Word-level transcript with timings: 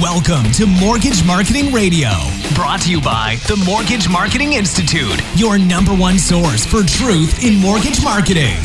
Welcome 0.00 0.50
to 0.52 0.64
Mortgage 0.64 1.22
Marketing 1.26 1.74
Radio, 1.74 2.08
brought 2.54 2.80
to 2.82 2.90
you 2.90 3.02
by 3.02 3.36
the 3.48 3.62
Mortgage 3.66 4.08
Marketing 4.08 4.54
Institute, 4.54 5.20
your 5.34 5.58
number 5.58 5.94
one 5.94 6.18
source 6.18 6.64
for 6.64 6.82
truth 6.82 7.44
in 7.44 7.56
mortgage 7.60 8.02
marketing. 8.02 8.56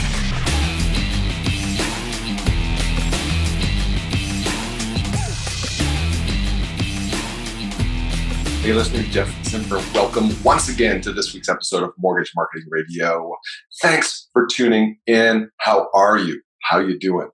Hey, 8.61 8.71
listener, 8.71 9.03
Jeff 9.03 9.45
Simper. 9.45 9.81
Welcome 9.93 10.41
once 10.41 10.69
again 10.69 11.01
to 11.01 11.11
this 11.11 11.33
week's 11.33 11.49
episode 11.49 11.83
of 11.83 11.91
Mortgage 11.97 12.31
Marketing 12.33 12.69
Radio. 12.69 13.35
Thanks 13.81 14.29
for 14.31 14.47
tuning 14.47 14.99
in. 15.05 15.49
How 15.57 15.89
are 15.93 16.17
you? 16.17 16.41
How 16.61 16.79
you 16.79 16.97
doing? 16.97 17.27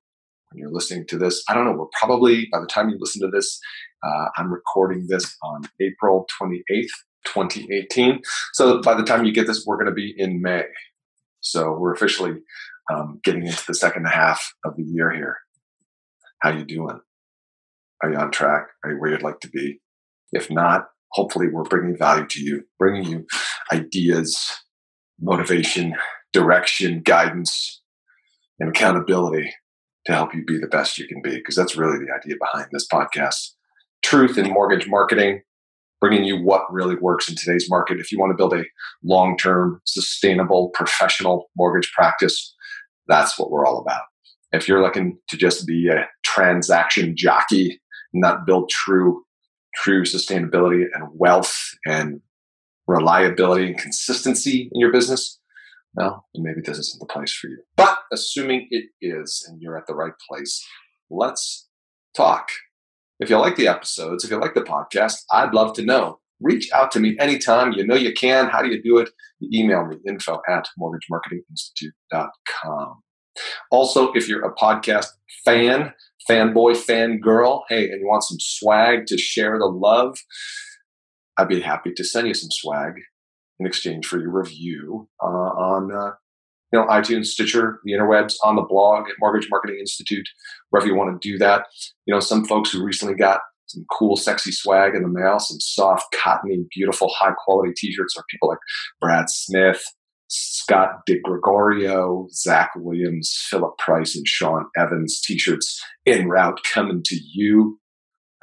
When 0.52 0.60
you're 0.60 0.72
listening 0.72 1.06
to 1.08 1.18
this, 1.18 1.44
I 1.48 1.54
don't 1.54 1.66
know. 1.66 1.72
We're 1.72 1.86
probably 1.98 2.48
by 2.52 2.60
the 2.60 2.68
time 2.68 2.90
you 2.90 2.98
listen 3.00 3.22
to 3.22 3.30
this, 3.30 3.60
uh, 4.04 4.26
I'm 4.38 4.52
recording 4.52 5.08
this 5.08 5.38
on 5.42 5.62
April 5.82 6.28
28th, 6.42 6.90
2018. 7.26 8.22
So 8.54 8.82
by 8.82 8.96
the 8.96 9.04
time 9.04 9.24
you 9.24 9.32
get 9.32 9.48
this, 9.48 9.64
we're 9.66 9.78
going 9.78 9.88
to 9.88 9.94
be 9.94 10.14
in 10.18 10.42
May. 10.42 10.64
So 11.40 11.78
we're 11.80 11.94
officially 11.94 12.34
um, 12.92 13.22
getting 13.24 13.46
into 13.46 13.64
the 13.66 13.74
second 13.74 14.06
half 14.08 14.54
of 14.66 14.76
the 14.76 14.84
year 14.84 15.12
here. 15.12 15.38
How 16.40 16.52
you 16.52 16.66
doing? 16.66 17.00
Are 18.04 18.12
you 18.12 18.18
on 18.18 18.32
track? 18.32 18.68
Are 18.84 18.92
you 18.92 19.00
where 19.00 19.12
you'd 19.12 19.24
like 19.24 19.40
to 19.42 19.50
be? 19.50 19.80
If 20.34 20.52
not, 20.52 20.88
hopefully 21.12 21.48
we're 21.48 21.64
bringing 21.64 21.98
value 21.98 22.26
to 22.28 22.42
you, 22.42 22.64
bringing 22.78 23.06
you 23.10 23.26
ideas, 23.72 24.52
motivation, 25.20 25.96
direction, 26.34 27.04
guidance, 27.06 27.82
and 28.60 28.70
accountability 28.70 29.50
to 30.06 30.14
help 30.14 30.34
you 30.34 30.44
be 30.46 30.58
the 30.58 30.68
best 30.68 30.98
you 30.98 31.08
can 31.08 31.22
be. 31.22 31.36
Because 31.36 31.56
that's 31.56 31.76
really 31.76 31.98
the 31.98 32.14
idea 32.14 32.36
behind 32.40 32.70
this 32.72 32.88
podcast. 32.88 33.52
Truth 34.04 34.38
in 34.38 34.50
mortgage 34.50 34.88
marketing, 34.88 35.42
bringing 36.00 36.24
you 36.24 36.42
what 36.42 36.72
really 36.72 36.96
works 36.96 37.30
in 37.30 37.36
today's 37.36 37.70
market. 37.70 38.00
If 38.00 38.12
you 38.12 38.20
want 38.20 38.32
to 38.32 38.38
build 38.38 38.54
a 38.54 38.64
long 39.04 39.38
term, 39.38 39.82
sustainable, 39.86 40.70
professional 40.74 41.50
mortgage 41.56 41.92
practice, 41.94 42.56
that's 43.08 43.38
what 43.38 43.52
we're 43.52 43.66
all 43.66 43.80
about. 43.80 44.02
If 44.52 44.68
you're 44.68 44.82
looking 44.82 45.18
to 45.30 45.38
just 45.38 45.66
be 45.66 45.88
a 45.88 46.08
transaction 46.26 47.16
jockey, 47.16 47.80
not 48.14 48.46
build 48.46 48.70
true 48.70 49.24
true 49.76 50.04
sustainability 50.04 50.86
and 50.94 51.08
wealth 51.14 51.58
and 51.86 52.22
reliability 52.88 53.68
and 53.68 53.78
consistency 53.78 54.70
in 54.72 54.80
your 54.80 54.92
business, 54.92 55.40
well, 55.94 56.26
maybe 56.36 56.62
this 56.64 56.78
isn't 56.78 57.00
the 57.00 57.06
place 57.06 57.34
for 57.34 57.48
you. 57.48 57.60
But 57.76 57.98
assuming 58.12 58.68
it 58.70 58.86
is 59.02 59.44
and 59.48 59.60
you're 59.62 59.78
at 59.78 59.88
the 59.88 59.96
right 59.96 60.14
place, 60.30 60.64
let's 61.10 61.68
talk. 62.16 62.50
If 63.20 63.30
you 63.30 63.38
like 63.38 63.56
the 63.56 63.68
episodes, 63.68 64.24
if 64.24 64.32
you 64.32 64.38
like 64.38 64.56
the 64.56 64.62
podcast, 64.62 65.24
I'd 65.32 65.54
love 65.54 65.74
to 65.76 65.84
know. 65.84 66.20
Reach 66.40 66.72
out 66.74 66.92
to 66.92 67.00
me 67.00 67.16
anytime. 67.20 67.74
You 67.74 67.86
know 67.86 67.96
you 67.96 68.14
can. 68.14 68.48
How 68.48 68.64
do 68.64 68.70
you 68.70 68.82
do 68.82 68.98
it? 68.98 69.10
You 69.40 69.64
email 69.64 69.86
me 69.86 69.98
info 70.08 70.42
at 70.50 70.68
mortgagemarketinginstitute.com. 70.80 73.04
Also, 73.70 74.12
if 74.14 74.28
you're 74.28 74.44
a 74.44 74.56
podcast 74.56 75.06
fan, 75.46 75.94
fanboy, 76.30 76.76
fangirl, 76.76 77.62
hey, 77.70 77.90
and 77.90 78.02
you 78.02 78.08
want 78.08 78.24
some 78.24 78.40
swag 78.40 79.06
to 79.08 79.18
share 79.18 79.58
the 79.60 79.68
love, 79.68 80.18
I'd 81.38 81.48
be 81.48 81.62
happy 81.62 81.94
to 81.96 82.04
send 82.04 82.28
you 82.28 82.34
some 82.34 82.50
swag 82.52 82.94
in 83.62 83.68
exchange 83.68 84.06
for 84.06 84.20
your 84.20 84.32
review 84.32 85.08
uh, 85.24 85.28
on 85.28 85.92
uh, 85.92 86.12
you 86.74 86.80
know 86.80 86.86
iTunes, 86.88 87.28
Stitcher, 87.28 87.80
the 87.84 87.94
interwebs, 87.94 88.36
on 88.44 88.56
the 88.56 88.64
blog 88.64 89.08
at 89.10 89.16
Mortgage 89.20 89.48
Marketing 89.50 89.78
Institute, 89.80 90.28
wherever 90.70 90.88
you 90.88 90.96
want 90.96 91.22
to 91.22 91.30
do 91.32 91.38
that. 91.38 91.68
You 92.06 92.14
know, 92.14 92.20
some 92.20 92.46
folks 92.46 92.72
who 92.72 92.84
recently 92.84 93.16
got 93.16 93.42
some 93.68 93.86
cool, 93.92 94.18
sexy 94.18 94.52
swag 94.52 94.96
in 94.96 95.04
the 95.04 95.08
mail, 95.08 95.40
some 95.40 95.60
soft, 95.60 96.14
cottony, 96.14 96.66
beautiful, 96.76 97.10
high 97.10 97.34
quality 97.46 97.72
T-shirts 97.76 98.18
are 98.18 98.26
people 98.30 98.50
like 98.50 98.58
Brad 99.00 99.30
Smith, 99.30 99.82
Scott 100.28 101.06
DeGregorio, 101.08 102.30
Zach 102.32 102.72
Williams, 102.76 103.34
Philip 103.50 103.78
Price, 103.78 104.16
and 104.16 104.28
Sean 104.28 104.66
Evans 104.78 105.22
t-shirts 105.22 105.82
en 106.06 106.28
route 106.28 106.60
coming 106.74 107.02
to 107.06 107.16
you. 107.34 107.80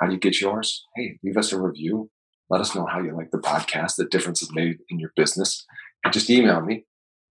How 0.01 0.07
do 0.07 0.13
you 0.15 0.21
get 0.21 0.41
yours? 0.41 0.85
Hey, 0.97 1.19
leave 1.25 1.37
us 1.37 1.53
a 1.53 1.61
review. 1.61 2.11
Let 2.51 2.61
us 2.61 2.75
know 2.75 2.87
how 2.87 3.01
you 3.01 3.15
like 3.15 3.31
the 3.31 3.39
podcast, 3.39 3.97
the 3.97 4.07
difference 4.07 4.43
it 4.43 4.51
made 4.53 4.79
in 4.89 4.99
your 4.99 5.13
business. 5.17 5.65
And 6.05 6.13
just 6.13 6.31
email 6.31 6.61
me 6.61 6.85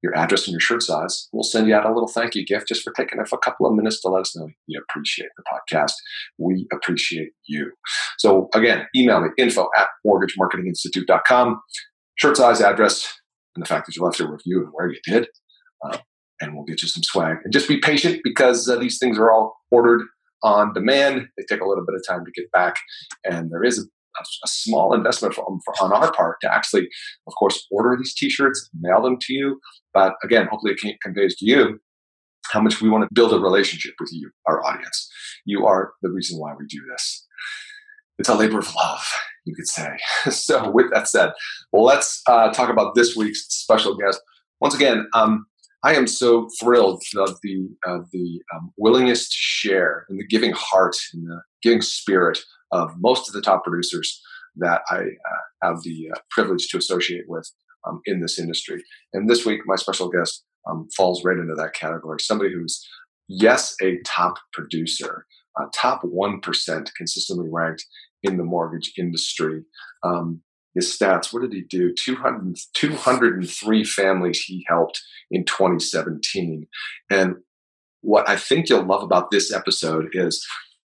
your 0.04 0.16
address 0.16 0.46
and 0.46 0.54
your 0.54 0.60
shirt 0.60 0.84
size. 0.84 1.28
We'll 1.32 1.44
send 1.44 1.68
you 1.68 1.76
out 1.76 1.86
a 1.86 1.92
little 1.92 2.08
thank 2.08 2.36
you 2.36 2.46
gift 2.46 2.68
just 2.68 2.84
for 2.84 2.94
taking 2.94 3.20
a 3.20 3.38
couple 3.38 3.66
of 3.66 3.74
minutes 3.74 4.02
to 4.02 4.10
let 4.10 4.22
us 4.22 4.36
know 4.36 4.48
you 4.68 4.82
appreciate 4.90 5.30
the 5.38 5.44
podcast. 5.52 5.94
We 6.38 6.68
appreciate 6.72 7.32
you. 7.48 7.72
So 8.18 8.50
again, 8.54 8.86
email 8.96 9.22
me 9.22 9.30
info 9.38 9.68
at 9.78 9.88
mortgagemarketinginstitute.com. 10.06 11.62
Shirt 12.16 12.38
size, 12.38 12.62
address, 12.62 13.14
and 13.56 13.64
the 13.64 13.68
fact 13.68 13.88
that 13.88 13.96
you 13.96 14.04
left 14.04 14.20
a 14.20 14.28
review 14.28 14.64
and 14.64 14.70
where 14.72 14.90
you 14.90 15.00
did. 15.04 15.28
Uh, 15.84 15.98
and 16.42 16.56
we'll 16.56 16.66
get 16.66 16.82
you 16.82 16.88
some 16.88 17.04
swag. 17.04 17.38
And 17.44 17.54
just 17.54 17.68
be 17.68 17.80
patient 17.80 18.22
because 18.24 18.70
uh, 18.70 18.78
these 18.78 19.00
things 19.00 19.18
are 19.18 19.32
all 19.32 19.58
ordered 19.72 20.02
on 20.44 20.74
demand. 20.74 21.28
They 21.38 21.44
take 21.50 21.62
a 21.62 21.68
little 21.68 21.86
bit 21.86 21.96
of 21.96 22.04
time 22.08 22.24
to 22.26 22.32
get 22.32 22.52
back, 22.52 22.76
and 23.24 23.52
there 23.52 23.64
is 23.64 23.80
a, 23.80 23.84
a 24.20 24.48
small 24.48 24.94
investment 24.94 25.34
for, 25.34 25.46
for, 25.66 25.74
on 25.82 25.94
our 25.94 26.12
part 26.12 26.38
to 26.42 26.54
actually, 26.54 26.88
of 27.28 27.34
course, 27.36 27.66
order 27.72 27.96
these 27.98 28.14
T-shirts, 28.14 28.70
mail 28.80 29.02
them 29.02 29.18
to 29.22 29.34
you. 29.34 29.60
But 29.94 30.16
again, 30.24 30.48
hopefully, 30.50 30.74
it 30.74 31.02
conveys 31.02 31.36
to 31.38 31.46
you 31.46 31.80
how 32.52 32.62
much 32.62 32.82
we 32.82 32.90
want 32.90 33.04
to 33.04 33.14
build 33.14 33.34
a 33.34 33.40
relationship 33.40 33.94
with 34.00 34.10
you, 34.14 34.32
our 34.46 34.64
audience. 34.66 35.10
You 35.46 35.66
are 35.66 35.94
the 36.02 36.10
reason 36.10 36.40
why 36.40 36.54
we 36.58 36.66
do 36.68 36.80
this. 36.92 37.26
It's 38.20 38.30
a 38.30 38.36
labor 38.36 38.60
of 38.60 38.74
love, 38.76 39.06
you 39.46 39.54
could 39.56 39.68
say. 39.68 39.98
so, 40.32 40.70
with 40.72 40.92
that 40.92 41.08
said, 41.08 41.32
let's 41.74 42.22
uh, 42.28 42.52
talk 42.52 42.70
about 42.70 42.96
this 42.96 43.16
week's 43.16 43.46
special 43.50 43.96
guest. 43.96 44.20
Once 44.60 44.74
again, 44.74 45.08
um, 45.14 45.46
I 45.84 45.94
am 45.94 46.08
so 46.08 46.50
thrilled 46.60 47.04
of 47.18 47.38
the 47.44 47.70
of 47.86 48.10
the 48.12 48.42
um, 48.54 48.72
willingness 48.78 49.30
to 49.30 49.36
share 49.38 50.06
and 50.10 50.20
the 50.20 50.26
giving 50.26 50.52
heart 50.54 50.96
and 51.14 51.28
the 51.28 51.42
giving 51.62 51.82
spirit 51.82 52.40
of 52.72 52.92
most 52.98 53.28
of 53.28 53.34
the 53.34 53.42
top 53.42 53.64
producers 53.64 54.22
that 54.58 54.82
I 54.90 54.98
uh, 54.98 55.44
have 55.64 55.84
the 55.84 56.10
uh, 56.14 56.20
privilege 56.32 56.68
to 56.70 56.78
associate 56.78 57.26
with 57.28 57.50
um, 57.88 58.02
in 58.06 58.22
this 58.22 58.40
industry. 58.40 58.84
And 59.14 59.30
this 59.30 59.46
week, 59.46 59.62
my 59.66 59.76
special 59.76 60.10
guest 60.10 60.44
um, 60.70 60.88
falls 60.96 61.24
right 61.24 61.38
into 61.38 61.56
that 61.56 61.74
category. 61.74 62.20
Somebody 62.20 62.54
who's 62.54 62.86
yes, 63.28 63.76
a 63.82 64.00
top 64.06 64.36
producer, 64.54 65.26
uh, 65.60 65.66
top 65.74 66.02
one 66.04 66.40
percent, 66.42 66.92
consistently 66.98 67.48
ranked 67.52 67.86
in 68.24 68.38
the 68.38 68.44
mortgage 68.44 68.94
industry. 68.98 69.64
Um, 70.04 70.42
his 70.76 70.96
stats, 70.96 71.34
what 71.34 71.42
did 71.42 71.54
he 71.54 71.62
do? 71.62 71.92
200, 71.94 72.56
203 72.76 73.84
families 73.84 74.42
he 74.42 74.64
helped 74.68 75.02
in 75.32 75.44
2017. 75.44 76.68
And 77.10 77.38
what 78.02 78.30
I 78.30 78.36
think 78.36 78.70
you'll 78.70 78.86
love 78.86 79.02
about 79.02 79.32
this 79.32 79.52
episode 79.52 80.10
is 80.14 80.46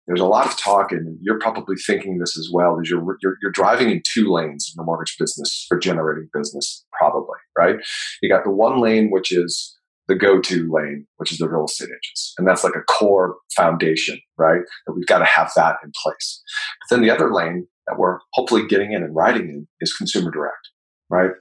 there's 0.09 0.19
a 0.19 0.25
lot 0.25 0.47
of 0.47 0.57
talk, 0.57 0.91
and 0.91 1.19
you're 1.21 1.37
probably 1.37 1.75
thinking 1.75 2.17
this 2.17 2.35
as 2.35 2.49
well. 2.51 2.79
Is 2.79 2.89
you're, 2.89 3.03
you're 3.21 3.37
you're 3.43 3.51
driving 3.51 3.91
in 3.91 4.01
two 4.11 4.31
lanes 4.31 4.73
in 4.73 4.81
the 4.81 4.83
mortgage 4.83 5.15
business 5.19 5.67
for 5.69 5.77
generating 5.77 6.27
business, 6.33 6.83
probably 6.97 7.37
right. 7.55 7.75
You 8.21 8.29
got 8.29 8.43
the 8.43 8.49
one 8.49 8.81
lane 8.81 9.11
which 9.11 9.31
is 9.31 9.77
the 10.07 10.15
go-to 10.15 10.67
lane, 10.73 11.05
which 11.17 11.31
is 11.31 11.37
the 11.37 11.47
real 11.47 11.65
estate 11.65 11.89
agents, 11.89 12.33
and 12.39 12.47
that's 12.47 12.63
like 12.63 12.75
a 12.75 12.81
core 12.91 13.35
foundation, 13.55 14.19
right? 14.39 14.61
That 14.87 14.93
we've 14.93 15.05
got 15.05 15.19
to 15.19 15.25
have 15.25 15.51
that 15.55 15.75
in 15.83 15.91
place. 16.03 16.41
But 16.81 16.95
then 16.95 17.03
the 17.03 17.13
other 17.13 17.31
lane 17.31 17.67
that 17.87 17.99
we're 17.99 18.17
hopefully 18.33 18.65
getting 18.65 18.93
in 18.93 19.03
and 19.03 19.15
riding 19.15 19.43
in 19.43 19.67
is 19.79 19.93
consumer 19.93 20.31
direct, 20.31 20.69
right? 21.11 21.31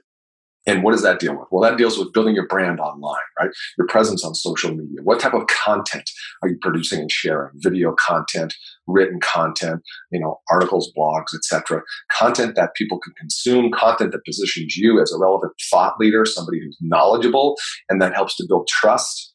And 0.69 0.83
what 0.83 0.91
does 0.91 1.01
that 1.01 1.19
deal 1.19 1.35
with? 1.35 1.47
Well, 1.49 1.67
that 1.67 1.79
deals 1.79 1.97
with 1.97 2.13
building 2.13 2.35
your 2.35 2.45
brand 2.45 2.79
online, 2.79 3.19
right? 3.39 3.49
Your 3.77 3.87
presence 3.87 4.23
on 4.23 4.35
social 4.35 4.69
media. 4.69 4.99
What 5.03 5.19
type 5.19 5.33
of 5.33 5.47
content 5.47 6.07
are 6.43 6.49
you 6.49 6.57
producing 6.61 6.99
and 6.99 7.11
sharing? 7.11 7.49
Video 7.55 7.95
content, 7.97 8.53
written 8.85 9.19
content, 9.19 9.81
you 10.11 10.19
know, 10.19 10.39
articles, 10.51 10.91
blogs, 10.95 11.33
etc. 11.35 11.81
Content 12.11 12.55
that 12.55 12.75
people 12.75 12.99
can 12.99 13.13
consume, 13.13 13.71
content 13.71 14.11
that 14.11 14.23
positions 14.25 14.77
you 14.77 15.01
as 15.01 15.11
a 15.11 15.17
relevant 15.17 15.53
thought 15.71 15.95
leader, 15.99 16.23
somebody 16.23 16.59
who's 16.59 16.77
knowledgeable, 16.81 17.57
and 17.89 17.99
that 17.99 18.13
helps 18.13 18.35
to 18.35 18.45
build 18.47 18.67
trust 18.67 19.33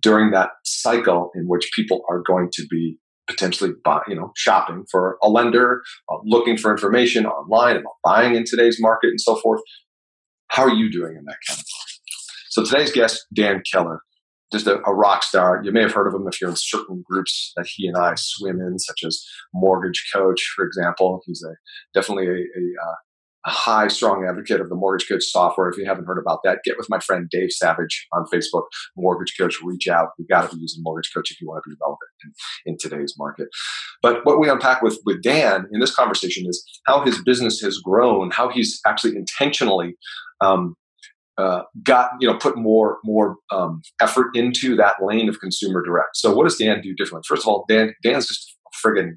during 0.00 0.30
that 0.30 0.50
cycle 0.64 1.32
in 1.34 1.48
which 1.48 1.70
people 1.74 2.02
are 2.08 2.22
going 2.24 2.50
to 2.52 2.64
be 2.70 2.98
potentially 3.26 3.72
buy, 3.84 4.00
you 4.06 4.14
know 4.14 4.32
shopping 4.36 4.84
for 4.90 5.18
a 5.22 5.28
lender, 5.28 5.82
uh, 6.10 6.16
looking 6.24 6.56
for 6.56 6.70
information 6.70 7.26
online 7.26 7.76
about 7.76 7.94
buying 8.04 8.36
in 8.36 8.44
today's 8.44 8.78
market 8.80 9.08
and 9.08 9.20
so 9.20 9.36
forth. 9.36 9.60
How 10.48 10.64
are 10.64 10.74
you 10.74 10.90
doing 10.90 11.16
in 11.16 11.24
that 11.24 11.38
category? 11.46 11.64
So 12.50 12.64
today's 12.64 12.92
guest, 12.92 13.26
Dan 13.34 13.62
Keller, 13.70 14.00
just 14.52 14.66
a, 14.66 14.80
a, 14.86 14.94
rock 14.94 15.22
star. 15.22 15.60
You 15.62 15.72
may 15.72 15.82
have 15.82 15.92
heard 15.92 16.08
of 16.08 16.14
him 16.14 16.26
if 16.26 16.40
you're 16.40 16.50
in 16.50 16.56
certain 16.56 17.04
groups 17.08 17.52
that 17.56 17.66
he 17.66 17.86
and 17.86 17.96
I 17.96 18.14
swim 18.16 18.60
in, 18.60 18.78
such 18.78 19.04
as 19.06 19.24
Mortgage 19.52 20.10
Coach, 20.12 20.52
for 20.56 20.64
example. 20.64 21.20
He's 21.26 21.44
a 21.44 21.54
definitely 21.92 22.26
a, 22.26 22.32
a, 22.32 22.88
uh, 22.88 22.94
a, 23.46 23.50
high, 23.50 23.88
strong 23.88 24.26
advocate 24.28 24.60
of 24.60 24.70
the 24.70 24.74
Mortgage 24.74 25.06
Coach 25.08 25.24
software. 25.24 25.68
If 25.68 25.76
you 25.76 25.84
haven't 25.84 26.06
heard 26.06 26.18
about 26.18 26.40
that, 26.44 26.60
get 26.64 26.78
with 26.78 26.88
my 26.88 26.98
friend 26.98 27.28
Dave 27.30 27.52
Savage 27.52 28.06
on 28.12 28.24
Facebook. 28.32 28.64
Mortgage 28.96 29.34
Coach, 29.38 29.60
reach 29.62 29.86
out. 29.86 30.08
You 30.18 30.26
got 30.26 30.48
to 30.48 30.56
be 30.56 30.62
using 30.62 30.82
Mortgage 30.82 31.12
Coach 31.14 31.30
if 31.30 31.40
you 31.40 31.48
want 31.48 31.62
to 31.64 31.70
be 31.70 31.76
relevant 31.80 32.00
in, 32.24 32.72
in 32.72 32.78
today's 32.78 33.14
market. 33.18 33.48
But 34.02 34.24
what 34.24 34.40
we 34.40 34.48
unpack 34.48 34.80
with 34.80 34.98
with 35.04 35.22
Dan 35.22 35.66
in 35.72 35.80
this 35.80 35.94
conversation 35.94 36.46
is 36.48 36.64
how 36.86 37.04
his 37.04 37.22
business 37.22 37.60
has 37.60 37.78
grown, 37.78 38.30
how 38.30 38.48
he's 38.48 38.80
actually 38.86 39.16
intentionally 39.16 39.96
um, 40.40 40.74
uh, 41.38 41.62
got 41.84 42.10
you 42.20 42.28
know 42.28 42.36
put 42.36 42.56
more 42.56 42.98
more 43.04 43.36
um, 43.50 43.82
effort 44.00 44.28
into 44.34 44.74
that 44.76 44.96
lane 45.00 45.28
of 45.28 45.40
consumer 45.40 45.82
direct. 45.82 46.16
So 46.16 46.34
what 46.34 46.44
does 46.44 46.56
Dan 46.56 46.80
do 46.80 46.94
differently? 46.94 47.26
First 47.26 47.42
of 47.42 47.48
all, 47.48 47.64
Dan 47.68 47.94
Dan's 48.02 48.26
just 48.26 48.56
a 48.66 48.88
friggin' 48.88 49.12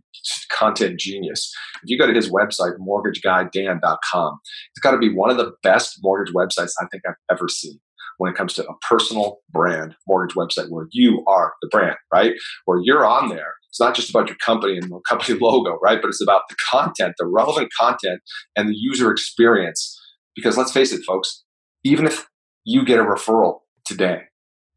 content 0.52 1.00
genius. 1.00 1.52
If 1.84 1.90
you 1.90 1.98
go 1.98 2.06
to 2.06 2.14
his 2.14 2.30
website, 2.30 2.78
mortgageguydan.com, 2.78 4.40
it's 4.44 4.82
got 4.82 4.92
to 4.92 4.98
be 4.98 5.14
one 5.14 5.32
of 5.32 5.38
the 5.38 5.52
best 5.64 6.00
mortgage 6.04 6.34
websites 6.34 6.74
I 6.80 6.86
think 6.92 7.04
I've 7.08 7.16
ever 7.32 7.48
seen 7.50 7.80
when 8.18 8.32
it 8.32 8.38
comes 8.38 8.54
to 8.54 8.68
a 8.68 8.78
personal 8.88 9.40
brand 9.50 9.96
mortgage 10.08 10.36
website 10.36 10.70
where 10.70 10.86
you 10.92 11.24
are 11.28 11.54
the 11.62 11.70
brand, 11.70 11.96
right? 12.14 12.34
Where 12.66 12.80
you're 12.84 13.06
on 13.06 13.30
there. 13.30 13.54
It's 13.70 13.80
not 13.80 13.96
just 13.96 14.10
about 14.10 14.28
your 14.28 14.38
company 14.46 14.78
and 14.78 14.92
the 14.92 15.00
company 15.08 15.40
logo, 15.42 15.80
right? 15.82 16.00
But 16.02 16.10
it's 16.10 16.22
about 16.22 16.44
the 16.50 16.56
content, 16.70 17.16
the 17.18 17.26
relevant 17.26 17.70
content, 17.80 18.22
and 18.56 18.70
the 18.70 18.76
user 18.76 19.12
experience 19.12 20.01
because 20.36 20.58
let's 20.58 20.72
face 20.72 20.92
it, 20.92 21.04
folks, 21.06 21.44
even 21.84 22.06
if 22.06 22.28
you 22.64 22.86
get 22.86 23.00
a 23.00 23.04
referral 23.04 23.60
today, 23.86 24.22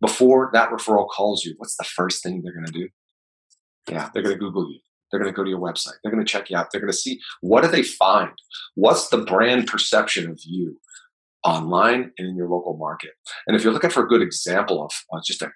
before 0.01 0.51
that 0.53 0.71
referral 0.71 1.09
calls 1.09 1.45
you, 1.45 1.55
what's 1.59 1.77
the 1.77 1.85
first 1.85 2.23
thing 2.23 2.43
they're 2.43 2.55
going 2.55 2.67
to 2.67 2.73
do? 2.73 2.89
Yeah, 3.91 4.11
they're 4.13 4.23
going 4.23 4.35
to 4.35 4.41
Google 4.41 4.71
you. 4.71 4.81
They're 5.11 5.21
going 5.21 5.33
to 5.33 5.37
go 5.37 5.45
to 5.45 5.51
your 5.51 5.61
website. 5.61 5.95
They're 6.03 6.13
going 6.13 6.25
to 6.25 6.31
check 6.31 6.51
you 6.51 6.57
out. 6.57 6.69
They're 6.73 6.81
going 6.81 6.91
to 6.91 6.97
see 6.97 7.21
what 7.41 7.63
do 7.63 7.69
they 7.69 7.83
find? 7.83 8.33
What's 8.75 9.09
the 9.09 9.19
brand 9.19 9.67
perception 9.67 10.29
of 10.31 10.41
you 10.45 10.81
online 11.45 12.11
and 12.19 12.29
in 12.29 12.37
your 12.37 12.49
local 12.49 12.77
market? 12.77 13.13
And 13.47 13.57
if 13.57 13.63
you're 13.63 13.73
looking 13.73 13.91
for 13.91 14.05
a 14.05 14.09
good 14.09 14.23
example 14.23 14.85
of 14.85 14.91
uh, 15.13 15.21
just 15.25 15.43
a 15.43 15.51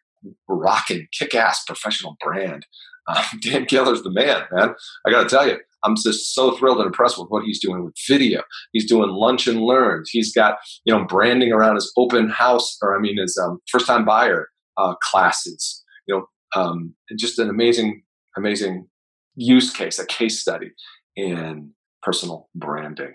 rocking, 0.48 1.08
kick-ass 1.12 1.64
professional 1.64 2.16
brand, 2.20 2.66
Dan 3.42 3.66
Keller's 3.66 4.02
the 4.02 4.10
man, 4.10 4.42
man. 4.52 4.74
I 5.06 5.10
got 5.10 5.24
to 5.24 5.28
tell 5.28 5.46
you, 5.46 5.58
I'm 5.84 5.94
just 5.96 6.34
so 6.34 6.56
thrilled 6.56 6.78
and 6.78 6.86
impressed 6.86 7.18
with 7.18 7.28
what 7.28 7.44
he's 7.44 7.60
doing 7.60 7.84
with 7.84 7.94
video. 8.08 8.42
He's 8.72 8.88
doing 8.88 9.10
lunch 9.10 9.46
and 9.46 9.60
learns. 9.60 10.10
He's 10.10 10.32
got 10.32 10.58
you 10.84 10.94
know 10.94 11.04
branding 11.04 11.52
around 11.52 11.76
his 11.76 11.92
open 11.96 12.30
house, 12.30 12.76
or 12.82 12.96
I 12.96 13.00
mean 13.00 13.18
his 13.18 13.38
um, 13.42 13.58
first 13.70 13.86
time 13.86 14.04
buyer 14.04 14.48
uh, 14.76 14.94
classes. 15.02 15.84
You 16.06 16.16
know, 16.16 16.60
um, 16.60 16.94
just 17.18 17.38
an 17.38 17.50
amazing, 17.50 18.02
amazing 18.36 18.88
use 19.36 19.72
case, 19.72 19.98
a 19.98 20.06
case 20.06 20.40
study 20.40 20.70
in 21.16 21.72
personal 22.02 22.48
branding. 22.54 23.14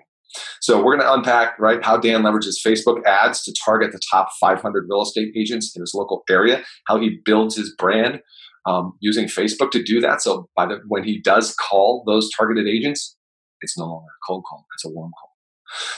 So 0.62 0.84
we're 0.84 0.98
going 0.98 1.08
to 1.08 1.14
unpack 1.14 1.60
right 1.60 1.84
how 1.84 1.98
Dan 1.98 2.24
leverages 2.24 2.56
Facebook 2.66 3.04
ads 3.06 3.44
to 3.44 3.54
target 3.66 3.92
the 3.92 4.02
top 4.12 4.30
500 4.40 4.88
real 4.90 5.04
estate 5.04 5.32
agents 5.38 5.76
in 5.76 5.82
his 5.82 5.94
local 5.94 6.24
area, 6.30 6.64
how 6.88 7.00
he 7.00 7.20
builds 7.24 7.56
his 7.56 7.76
brand, 7.78 8.20
um, 8.66 8.94
using 9.00 9.26
Facebook 9.26 9.72
to 9.72 9.84
do 9.84 10.00
that. 10.02 10.22
So 10.22 10.48
by 10.56 10.66
the 10.66 10.80
when 10.88 11.04
he 11.04 11.22
does 11.22 11.56
call 11.56 12.04
those 12.06 12.30
targeted 12.36 12.68
agents, 12.68 13.16
it's 13.62 13.78
no 13.78 13.86
longer 13.86 14.08
a 14.08 14.22
cold 14.28 14.44
call; 14.50 14.66
it's 14.76 14.86
a 14.86 14.90
warm 14.90 15.12
call. 15.20 15.30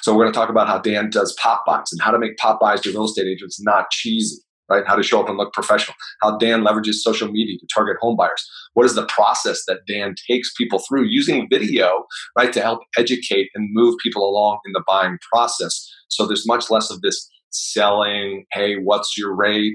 So 0.02 0.14
we're 0.14 0.24
going 0.24 0.34
to 0.34 0.40
talk 0.40 0.50
about 0.50 0.68
how 0.68 0.80
Dan 0.80 1.10
does 1.10 1.34
pop 1.34 1.64
buys 1.66 1.92
and 1.92 2.02
how 2.02 2.12
to 2.12 2.20
make 2.20 2.38
pop 2.38 2.60
buys 2.60 2.82
to 2.82 2.92
real 2.92 3.06
estate 3.06 3.28
agents 3.28 3.62
not 3.62 3.90
cheesy, 3.92 4.38
right? 4.70 4.88
How 4.88 4.96
to 4.96 5.04
show 5.04 5.22
up 5.22 5.28
and 5.28 5.38
look 5.38 5.54
professional. 5.54 5.96
How 6.22 6.38
Dan 6.38 6.64
leverages 6.64 6.96
social 6.96 7.30
media 7.30 7.58
to 7.60 7.68
target 7.74 7.98
home 8.00 8.16
buyers. 8.16 8.50
What 8.74 8.86
is 8.86 8.96
the 8.96 9.06
process 9.08 9.64
that 9.68 9.80
Dan 9.88 10.16
takes 10.30 10.54
people 10.54 10.80
through 10.80 11.06
using 11.06 11.48
video, 11.50 12.06
right, 12.38 12.54
to 12.54 12.62
help 12.62 12.82
educate 12.98 13.50
and 13.54 13.70
move 13.74 13.96
people 14.02 14.28
along 14.28 14.60
in 14.66 14.74
the 14.74 14.84
buying 14.88 15.18
process? 15.32 15.90
So 16.08 16.26
there's 16.26 16.48
much 16.48 16.70
less 16.70 16.90
of 16.90 17.02
this 17.02 17.30
selling, 17.50 18.46
hey, 18.52 18.76
what's 18.76 19.18
your 19.18 19.36
rate? 19.36 19.74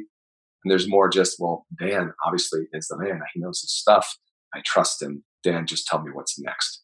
And 0.65 0.71
there's 0.71 0.89
more 0.89 1.09
just, 1.09 1.37
well, 1.39 1.67
Dan 1.79 2.13
obviously 2.25 2.69
is 2.73 2.89
the 2.89 2.99
man. 2.99 3.21
He 3.35 3.41
knows 3.41 3.61
his 3.61 3.73
stuff. 3.73 4.19
I 4.55 4.61
trust 4.65 5.01
him. 5.03 5.25
Dan, 5.43 5.67
just 5.67 5.87
tell 5.87 6.03
me 6.03 6.11
what's 6.13 6.39
next. 6.39 6.83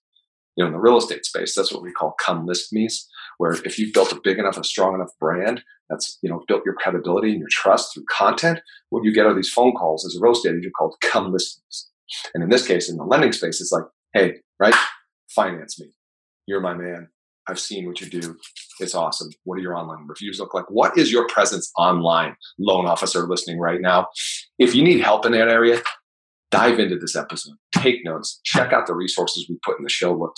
You 0.56 0.64
know, 0.64 0.68
in 0.68 0.72
the 0.72 0.80
real 0.80 0.96
estate 0.96 1.26
space, 1.26 1.54
that's 1.54 1.72
what 1.72 1.82
we 1.82 1.92
call 1.92 2.14
come 2.18 2.46
list 2.46 2.72
me's, 2.72 3.06
where 3.36 3.52
if 3.52 3.78
you've 3.78 3.92
built 3.92 4.12
a 4.12 4.20
big 4.22 4.38
enough, 4.38 4.56
a 4.56 4.64
strong 4.64 4.94
enough 4.94 5.10
brand 5.20 5.62
that's, 5.90 6.18
you 6.22 6.30
know, 6.30 6.42
built 6.48 6.62
your 6.64 6.74
credibility 6.74 7.30
and 7.32 7.40
your 7.40 7.48
trust 7.50 7.92
through 7.92 8.04
content, 8.10 8.60
what 8.88 9.04
you 9.04 9.12
get 9.12 9.26
are 9.26 9.34
these 9.34 9.52
phone 9.52 9.74
calls 9.74 10.06
as 10.06 10.16
a 10.16 10.22
real 10.22 10.32
estate 10.32 10.54
agent 10.56 10.72
called 10.78 10.96
come 11.02 11.30
list 11.30 11.60
me's. 11.66 11.90
And 12.34 12.42
in 12.42 12.48
this 12.48 12.66
case, 12.66 12.88
in 12.88 12.96
the 12.96 13.04
lending 13.04 13.32
space, 13.32 13.60
it's 13.60 13.72
like, 13.72 13.84
hey, 14.14 14.36
right? 14.58 14.74
Finance 15.28 15.78
me. 15.78 15.88
You're 16.46 16.60
my 16.60 16.72
man. 16.72 17.08
I've 17.48 17.60
seen 17.60 17.86
what 17.86 18.00
you 18.00 18.08
do. 18.08 18.36
It's 18.80 18.94
awesome. 18.94 19.30
What 19.44 19.56
do 19.56 19.62
your 19.62 19.76
online 19.76 20.06
reviews 20.06 20.38
look 20.38 20.54
like? 20.54 20.64
What 20.68 20.98
is 20.98 21.12
your 21.12 21.26
presence 21.28 21.70
online, 21.78 22.36
loan 22.58 22.86
officer 22.86 23.26
listening 23.26 23.58
right 23.58 23.80
now? 23.80 24.08
If 24.58 24.74
you 24.74 24.82
need 24.82 25.00
help 25.00 25.24
in 25.26 25.32
that 25.32 25.48
area, 25.48 25.80
dive 26.50 26.78
into 26.78 26.98
this 26.98 27.16
episode. 27.16 27.56
Take 27.74 28.04
notes. 28.04 28.40
Check 28.44 28.72
out 28.72 28.86
the 28.86 28.94
resources 28.94 29.46
we 29.48 29.58
put 29.64 29.78
in 29.78 29.84
the 29.84 29.90
show 29.90 30.32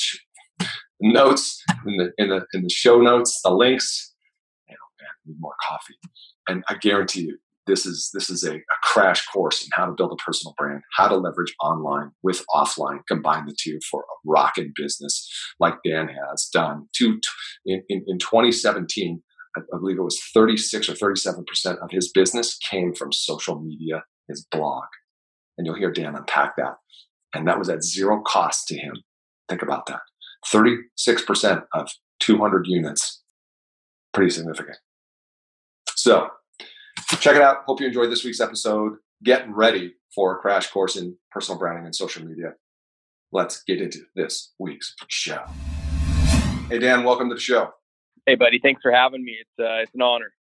notes 1.00 1.62
in 1.86 1.96
the 1.96 2.12
in 2.18 2.28
the 2.28 2.44
in 2.52 2.62
the 2.62 2.70
show 2.70 3.00
notes, 3.00 3.40
the 3.42 3.50
links. 3.50 4.14
Oh 4.70 4.74
man, 5.00 5.08
need 5.26 5.40
more 5.40 5.54
coffee. 5.68 5.94
And 6.48 6.64
I 6.68 6.74
guarantee 6.74 7.22
you, 7.22 7.38
this 7.68 7.86
is 7.86 8.10
this 8.12 8.28
is 8.28 8.42
a, 8.42 8.56
a, 8.56 8.78
crash 8.82 9.24
course 9.26 9.62
in 9.62 9.68
how 9.72 9.86
to 9.86 9.92
build 9.92 10.12
a 10.12 10.16
personal 10.16 10.54
brand, 10.58 10.82
how 10.96 11.06
to 11.06 11.16
leverage 11.16 11.54
online 11.62 12.10
with 12.22 12.44
offline, 12.54 13.00
combine 13.06 13.46
the 13.46 13.54
two 13.56 13.78
for 13.88 14.00
a 14.00 14.14
rocking 14.26 14.72
business 14.74 15.30
like 15.60 15.74
Dan 15.84 16.08
has 16.08 16.48
done. 16.52 16.88
To 16.96 17.20
in, 17.66 17.82
in, 17.88 18.04
in 18.08 18.18
2017, 18.18 19.22
I, 19.56 19.60
I 19.60 19.78
believe 19.78 19.98
it 19.98 20.02
was 20.02 20.20
36 20.34 20.88
or 20.88 20.94
37 20.94 21.44
percent 21.44 21.78
of 21.80 21.90
his 21.92 22.10
business 22.10 22.58
came 22.58 22.94
from 22.94 23.12
social 23.12 23.60
media, 23.60 24.02
his 24.26 24.44
blog, 24.50 24.86
and 25.56 25.66
you'll 25.66 25.76
hear 25.76 25.92
Dan 25.92 26.16
unpack 26.16 26.56
that. 26.56 26.74
And 27.34 27.46
that 27.46 27.58
was 27.58 27.68
at 27.68 27.84
zero 27.84 28.22
cost 28.26 28.66
to 28.68 28.76
him. 28.76 28.94
Think 29.48 29.62
about 29.62 29.86
that. 29.86 30.00
36 30.50 31.22
percent 31.22 31.60
of 31.74 31.90
200 32.20 32.66
units, 32.66 33.22
pretty 34.12 34.30
significant. 34.30 34.78
So 35.94 36.30
check 37.20 37.36
it 37.36 37.42
out. 37.42 37.58
Hope 37.66 37.80
you 37.80 37.86
enjoyed 37.86 38.10
this 38.10 38.24
week's 38.24 38.40
episode. 38.40 38.94
Get 39.22 39.48
ready 39.50 39.94
for 40.14 40.36
a 40.36 40.38
crash 40.38 40.70
course 40.70 40.96
in 40.96 41.16
personal 41.30 41.58
branding 41.58 41.84
and 41.84 41.94
social 41.94 42.24
media. 42.24 42.54
Let's 43.32 43.62
get 43.64 43.80
into 43.80 44.00
this 44.14 44.54
week's 44.58 44.94
show. 45.08 45.44
Hey, 46.68 46.78
Dan, 46.78 47.04
welcome 47.04 47.28
to 47.28 47.34
the 47.34 47.40
show. 47.40 47.70
Hey, 48.26 48.34
buddy. 48.34 48.58
Thanks 48.62 48.82
for 48.82 48.92
having 48.92 49.24
me. 49.24 49.36
It's 49.40 49.58
uh, 49.58 49.82
it's 49.82 49.94
an 49.94 50.02
honor. 50.02 50.32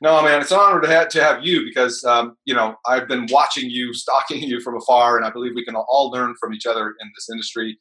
No, 0.00 0.22
man, 0.22 0.40
it's 0.40 0.52
an 0.52 0.58
honor 0.58 0.80
to 0.80 0.88
have, 0.88 1.08
to 1.08 1.22
have 1.22 1.44
you 1.44 1.64
because 1.64 2.04
um, 2.04 2.36
you 2.44 2.54
know 2.54 2.76
I've 2.86 3.08
been 3.08 3.26
watching 3.30 3.68
you, 3.70 3.92
stalking 3.92 4.42
you 4.42 4.60
from 4.60 4.76
afar, 4.76 5.16
and 5.16 5.26
I 5.26 5.30
believe 5.30 5.52
we 5.54 5.64
can 5.64 5.74
all 5.74 6.10
learn 6.10 6.34
from 6.40 6.54
each 6.54 6.66
other 6.66 6.94
in 7.00 7.10
this 7.14 7.28
industry. 7.30 7.76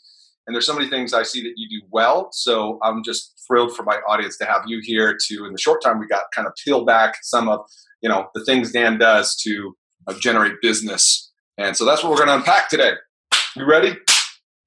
And 0.47 0.55
there's 0.55 0.65
so 0.65 0.73
many 0.73 0.89
things 0.89 1.13
I 1.13 1.23
see 1.23 1.41
that 1.43 1.53
you 1.57 1.67
do 1.67 1.85
well. 1.91 2.29
So 2.31 2.79
I'm 2.81 3.03
just 3.03 3.43
thrilled 3.45 3.75
for 3.75 3.83
my 3.83 3.97
audience 4.07 4.37
to 4.37 4.45
have 4.45 4.63
you 4.65 4.79
here 4.81 5.17
to, 5.27 5.45
in 5.45 5.51
the 5.51 5.59
short 5.59 5.83
time 5.83 5.99
we 5.99 6.07
got, 6.07 6.23
kind 6.33 6.47
of 6.47 6.53
peel 6.63 6.85
back 6.85 7.15
some 7.21 7.49
of 7.49 7.59
you 8.01 8.09
know 8.09 8.27
the 8.33 8.43
things 8.45 8.71
Dan 8.71 8.97
does 8.97 9.35
to 9.43 9.75
uh, 10.07 10.13
generate 10.19 10.53
business. 10.61 11.31
And 11.57 11.75
so 11.75 11.85
that's 11.85 12.03
what 12.03 12.11
we're 12.11 12.17
going 12.17 12.29
to 12.29 12.35
unpack 12.35 12.69
today. 12.69 12.91
You 13.55 13.65
ready? 13.65 13.97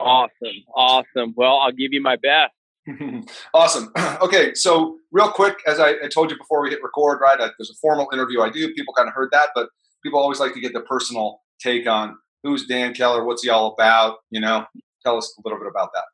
Awesome, 0.01 0.65
awesome. 0.75 1.35
Well, 1.37 1.59
I'll 1.59 1.73
give 1.73 1.93
you 1.93 2.03
my 2.03 2.17
best. 2.17 2.53
awesome. 3.55 3.93
okay, 4.23 4.55
so 4.55 4.99
real 5.13 5.31
quick, 5.31 5.59
as 5.67 5.79
I, 5.79 5.91
I, 6.03 6.09
told 6.13 6.31
you 6.31 6.37
before 6.37 6.63
we 6.63 6.71
hit 6.71 6.83
record, 6.83 7.21
right? 7.21 7.41
I, 7.41 7.51
there's 7.59 7.71
a 7.71 7.79
formal 7.81 8.09
interview 8.13 8.41
I 8.41 8.51
do. 8.51 8.73
People 8.75 8.95
kind 8.95 9.09
of 9.09 9.15
heard 9.15 9.29
that, 9.33 9.51
but 9.55 9.69
people 10.03 10.19
always 10.19 10.41
like 10.41 10.55
to 10.55 10.61
get 10.61 10.73
the 10.73 10.81
personal 10.81 11.41
take 11.61 11.87
on 11.87 12.17
who's 12.43 12.67
Dan 12.67 12.95
Keller, 12.95 13.25
what's 13.25 13.43
he 13.43 13.51
all 13.51 13.75
about. 13.75 14.17
You 14.31 14.41
know, 14.41 14.65
tell 15.05 15.17
us 15.17 15.35
a 15.39 15.43
little 15.47 15.59
bit 15.59 15.69
about 15.69 15.91
that. 15.95 16.05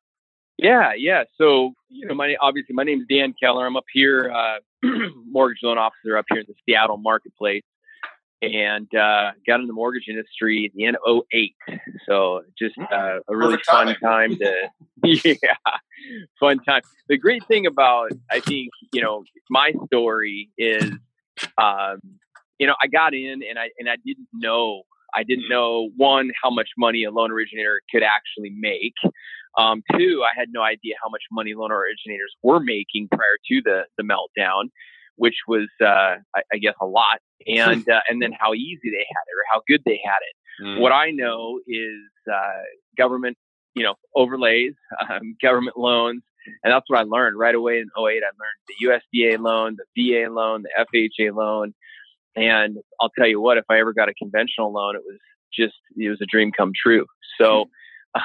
Yeah, 0.58 0.92
yeah. 0.96 1.24
So 1.36 1.72
you 1.88 2.06
know, 2.06 2.14
my 2.14 2.34
obviously 2.40 2.74
my 2.74 2.84
name 2.84 3.00
is 3.00 3.06
Dan 3.08 3.34
Keller. 3.40 3.66
I'm 3.66 3.76
up 3.76 3.84
here, 3.92 4.30
uh, 4.34 4.58
mortgage 5.30 5.58
loan 5.62 5.78
officer 5.78 6.16
up 6.16 6.26
here 6.30 6.40
in 6.40 6.46
the 6.48 6.54
Seattle 6.66 6.96
marketplace 6.96 7.64
and 8.42 8.92
uh, 8.94 9.32
got 9.46 9.60
in 9.60 9.66
the 9.66 9.72
mortgage 9.72 10.04
industry 10.08 10.66
at 10.66 10.76
the 10.76 10.84
end 10.84 10.96
of 11.06 11.22
08. 11.32 11.54
So 12.06 12.42
just 12.58 12.76
mm, 12.76 12.92
uh, 12.92 13.20
a 13.28 13.36
really 13.36 13.58
fun 13.68 13.94
time 14.02 14.36
to, 14.36 14.70
yeah, 15.04 15.54
fun 16.38 16.58
time. 16.64 16.82
The 17.08 17.16
great 17.16 17.44
thing 17.46 17.66
about, 17.66 18.10
I 18.30 18.40
think, 18.40 18.70
you 18.92 19.00
know, 19.00 19.24
my 19.48 19.72
story 19.86 20.50
is, 20.58 20.84
um, 21.58 22.00
you 22.58 22.66
know, 22.66 22.74
I 22.80 22.86
got 22.88 23.14
in 23.14 23.42
and 23.48 23.58
I, 23.58 23.70
and 23.78 23.88
I 23.88 23.96
didn't 24.04 24.28
know, 24.32 24.82
I 25.14 25.22
didn't 25.22 25.48
know 25.48 25.88
one, 25.96 26.30
how 26.42 26.50
much 26.50 26.68
money 26.76 27.04
a 27.04 27.10
loan 27.10 27.30
originator 27.30 27.80
could 27.90 28.02
actually 28.02 28.50
make. 28.50 28.94
Um, 29.56 29.82
two, 29.96 30.22
I 30.22 30.38
had 30.38 30.48
no 30.52 30.62
idea 30.62 30.94
how 31.02 31.08
much 31.08 31.22
money 31.32 31.54
loan 31.54 31.72
originators 31.72 32.34
were 32.42 32.60
making 32.60 33.08
prior 33.10 33.38
to 33.48 33.62
the, 33.64 33.82
the 33.96 34.04
meltdown 34.04 34.68
which 35.16 35.36
was, 35.48 35.68
uh, 35.80 36.16
I, 36.34 36.42
I, 36.52 36.58
guess, 36.58 36.74
a 36.80 36.86
lot, 36.86 37.20
and 37.46 37.88
uh, 37.88 38.00
and 38.08 38.22
then 38.22 38.32
how 38.38 38.54
easy 38.54 38.78
they 38.84 39.06
had 39.08 39.24
it 39.26 39.34
or 39.34 39.44
how 39.50 39.62
good 39.66 39.82
they 39.84 40.00
had 40.04 40.18
it. 40.20 40.64
Mm. 40.64 40.80
What 40.80 40.92
I 40.92 41.10
know 41.10 41.60
is 41.66 42.32
uh, 42.32 42.62
government, 42.96 43.36
you 43.74 43.82
know, 43.82 43.94
overlays, 44.14 44.74
um, 45.10 45.36
government 45.42 45.76
loans, 45.76 46.22
and 46.62 46.72
that's 46.72 46.84
what 46.88 47.00
I 47.00 47.02
learned 47.02 47.38
right 47.38 47.54
away 47.54 47.78
in 47.78 47.88
08. 47.98 48.02
I 48.02 48.08
learned 48.08 48.22
the 48.68 49.20
USDA 49.20 49.38
loan, 49.38 49.76
the 49.76 50.12
VA 50.12 50.32
loan, 50.32 50.62
the 50.62 50.86
FHA 50.94 51.34
loan, 51.34 51.74
and 52.36 52.78
I'll 53.00 53.10
tell 53.18 53.26
you 53.26 53.40
what, 53.40 53.58
if 53.58 53.64
I 53.68 53.80
ever 53.80 53.92
got 53.92 54.08
a 54.08 54.14
conventional 54.14 54.72
loan, 54.72 54.96
it 54.96 55.02
was 55.04 55.18
just 55.52 55.74
it 55.96 56.08
was 56.08 56.20
a 56.22 56.26
dream 56.26 56.52
come 56.56 56.72
true. 56.80 57.06
So. 57.40 57.66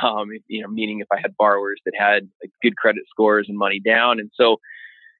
Um, 0.03 0.29
you 0.47 0.61
know, 0.61 0.67
meaning 0.67 0.99
if 0.99 1.07
I 1.11 1.19
had 1.19 1.35
borrowers 1.37 1.81
that 1.85 1.93
had 1.97 2.29
good 2.61 2.77
credit 2.77 3.03
scores 3.09 3.47
and 3.49 3.57
money 3.57 3.79
down, 3.79 4.19
and 4.19 4.31
so 4.33 4.57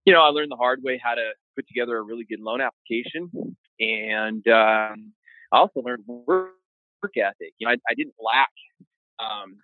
you 0.06 0.14
know, 0.14 0.22
I 0.22 0.30
learned 0.30 0.52
the 0.52 0.56
hard 0.56 0.82
way 0.84 1.00
how 1.04 1.14
to 1.14 1.32
put 1.56 1.68
together 1.68 1.98
a 1.98 2.02
really 2.02 2.26
good 2.26 2.40
loan 2.40 2.62
application, 2.62 3.56
and 3.80 4.48
um, 4.48 5.14
I 5.52 5.58
also 5.58 5.82
learned 5.82 6.04
work, 6.08 6.54
work 7.04 7.18
ethic. 7.18 7.54
You 7.60 7.68
know, 7.68 7.72
I, 7.72 7.76
I 7.90 7.94
didn't 7.96 8.16
lack. 8.24 8.50
Um, 9.20 9.58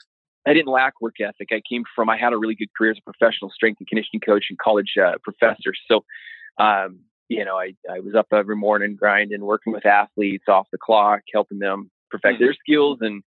I 0.45 0.53
didn't 0.53 0.71
lack 0.71 1.01
work 1.01 1.15
ethic. 1.19 1.49
I 1.51 1.61
came 1.69 1.83
from. 1.95 2.09
I 2.09 2.17
had 2.17 2.33
a 2.33 2.37
really 2.37 2.55
good 2.55 2.69
career 2.77 2.91
as 2.91 2.97
a 2.97 3.11
professional 3.11 3.51
strength 3.51 3.79
and 3.79 3.87
conditioning 3.87 4.21
coach 4.21 4.45
and 4.49 4.57
college 4.59 4.93
uh, 5.01 5.13
professor. 5.23 5.73
So, 5.89 6.05
um, 6.57 6.99
you 7.29 7.43
know, 7.43 7.57
I, 7.57 7.73
I 7.91 7.99
was 7.99 8.15
up 8.15 8.27
every 8.31 8.55
morning 8.55 8.95
grinding, 8.95 9.41
working 9.41 9.73
with 9.73 9.85
athletes 9.85 10.45
off 10.47 10.67
the 10.71 10.77
clock, 10.77 11.21
helping 11.33 11.59
them 11.59 11.91
perfect 12.09 12.35
mm-hmm. 12.35 12.43
their 12.43 12.53
skills. 12.53 12.99
And 13.01 13.23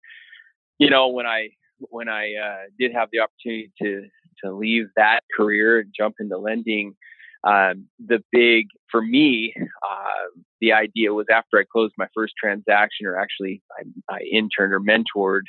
you 0.78 0.90
know, 0.90 1.10
when 1.10 1.26
I 1.26 1.50
when 1.80 2.10
I 2.10 2.34
uh, 2.36 2.64
did 2.80 2.94
have 2.94 3.10
the 3.12 3.20
opportunity 3.20 3.72
to 3.82 4.08
to 4.44 4.54
leave 4.54 4.86
that 4.96 5.22
career 5.36 5.80
and 5.80 5.94
jump 5.96 6.16
into 6.20 6.38
lending, 6.38 6.96
um, 7.44 7.88
the 8.06 8.24
big 8.32 8.68
for 8.90 9.02
me, 9.02 9.54
uh, 9.58 10.40
the 10.62 10.74
idea 10.74 11.14
was 11.14 11.28
after 11.32 11.58
I 11.58 11.64
closed 11.70 11.94
my 11.98 12.08
first 12.14 12.34
transaction, 12.42 13.06
or 13.06 13.18
actually 13.18 13.62
I, 13.78 14.14
I 14.14 14.20
interned 14.32 14.74
or 14.74 14.80
mentored 14.80 15.44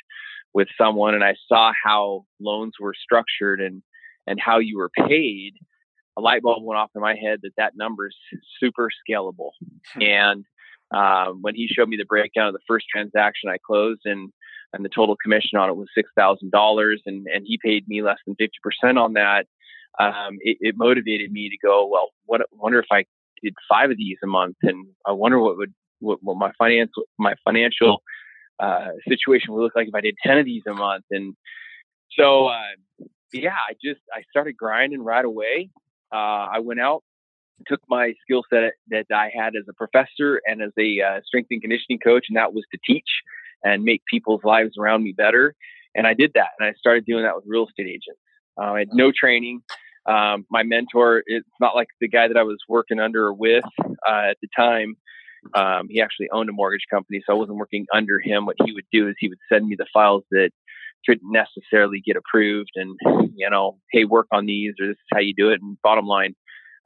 with 0.53 0.67
someone, 0.77 1.15
and 1.15 1.23
I 1.23 1.35
saw 1.47 1.71
how 1.83 2.25
loans 2.39 2.73
were 2.79 2.95
structured 3.01 3.61
and 3.61 3.81
and 4.27 4.39
how 4.39 4.59
you 4.59 4.77
were 4.77 4.89
paid. 4.89 5.53
A 6.17 6.21
light 6.21 6.41
bulb 6.41 6.63
went 6.63 6.77
off 6.77 6.91
in 6.95 7.01
my 7.01 7.15
head 7.15 7.39
that 7.43 7.55
that 7.57 7.73
number 7.75 8.07
is 8.07 8.15
super 8.59 8.89
scalable. 9.09 9.51
Hmm. 9.93 10.01
and 10.01 10.45
um, 10.93 11.41
when 11.41 11.55
he 11.55 11.67
showed 11.67 11.87
me 11.87 11.95
the 11.95 12.05
breakdown 12.05 12.47
of 12.47 12.53
the 12.53 12.59
first 12.67 12.85
transaction 12.91 13.49
I 13.49 13.57
closed, 13.65 14.01
and 14.05 14.31
and 14.73 14.85
the 14.85 14.89
total 14.89 15.15
commission 15.21 15.57
on 15.57 15.69
it 15.69 15.75
was 15.75 15.87
six 15.95 16.09
thousand 16.17 16.51
dollars, 16.51 17.01
and 17.05 17.27
and 17.27 17.45
he 17.45 17.59
paid 17.63 17.87
me 17.87 18.01
less 18.01 18.17
than 18.25 18.35
fifty 18.35 18.57
percent 18.63 18.97
on 18.97 19.13
that. 19.13 19.45
Um, 19.99 20.37
it, 20.39 20.57
it, 20.61 20.75
motivated 20.77 21.31
me 21.31 21.49
to 21.49 21.57
go. 21.57 21.85
Well, 21.85 22.09
what 22.25 22.41
wonder 22.53 22.79
if 22.79 22.85
I 22.91 23.05
did 23.43 23.53
five 23.67 23.91
of 23.91 23.97
these 23.97 24.17
a 24.23 24.27
month, 24.27 24.55
and 24.61 24.87
I 25.05 25.11
wonder 25.11 25.39
what 25.39 25.57
would 25.57 25.73
what, 25.99 26.19
what 26.21 26.37
my 26.37 26.51
finance 26.57 26.91
my 27.19 27.35
financial 27.43 28.01
uh, 28.59 28.89
situation 29.07 29.53
would 29.53 29.61
look 29.61 29.75
like 29.75 29.87
if 29.87 29.95
I 29.95 30.01
did 30.01 30.15
ten 30.23 30.37
of 30.37 30.45
these 30.45 30.63
a 30.67 30.73
month. 30.73 31.05
And 31.11 31.35
so, 32.17 32.47
uh, 32.47 33.05
yeah, 33.33 33.55
I 33.55 33.73
just 33.83 34.01
I 34.13 34.21
started 34.29 34.55
grinding 34.55 35.03
right 35.03 35.25
away. 35.25 35.69
Uh, 36.13 36.47
I 36.53 36.59
went 36.59 36.79
out, 36.79 37.03
took 37.67 37.81
my 37.89 38.13
skill 38.23 38.43
set 38.49 38.73
that 38.89 39.05
I 39.13 39.29
had 39.33 39.55
as 39.55 39.63
a 39.69 39.73
professor 39.73 40.41
and 40.45 40.61
as 40.61 40.71
a 40.77 41.01
uh, 41.01 41.21
strength 41.25 41.47
and 41.51 41.61
conditioning 41.61 41.99
coach, 41.99 42.25
and 42.29 42.37
that 42.37 42.53
was 42.53 42.63
to 42.71 42.79
teach 42.85 43.09
and 43.63 43.83
make 43.83 44.01
people's 44.09 44.41
lives 44.43 44.71
around 44.79 45.03
me 45.03 45.13
better. 45.15 45.55
And 45.95 46.07
I 46.07 46.13
did 46.13 46.31
that, 46.35 46.49
and 46.59 46.67
I 46.67 46.73
started 46.73 47.05
doing 47.05 47.23
that 47.23 47.35
with 47.35 47.45
real 47.47 47.67
estate 47.67 47.87
agents. 47.87 48.19
Uh, 48.59 48.73
I 48.73 48.79
had 48.79 48.89
no 48.93 49.11
training. 49.11 49.61
Um, 50.05 50.45
my 50.49 50.63
mentor, 50.63 51.23
it's 51.25 51.47
not 51.59 51.75
like 51.75 51.87
the 51.99 52.07
guy 52.07 52.27
that 52.27 52.37
I 52.37 52.43
was 52.43 52.57
working 52.67 52.99
under 52.99 53.27
or 53.27 53.33
with 53.33 53.63
uh, 54.07 54.29
at 54.31 54.37
the 54.41 54.47
time. 54.55 54.95
Um, 55.55 55.87
he 55.89 56.01
actually 56.01 56.29
owned 56.31 56.49
a 56.49 56.53
mortgage 56.53 56.85
company, 56.91 57.21
so 57.25 57.33
I 57.33 57.37
wasn't 57.37 57.57
working 57.57 57.85
under 57.93 58.19
him. 58.19 58.45
What 58.45 58.57
he 58.63 58.73
would 58.73 58.85
do 58.91 59.07
is 59.09 59.15
he 59.19 59.27
would 59.27 59.39
send 59.51 59.67
me 59.67 59.75
the 59.77 59.87
files 59.93 60.23
that 60.31 60.51
couldn't 61.05 61.31
necessarily 61.31 62.01
get 62.05 62.15
approved, 62.15 62.71
and 62.75 62.97
you 63.35 63.49
know, 63.49 63.77
hey, 63.91 64.05
work 64.05 64.27
on 64.31 64.45
these, 64.45 64.73
or 64.79 64.87
this 64.87 64.93
is 64.93 65.07
how 65.11 65.19
you 65.19 65.33
do 65.35 65.49
it. 65.49 65.59
And 65.61 65.77
bottom 65.81 66.05
line, 66.05 66.35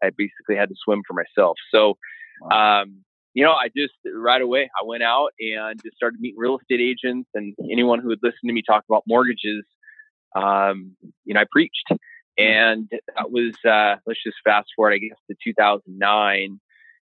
I 0.02 0.10
basically 0.10 0.56
had 0.56 0.70
to 0.70 0.76
swim 0.84 1.02
for 1.06 1.14
myself. 1.14 1.58
So, 1.74 1.98
um, 2.52 3.04
you 3.36 3.44
know, 3.44 3.52
I 3.52 3.68
just 3.76 3.94
right 4.16 4.42
away 4.42 4.70
I 4.82 4.86
went 4.86 5.04
out 5.04 5.32
and 5.40 5.80
just 5.84 5.98
started 5.98 6.20
meeting 6.22 6.40
real 6.40 6.58
estate 6.58 6.80
agents 6.80 7.30
and 7.36 7.54
anyone 7.70 8.00
who 8.00 8.08
would 8.08 8.24
listen 8.24 8.48
to 8.48 8.54
me 8.54 8.64
talk 8.66 8.86
about 8.90 9.04
mortgages. 9.06 9.66
Um, 10.36 10.96
you 11.26 11.34
know, 11.34 11.42
I 11.42 11.46
preached, 11.52 11.86
hmm. 11.90 11.96
and 12.38 12.90
that 13.16 13.30
was 13.30 13.54
uh, 13.70 13.98
let's 14.08 14.24
just 14.24 14.38
fast 14.44 14.70
forward, 14.76 14.94
I 14.94 15.00
guess, 15.00 15.18
to 15.30 15.36
2009. 15.44 16.60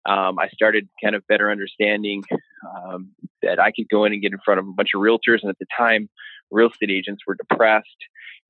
Um, 0.09 0.39
I 0.39 0.49
started 0.49 0.89
kind 1.03 1.15
of 1.15 1.27
better 1.29 1.51
understanding 1.51 2.23
um, 2.65 3.11
that 3.43 3.61
I 3.61 3.71
could 3.71 3.89
go 3.89 4.05
in 4.05 4.13
and 4.13 4.23
get 4.23 4.33
in 4.33 4.39
front 4.45 4.61
of 4.61 4.67
a 4.67 4.73
bunch 4.73 4.91
of 4.95 5.01
realtors, 5.01 5.43
and 5.43 5.51
at 5.51 5.59
the 5.61 5.67
time, 5.77 6.09
real 6.51 6.71
estate 6.71 6.91
agents 6.91 7.23
were 7.27 7.37
depressed. 7.37 7.87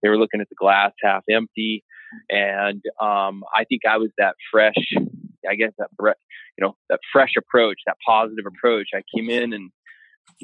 They 0.02 0.08
were 0.08 0.18
looking 0.18 0.40
at 0.40 0.48
the 0.48 0.54
glass 0.54 0.92
half 1.02 1.24
empty, 1.30 1.84
and 2.30 2.82
um, 3.02 3.44
I 3.54 3.64
think 3.64 3.82
I 3.86 3.98
was 3.98 4.10
that 4.16 4.36
fresh 4.50 4.74
I 5.48 5.54
guess 5.54 5.72
that 5.78 5.88
you 6.00 6.64
know 6.64 6.76
that 6.88 7.00
fresh 7.12 7.32
approach, 7.38 7.78
that 7.86 7.96
positive 8.06 8.46
approach. 8.46 8.88
I 8.94 9.02
came 9.14 9.30
in 9.30 9.52
and, 9.52 9.70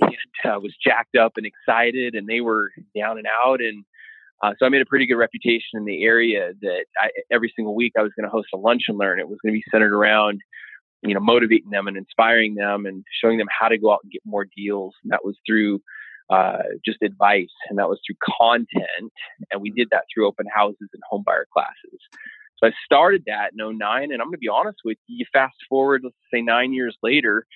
and 0.01 0.17
uh, 0.45 0.61
was 0.61 0.75
jacked 0.83 1.17
up 1.17 1.33
and 1.37 1.47
excited, 1.47 2.15
and 2.15 2.27
they 2.27 2.41
were 2.41 2.71
down 2.97 3.19
and 3.19 3.27
out, 3.45 3.61
and 3.61 3.85
uh, 4.43 4.53
so 4.59 4.67
I 4.67 4.69
made 4.69 4.83
a 4.83 4.87
pretty 4.87 5.07
good 5.07 5.17
reputation 5.17 5.75
in 5.75 5.85
the 5.85 6.05
area. 6.05 6.53
That 6.61 6.85
I, 6.99 7.11
every 7.31 7.53
single 7.55 7.75
week 7.75 7.93
I 7.99 8.03
was 8.03 8.13
going 8.19 8.25
to 8.25 8.31
host 8.31 8.49
a 8.55 8.59
lunch 8.59 8.83
and 8.89 8.99
learn. 8.99 9.21
It 9.21 9.29
was 9.29 9.39
going 9.43 9.55
to 9.55 9.59
be 9.59 9.65
centered 9.71 9.93
around 9.93 10.41
you 11.03 11.15
know 11.15 11.21
motivating 11.21 11.71
them 11.71 11.89
and 11.89 11.97
inspiring 11.97 12.55
them 12.55 12.87
and 12.87 13.05
showing 13.21 13.39
them 13.39 13.49
how 13.51 13.69
to 13.69 13.79
go 13.79 13.93
out 13.93 14.01
and 14.03 14.13
get 14.13 14.23
more 14.25 14.47
deals. 14.57 14.95
And 15.03 15.13
that 15.13 15.25
was 15.25 15.37
through 15.47 15.81
uh, 16.31 16.63
just 16.85 17.03
advice, 17.03 17.53
and 17.69 17.79
that 17.79 17.89
was 17.89 18.01
through 18.07 18.17
content, 18.39 19.13
and 19.51 19.61
we 19.61 19.71
did 19.71 19.89
that 19.91 20.05
through 20.13 20.27
open 20.27 20.47
houses 20.53 20.89
and 20.93 21.03
home 21.09 21.23
buyer 21.27 21.47
classes. 21.53 22.01
So 22.63 22.69
I 22.69 22.73
started 22.85 23.25
that 23.27 23.53
in 23.59 23.79
09, 23.79 24.05
and 24.05 24.21
I'm 24.21 24.29
going 24.29 24.33
to 24.33 24.39
be 24.39 24.49
honest 24.49 24.79
with 24.85 24.99
you. 25.07 25.19
You 25.19 25.25
fast 25.33 25.57
forward, 25.69 26.03
let's 26.05 26.17
say 26.33 26.43
nine 26.43 26.73
years 26.73 26.97
later, 27.03 27.47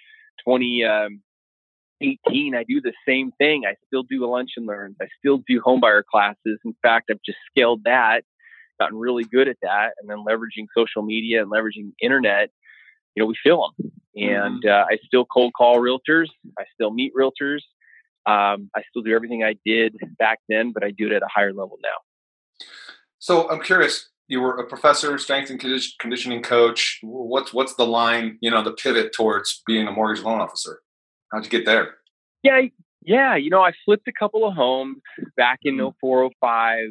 2018, 0.47 2.55
um, 2.55 2.59
I 2.59 2.65
do 2.65 2.81
the 2.81 2.93
same 3.07 3.31
thing. 3.39 3.65
I 3.67 3.75
still 3.87 4.03
do 4.03 4.25
a 4.25 4.29
lunch 4.29 4.51
and 4.57 4.67
learns. 4.67 4.97
I 5.01 5.07
still 5.19 5.43
do 5.47 5.61
homebuyer 5.61 6.03
classes. 6.05 6.59
In 6.65 6.75
fact, 6.83 7.11
I've 7.11 7.23
just 7.25 7.39
scaled 7.51 7.85
that, 7.85 8.23
gotten 8.81 8.99
really 8.99 9.25
good 9.25 9.49
at 9.49 9.57
that, 9.63 9.93
and 10.01 10.11
then 10.11 10.25
leveraging 10.29 10.67
social 10.77 11.03
media 11.03 11.43
and 11.43 11.51
leveraging 11.51 11.93
internet. 12.03 12.51
You 13.15 13.23
know, 13.23 13.27
we 13.27 13.37
fill 13.43 13.73
them, 13.79 13.93
and 14.17 14.63
mm-hmm. 14.63 14.69
uh, 14.69 14.93
I 14.93 14.99
still 15.07 15.25
cold 15.25 15.53
call 15.57 15.77
realtors. 15.77 16.27
I 16.59 16.65
still 16.75 16.93
meet 16.93 17.13
realtors. 17.15 17.61
Um, 18.27 18.71
I 18.75 18.83
still 18.91 19.03
do 19.03 19.15
everything 19.15 19.45
I 19.45 19.55
did 19.65 19.97
back 20.19 20.41
then, 20.49 20.73
but 20.73 20.83
I 20.83 20.91
do 20.91 21.07
it 21.07 21.13
at 21.13 21.23
a 21.23 21.29
higher 21.33 21.53
level 21.53 21.79
now. 21.81 22.67
So 23.19 23.49
I'm 23.49 23.63
curious, 23.63 24.11
you 24.29 24.41
were 24.41 24.57
a 24.57 24.67
professor, 24.67 25.17
strength 25.19 25.51
and 25.51 25.61
conditioning 26.01 26.43
coach. 26.43 26.99
What's 27.03 27.53
what's 27.53 27.75
the 27.75 27.87
line? 27.87 28.39
You 28.41 28.51
know, 28.51 28.63
the 28.63 28.73
pivot 28.73 29.13
towards 29.13 29.63
being 29.67 29.87
a 29.87 29.93
mortgage 29.93 30.25
loan 30.25 30.41
officer. 30.41 30.81
How'd 31.33 31.45
you 31.45 31.51
get 31.51 31.67
there? 31.67 31.95
Yeah, 32.43 32.63
yeah. 33.03 33.37
You 33.37 33.51
know, 33.51 33.63
I 33.63 33.73
flipped 33.85 34.09
a 34.09 34.13
couple 34.13 34.47
of 34.47 34.55
homes 34.55 34.99
back 35.37 35.61
in 35.63 35.77
mm-hmm. 35.77 35.91
0405. 36.01 36.89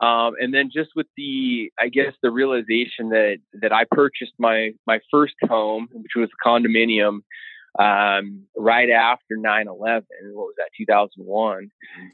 Um, 0.00 0.34
and 0.40 0.54
then 0.54 0.70
just 0.72 0.90
with 0.94 1.08
the, 1.16 1.72
I 1.80 1.88
guess 1.88 2.12
the 2.22 2.30
realization 2.30 3.08
that 3.10 3.38
that 3.60 3.72
I 3.72 3.84
purchased 3.90 4.34
my 4.38 4.70
my 4.86 5.00
first 5.10 5.34
home, 5.48 5.88
which 5.92 6.12
was 6.14 6.28
a 6.28 6.48
condominium, 6.48 7.20
um, 7.78 8.44
right 8.56 8.90
after 8.90 9.36
9-11 9.36 9.66
what 9.76 10.02
was 10.34 10.54
that 10.58 10.70
2001 10.76 11.70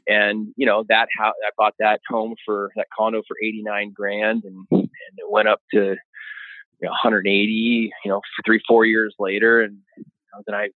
and 0.07 0.47
you 0.55 0.65
know 0.65 0.83
that 0.89 1.07
how 1.17 1.29
i 1.29 1.49
bought 1.57 1.73
that 1.79 2.01
home 2.07 2.35
for 2.45 2.71
that 2.75 2.87
condo 2.95 3.23
for 3.27 3.35
89 3.43 3.91
grand 3.93 4.43
and 4.43 4.65
and 4.71 4.89
it 5.17 5.29
went 5.29 5.47
up 5.47 5.61
to 5.73 5.95
you 6.81 6.87
know, 6.87 6.91
180 6.91 7.91
you 8.03 8.11
know 8.11 8.21
three 8.45 8.61
four 8.67 8.85
years 8.85 9.15
later. 9.19 9.61
And 9.61 9.77
you 9.97 10.03
know, 10.33 10.41
then 10.45 10.55
i 10.55 10.69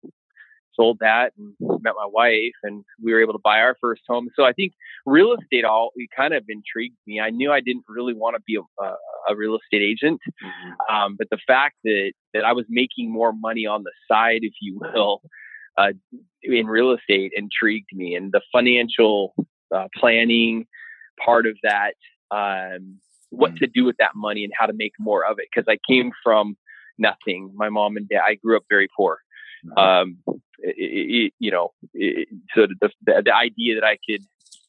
sold 0.74 0.98
that 1.00 1.32
and 1.36 1.54
met 1.82 1.94
my 1.96 2.06
wife 2.06 2.54
and 2.62 2.84
we 3.02 3.12
were 3.12 3.20
able 3.20 3.32
to 3.32 3.40
buy 3.42 3.58
our 3.58 3.76
first 3.80 4.02
home. 4.08 4.28
So 4.36 4.44
i 4.44 4.52
think 4.52 4.72
real 5.06 5.34
estate 5.34 5.64
all 5.64 5.90
it 5.96 6.08
kind 6.16 6.34
of 6.34 6.44
intrigued 6.48 6.96
me. 7.06 7.20
I 7.20 7.30
knew 7.30 7.52
i 7.52 7.60
didn't 7.60 7.84
really 7.88 8.14
want 8.14 8.36
to 8.36 8.42
be 8.46 8.56
a, 8.56 8.82
a, 8.82 8.96
a 9.30 9.36
real 9.36 9.56
estate 9.56 9.82
agent. 9.82 10.20
Mm-hmm. 10.26 10.94
um, 10.94 11.16
but 11.18 11.28
the 11.30 11.38
fact 11.46 11.76
that 11.84 12.12
that 12.38 12.46
i 12.46 12.52
was 12.52 12.64
making 12.68 13.10
more 13.10 13.32
money 13.32 13.66
on 13.66 13.82
the 13.82 13.92
side 14.10 14.40
if 14.42 14.54
you 14.60 14.78
will 14.80 15.20
uh, 15.76 15.92
in 16.42 16.66
real 16.66 16.92
estate 16.92 17.32
intrigued 17.36 17.90
me 17.92 18.14
and 18.14 18.32
the 18.32 18.40
financial 18.52 19.34
uh, 19.74 19.86
planning 19.96 20.66
part 21.24 21.46
of 21.46 21.56
that 21.62 21.94
um, 22.30 22.98
what 23.30 23.50
mm-hmm. 23.50 23.64
to 23.64 23.66
do 23.66 23.84
with 23.84 23.96
that 23.98 24.12
money 24.14 24.44
and 24.44 24.52
how 24.58 24.66
to 24.66 24.72
make 24.72 24.92
more 24.98 25.24
of 25.24 25.38
it 25.38 25.46
because 25.52 25.66
i 25.68 25.78
came 25.90 26.10
from 26.22 26.56
nothing 26.98 27.52
my 27.54 27.68
mom 27.68 27.96
and 27.96 28.08
dad 28.08 28.22
i 28.26 28.34
grew 28.34 28.56
up 28.56 28.64
very 28.68 28.88
poor 28.96 29.18
mm-hmm. 29.64 29.78
um, 29.78 30.38
it, 30.60 30.74
it, 30.78 31.32
you 31.38 31.50
know, 31.50 31.72
it, 31.94 32.28
so 32.54 32.66
the, 32.80 32.90
the, 33.04 33.22
the 33.26 33.34
idea 33.34 33.74
that 33.76 33.84
I 33.84 33.98
could 34.08 34.22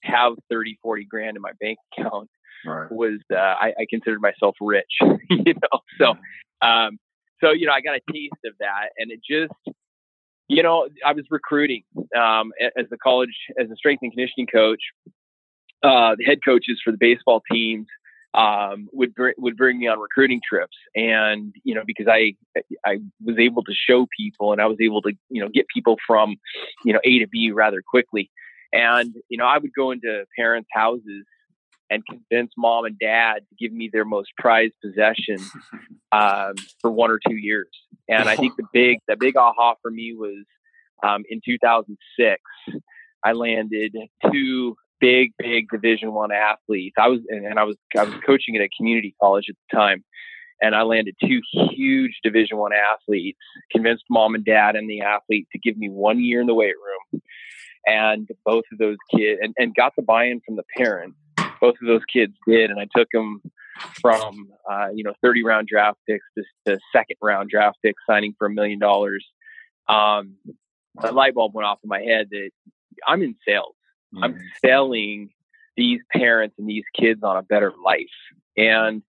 have 0.04 0.34
30, 0.50 0.80
40 0.82 1.06
grand 1.06 1.36
in 1.36 1.42
my 1.42 1.52
bank 1.60 1.78
account 1.98 2.30
right. 2.66 2.92
was, 2.92 3.20
uh, 3.32 3.38
I, 3.38 3.74
I, 3.80 3.86
considered 3.90 4.22
myself 4.22 4.56
rich, 4.62 4.92
you 5.02 5.54
know? 5.54 5.80
So, 5.98 6.16
um, 6.66 7.00
so, 7.42 7.52
you 7.52 7.66
know, 7.66 7.74
I 7.74 7.82
got 7.82 7.96
a 7.96 8.02
taste 8.12 8.34
of 8.46 8.54
that 8.60 8.90
and 8.98 9.12
it 9.12 9.20
just, 9.28 9.54
you 10.48 10.64
know, 10.64 10.88
I 11.06 11.14
was 11.14 11.26
recruiting, 11.30 11.84
um, 12.18 12.52
as 12.78 12.86
a 12.92 12.98
college, 12.98 13.36
as 13.60 13.70
a 13.70 13.76
strength 13.76 14.02
and 14.02 14.12
conditioning 14.12 14.48
coach, 14.48 14.82
uh, 15.84 16.16
the 16.18 16.26
head 16.26 16.40
coaches 16.44 16.82
for 16.84 16.92
the 16.92 16.98
baseball 16.98 17.42
teams, 17.52 17.88
um, 18.34 18.90
would 18.92 19.16
br- 19.16 19.32
would 19.38 19.58
bring 19.58 19.80
me 19.80 19.88
on 19.88 20.00
recruiting 20.00 20.40
trips, 20.48 20.78
and 20.96 21.54
you 21.64 21.74
know 21.74 21.82
because 21.86 22.08
I 22.08 22.36
I 22.86 23.00
was 23.24 23.38
able 23.40 23.64
to 23.64 23.74
show 23.74 24.08
people, 24.16 24.52
and 24.52 24.62
I 24.62 24.68
was 24.68 24.78
able 24.82 25.02
to 25.04 25.14
you 25.30 25.42
know 25.42 25.50
get 25.50 25.68
people 25.74 25.98
from 26.06 26.36
you 26.86 26.94
know 26.94 27.00
A 27.04 27.20
to 27.20 27.28
B 27.28 27.52
rather 27.52 27.82
quickly, 27.82 28.30
and 28.72 29.16
you 29.30 29.38
know 29.38 29.46
I 29.46 29.58
would 29.58 29.74
go 29.74 29.92
into 29.92 30.26
parents' 30.38 30.70
houses 30.72 31.26
and 31.90 32.04
convince 32.06 32.52
mom 32.58 32.86
and 32.86 32.98
dad 33.00 33.40
to 33.50 33.56
give 33.60 33.72
me 33.72 33.90
their 33.92 34.06
most 34.06 34.30
prized 34.38 34.74
possession 34.84 35.38
um, 36.12 36.54
for 36.82 36.92
one 36.92 37.12
or 37.12 37.20
two 37.28 37.36
years, 37.36 37.70
and 38.08 38.30
I 38.30 38.36
think 38.36 38.56
the 38.58 38.66
big 38.74 39.00
the 39.08 39.16
big 39.18 39.36
aha 39.36 39.76
for 39.82 39.92
me 39.92 40.14
was 40.16 40.46
um, 41.04 41.24
in 41.30 41.42
2006. 41.44 42.42
I 43.24 43.34
landed 43.34 43.96
two 44.32 44.76
big, 45.00 45.34
big 45.38 45.70
Division 45.70 46.14
One 46.14 46.32
athletes. 46.32 46.96
I 46.98 47.08
was, 47.08 47.20
and, 47.30 47.58
I 47.58 47.64
was, 47.64 47.76
I 47.98 48.04
was 48.04 48.14
coaching 48.26 48.56
at 48.56 48.62
a 48.62 48.70
community 48.76 49.16
college 49.22 49.46
at 49.50 49.56
the 49.56 49.78
time, 49.78 50.04
and 50.62 50.76
I 50.76 50.84
landed 50.84 51.16
two 51.22 51.42
huge 51.72 52.20
Division 52.24 52.58
One 52.58 52.72
athletes. 52.74 53.40
Convinced 53.72 54.06
mom 54.10 54.36
and 54.36 54.46
dad 54.46 54.76
and 54.76 54.90
the 54.90 55.02
athlete 55.02 55.48
to 55.52 55.60
give 55.60 55.78
me 55.78 55.90
one 55.90 56.24
year 56.24 56.42
in 56.42 56.48
the 56.48 56.54
weight 56.54 56.76
room, 56.76 57.22
and 57.86 58.28
both 58.46 58.66
of 58.72 58.78
those 58.78 58.98
kids, 59.16 59.40
and, 59.42 59.54
and 59.58 59.76
got 59.76 59.94
the 59.96 60.04
buy-in 60.04 60.42
from 60.46 60.56
the 60.56 60.64
parents. 60.78 61.18
Both 61.62 61.76
of 61.82 61.88
those 61.88 62.04
kids 62.12 62.34
did, 62.48 62.72
and 62.72 62.80
I 62.80 62.88
took 62.96 63.08
them 63.12 63.42
from 64.02 64.50
uh, 64.70 64.88
you 64.94 65.04
know 65.04 65.14
30 65.22 65.44
round 65.44 65.68
draft 65.68 66.00
picks 66.08 66.26
to, 66.38 66.44
to 66.68 66.80
second 66.94 67.18
round 67.22 67.50
draft 67.50 67.78
picks, 67.84 68.02
signing 68.08 68.34
for 68.38 68.48
a 68.48 68.52
million 68.52 68.80
dollars. 68.80 69.26
Um, 69.88 70.36
a 71.00 71.12
light 71.12 71.34
bulb 71.34 71.54
went 71.54 71.66
off 71.66 71.80
in 71.84 71.90
my 71.90 72.02
head 72.02 72.28
that 72.32 72.50
I'm 73.08 73.22
in 73.22 73.36
sales. 73.48 73.76
Mm-hmm. 74.14 74.24
I'm 74.24 74.40
selling 74.64 75.30
these 75.78 76.02
parents 76.12 76.56
and 76.60 76.68
these 76.70 76.84
kids 77.00 77.22
on 77.24 77.38
a 77.38 77.42
better 77.42 77.74
life. 77.84 78.06
And 78.58 79.02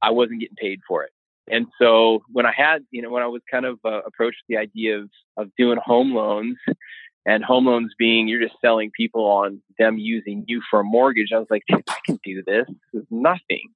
I 0.00 0.10
wasn't 0.10 0.40
getting 0.40 0.56
paid 0.56 0.80
for 0.86 1.04
it. 1.04 1.10
And 1.50 1.66
so 1.80 2.22
when 2.32 2.46
I 2.46 2.52
had, 2.56 2.84
you 2.90 3.02
know, 3.02 3.10
when 3.10 3.22
I 3.22 3.26
was 3.26 3.42
kind 3.50 3.66
of 3.66 3.78
uh, 3.84 4.02
approached 4.06 4.42
the 4.48 4.56
idea 4.56 4.98
of, 4.98 5.10
of 5.36 5.50
doing 5.56 5.78
home 5.84 6.14
loans 6.14 6.56
and 7.26 7.44
home 7.44 7.66
loans 7.66 7.92
being 7.98 8.28
you're 8.28 8.40
just 8.40 8.54
selling 8.60 8.90
people 8.96 9.24
on 9.24 9.60
them 9.78 9.98
using 9.98 10.44
you 10.46 10.62
for 10.70 10.80
a 10.80 10.84
mortgage, 10.84 11.28
I 11.34 11.38
was 11.38 11.48
like, 11.50 11.64
I 11.70 11.98
can 12.06 12.18
do 12.24 12.42
this. 12.46 12.66
This 12.92 13.02
is 13.02 13.06
nothing. 13.10 13.68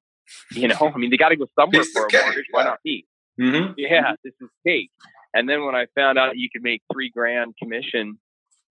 You 0.52 0.68
know, 0.68 0.92
I 0.94 0.96
mean, 0.96 1.10
they 1.10 1.16
got 1.16 1.30
to 1.30 1.36
go 1.36 1.46
somewhere 1.58 1.82
for 1.92 2.06
a 2.06 2.22
mortgage. 2.22 2.46
Why 2.52 2.64
not 2.64 2.78
me? 2.84 3.04
Mm-hmm. 3.40 3.72
Yeah, 3.76 4.14
this 4.22 4.34
is 4.40 4.48
cake. 4.64 4.90
And 5.34 5.48
then 5.48 5.64
when 5.64 5.74
I 5.74 5.86
found 5.94 6.18
out 6.18 6.36
you 6.36 6.48
could 6.52 6.62
make 6.62 6.82
three 6.92 7.10
grand 7.10 7.54
commission 7.60 8.18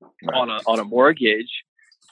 right. 0.02 0.36
on 0.36 0.50
a 0.50 0.60
on 0.65 0.80
a 0.80 0.86
mortgage, 0.86 1.52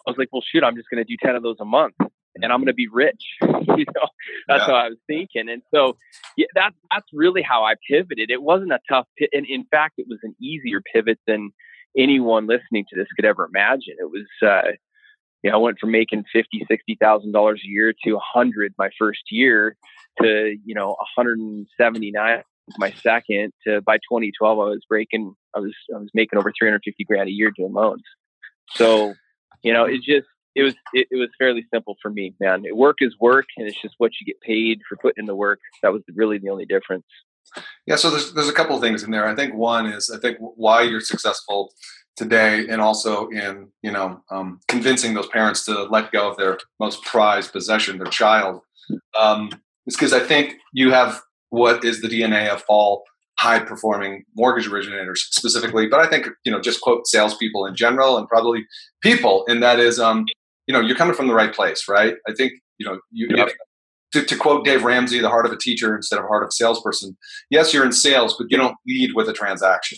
I 0.05 0.11
was 0.11 0.17
like, 0.17 0.29
well, 0.31 0.43
shoot, 0.45 0.63
I'm 0.63 0.75
just 0.75 0.89
going 0.89 1.03
to 1.03 1.05
do 1.05 1.17
10 1.21 1.35
of 1.35 1.43
those 1.43 1.57
a 1.59 1.65
month 1.65 1.95
and 2.43 2.51
I'm 2.51 2.59
going 2.59 2.67
to 2.67 2.73
be 2.73 2.87
rich. 2.87 3.23
you 3.41 3.47
know, 3.95 4.07
that's 4.47 4.63
yeah. 4.67 4.71
what 4.71 4.75
I 4.75 4.89
was 4.89 4.97
thinking. 5.07 5.49
And 5.49 5.61
so 5.73 5.97
yeah, 6.35 6.47
that, 6.55 6.71
that's 6.91 7.07
really 7.13 7.41
how 7.41 7.63
I 7.63 7.75
pivoted. 7.89 8.29
It 8.29 8.41
wasn't 8.41 8.71
a 8.71 8.79
tough. 8.89 9.07
And 9.33 9.45
in 9.47 9.65
fact, 9.71 9.95
it 9.97 10.07
was 10.07 10.19
an 10.23 10.35
easier 10.41 10.81
pivot 10.81 11.19
than 11.27 11.51
anyone 11.97 12.47
listening 12.47 12.85
to 12.89 12.95
this 12.95 13.07
could 13.15 13.25
ever 13.25 13.45
imagine. 13.45 13.95
It 13.99 14.09
was, 14.09 14.27
uh, 14.41 14.71
you 15.43 15.51
know, 15.51 15.57
I 15.57 15.61
went 15.61 15.79
from 15.79 15.91
making 15.91 16.25
fifty, 16.33 16.65
sixty 16.67 16.97
thousand 16.99 17.31
dollars 17.31 17.61
a 17.63 17.67
year 17.69 17.93
to 18.05 18.15
a 18.15 18.19
hundred 18.19 18.73
my 18.77 18.89
first 18.97 19.23
year 19.29 19.75
to, 20.21 20.55
you 20.65 20.75
know, 20.75 20.95
179 21.15 22.43
my 22.77 22.91
second 22.91 23.53
to 23.65 23.79
by 23.81 23.95
2012, 23.95 24.59
I 24.59 24.61
was 24.61 24.81
breaking, 24.89 25.33
I 25.55 25.59
was, 25.59 25.73
I 25.95 25.99
was 25.99 26.09
making 26.13 26.37
over 26.37 26.51
350 26.51 27.05
grand 27.05 27.29
a 27.29 27.31
year 27.31 27.49
doing 27.55 27.71
loans. 27.71 28.03
So 28.71 29.13
you 29.63 29.73
know, 29.73 29.85
it 29.85 30.01
just 30.01 30.27
it 30.55 30.63
was 30.63 30.75
it, 30.93 31.07
it, 31.11 31.17
was 31.17 31.29
fairly 31.37 31.65
simple 31.73 31.97
for 32.01 32.09
me, 32.09 32.33
man. 32.39 32.63
Work 32.73 32.97
is 33.01 33.15
work, 33.19 33.45
and 33.57 33.67
it's 33.67 33.81
just 33.81 33.95
what 33.97 34.11
you 34.19 34.25
get 34.25 34.41
paid 34.41 34.81
for 34.87 34.95
putting 34.97 35.23
in 35.23 35.25
the 35.25 35.35
work. 35.35 35.59
That 35.83 35.93
was 35.93 36.03
really 36.15 36.37
the 36.37 36.49
only 36.49 36.65
difference. 36.65 37.05
Yeah, 37.85 37.95
so 37.95 38.09
there's 38.09 38.33
there's 38.33 38.49
a 38.49 38.53
couple 38.53 38.75
of 38.75 38.81
things 38.81 39.03
in 39.03 39.11
there. 39.11 39.27
I 39.27 39.35
think 39.35 39.53
one 39.53 39.85
is 39.85 40.09
I 40.09 40.19
think 40.19 40.37
why 40.39 40.81
you're 40.81 41.01
successful 41.01 41.73
today, 42.15 42.67
and 42.67 42.81
also 42.81 43.29
in 43.29 43.69
you 43.81 43.91
know 43.91 44.21
um, 44.31 44.59
convincing 44.67 45.13
those 45.13 45.27
parents 45.27 45.63
to 45.65 45.83
let 45.83 46.11
go 46.11 46.29
of 46.29 46.37
their 46.37 46.57
most 46.79 47.03
prized 47.03 47.51
possession, 47.51 47.97
their 47.97 48.07
child, 48.07 48.61
um, 49.19 49.49
is 49.85 49.95
because 49.95 50.13
I 50.13 50.19
think 50.19 50.55
you 50.73 50.91
have 50.91 51.21
what 51.49 51.83
is 51.83 52.01
the 52.01 52.07
DNA 52.07 52.49
of 52.49 52.63
all 52.67 53.03
high 53.39 53.59
performing 53.59 54.23
mortgage 54.35 54.67
originators 54.67 55.27
specifically, 55.31 55.87
but 55.87 55.99
I 55.99 56.09
think 56.09 56.27
you 56.43 56.51
know 56.51 56.59
just 56.59 56.81
quote 56.81 57.07
salespeople 57.07 57.65
in 57.65 57.75
general 57.75 58.17
and 58.17 58.27
probably 58.27 58.65
people, 59.01 59.45
and 59.47 59.63
that 59.63 59.79
is 59.79 59.99
um 59.99 60.25
you 60.67 60.73
know 60.73 60.81
you're 60.81 60.97
coming 60.97 61.15
from 61.15 61.27
the 61.27 61.35
right 61.35 61.53
place, 61.53 61.85
right? 61.87 62.15
I 62.27 62.33
think 62.33 62.53
you 62.77 62.85
know 62.85 62.99
you. 63.11 63.27
Yep. 63.35 63.49
To, 64.13 64.23
to 64.23 64.37
quote 64.37 64.63
Dave 64.63 64.83
Ramsey, 64.83 65.19
the 65.19 65.29
heart 65.29 65.45
of 65.45 65.51
a 65.51 65.57
teacher 65.57 65.93
instead 65.93 66.17
of 66.17 66.25
heart 66.25 66.43
of 66.43 66.47
a 66.47 66.51
salesperson. 66.51 67.17
Yes, 67.49 67.73
you're 67.73 67.85
in 67.85 67.91
sales, 67.91 68.35
but 68.37 68.47
you 68.49 68.55
don't 68.55 68.75
lead 68.87 69.11
with 69.15 69.27
a 69.27 69.33
transaction. 69.33 69.97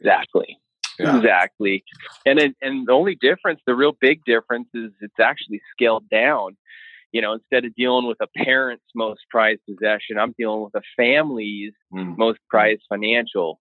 Exactly. 0.00 0.58
Yeah. 0.98 1.16
Exactly. 1.16 1.84
And 2.26 2.40
it, 2.40 2.56
and 2.60 2.88
the 2.88 2.92
only 2.92 3.14
difference, 3.14 3.60
the 3.64 3.76
real 3.76 3.96
big 4.00 4.24
difference 4.24 4.66
is 4.74 4.90
it's 5.00 5.20
actually 5.20 5.60
scaled 5.72 6.08
down 6.08 6.56
you 7.12 7.22
know, 7.22 7.32
instead 7.32 7.64
of 7.64 7.74
dealing 7.74 8.06
with 8.06 8.18
a 8.20 8.26
parent's 8.36 8.84
most 8.94 9.20
prized 9.30 9.60
possession, 9.68 10.18
I'm 10.18 10.34
dealing 10.38 10.62
with 10.62 10.74
a 10.74 10.82
family's 10.96 11.72
mm. 11.92 12.16
most 12.18 12.38
prized 12.50 12.82
financial 12.88 13.60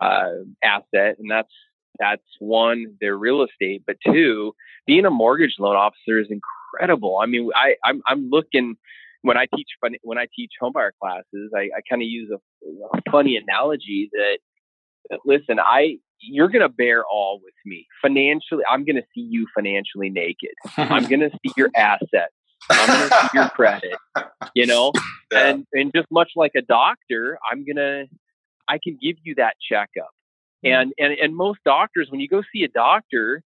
uh, 0.00 0.30
asset, 0.62 1.16
and 1.18 1.30
that's 1.30 1.52
that's 1.98 2.22
one 2.38 2.96
their 3.00 3.16
real 3.16 3.42
estate, 3.44 3.82
but 3.86 3.96
two, 4.04 4.54
being 4.86 5.04
a 5.04 5.10
mortgage 5.10 5.56
loan 5.58 5.76
officer 5.76 6.18
is 6.18 6.28
incredible. 6.72 7.18
I 7.22 7.26
mean, 7.26 7.50
I 7.54 7.76
I'm, 7.84 8.02
I'm 8.06 8.28
looking 8.30 8.76
when 9.22 9.36
I 9.36 9.46
teach 9.54 9.68
when 10.02 10.18
I 10.18 10.26
teach 10.34 10.52
homebuyer 10.62 10.90
classes, 11.00 11.52
I, 11.54 11.70
I 11.76 11.80
kind 11.88 12.02
of 12.02 12.08
use 12.08 12.30
a, 12.30 12.96
a 12.96 13.02
funny 13.10 13.36
analogy 13.36 14.10
that 14.12 14.38
listen, 15.24 15.58
I 15.60 15.98
you're 16.20 16.48
going 16.48 16.62
to 16.62 16.68
bear 16.68 17.04
all 17.04 17.40
with 17.42 17.54
me 17.64 17.86
financially. 18.02 18.62
I'm 18.70 18.84
going 18.84 18.96
to 18.96 19.04
see 19.14 19.22
you 19.22 19.46
financially 19.54 20.10
naked. 20.10 20.50
I'm 20.76 21.06
going 21.06 21.20
to 21.20 21.30
see 21.30 21.52
your 21.56 21.70
assets. 21.76 22.34
I'm 22.68 22.86
going 22.86 23.08
to 23.08 23.14
see 23.14 23.28
your 23.34 23.48
credit, 23.50 23.96
you 24.54 24.66
know, 24.66 24.92
yeah. 25.32 25.46
and 25.46 25.66
and 25.72 25.92
just 25.94 26.08
much 26.10 26.32
like 26.36 26.52
a 26.56 26.60
doctor, 26.60 27.38
I'm 27.50 27.64
gonna, 27.64 28.04
I 28.68 28.78
can 28.84 28.98
give 29.00 29.16
you 29.22 29.36
that 29.36 29.54
checkup, 29.66 30.10
mm-hmm. 30.64 30.68
and 30.74 30.92
and 30.98 31.14
and 31.14 31.34
most 31.34 31.60
doctors, 31.64 32.08
when 32.10 32.20
you 32.20 32.28
go 32.28 32.42
see 32.52 32.62
a 32.64 32.68
doctor, 32.68 33.42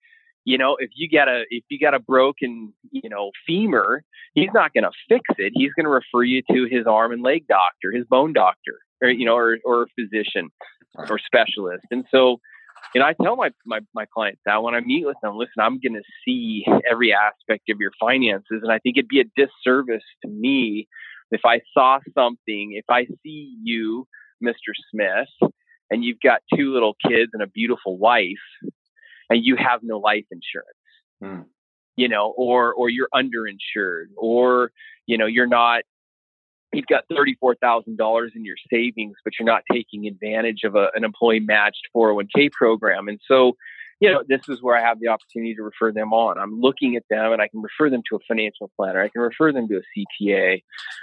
you 0.50 0.58
know, 0.58 0.76
if 0.78 0.90
you 0.94 1.08
got 1.08 1.28
a 1.28 1.44
if 1.50 1.64
you 1.68 1.78
got 1.78 1.94
a 1.94 2.00
broken, 2.00 2.72
you 2.90 3.08
know, 3.08 3.30
femur, 3.46 4.02
he's 4.34 4.50
not 4.52 4.72
going 4.74 4.84
to 4.84 4.90
fix 5.08 5.22
it. 5.38 5.52
He's 5.54 5.72
going 5.74 5.84
to 5.84 5.90
refer 5.90 6.24
you 6.24 6.42
to 6.50 6.66
his 6.70 6.86
arm 6.86 7.12
and 7.12 7.22
leg 7.22 7.46
doctor, 7.46 7.92
his 7.92 8.04
bone 8.06 8.32
doctor, 8.32 8.78
or 9.00 9.10
you 9.10 9.24
know, 9.26 9.36
or 9.36 9.58
or 9.64 9.86
physician 9.98 10.50
or 11.08 11.18
specialist, 11.18 11.86
and 11.92 12.04
so 12.10 12.40
and 12.94 13.04
I 13.04 13.12
tell 13.22 13.36
my, 13.36 13.50
my, 13.64 13.80
my 13.94 14.06
clients 14.12 14.40
that 14.46 14.62
when 14.62 14.74
I 14.74 14.80
meet 14.80 15.06
with 15.06 15.16
them, 15.22 15.36
listen, 15.36 15.60
I'm 15.60 15.78
going 15.78 15.94
to 15.94 16.02
see 16.24 16.64
every 16.90 17.12
aspect 17.12 17.68
of 17.68 17.78
your 17.78 17.92
finances. 18.00 18.60
And 18.62 18.72
I 18.72 18.78
think 18.78 18.96
it'd 18.96 19.06
be 19.06 19.20
a 19.20 19.24
disservice 19.36 20.02
to 20.24 20.28
me 20.28 20.88
if 21.30 21.42
I 21.44 21.60
saw 21.72 21.98
something, 22.14 22.72
if 22.72 22.86
I 22.88 23.04
see 23.22 23.54
you, 23.62 24.08
Mr. 24.42 24.72
Smith, 24.90 25.52
and 25.90 26.04
you've 26.04 26.20
got 26.20 26.40
two 26.56 26.72
little 26.72 26.96
kids 27.06 27.30
and 27.32 27.42
a 27.42 27.46
beautiful 27.46 27.98
wife, 27.98 28.26
and 29.30 29.44
you 29.44 29.56
have 29.56 29.80
no 29.82 29.98
life 29.98 30.26
insurance. 30.30 30.68
Mm. 31.22 31.46
You 31.96 32.08
know, 32.08 32.32
or 32.36 32.72
or 32.72 32.88
you're 32.88 33.08
underinsured, 33.14 34.06
or 34.16 34.72
you 35.06 35.18
know 35.18 35.26
you're 35.26 35.46
not 35.46 35.82
you've 36.72 36.86
got 36.86 37.04
$34,000 37.10 38.36
in 38.36 38.44
your 38.44 38.56
savings, 38.72 39.16
but 39.24 39.32
you're 39.38 39.46
not 39.46 39.62
taking 39.70 40.06
advantage 40.06 40.62
of 40.64 40.76
a, 40.76 40.88
an 40.94 41.04
employee 41.04 41.40
matched 41.40 41.88
401k 41.94 42.52
program. 42.52 43.08
And 43.08 43.20
so, 43.26 43.56
you 44.00 44.10
know, 44.10 44.22
this 44.26 44.42
is 44.48 44.62
where 44.62 44.76
I 44.76 44.80
have 44.80 45.00
the 45.00 45.08
opportunity 45.08 45.54
to 45.56 45.62
refer 45.62 45.92
them 45.92 46.12
on. 46.12 46.38
I'm 46.38 46.60
looking 46.60 46.96
at 46.96 47.02
them 47.10 47.32
and 47.32 47.42
I 47.42 47.48
can 47.48 47.60
refer 47.60 47.90
them 47.90 48.02
to 48.08 48.16
a 48.16 48.18
financial 48.26 48.70
planner. 48.76 49.02
I 49.02 49.08
can 49.08 49.20
refer 49.20 49.52
them 49.52 49.68
to 49.68 49.78
a 49.78 50.24
CPA 50.24 50.62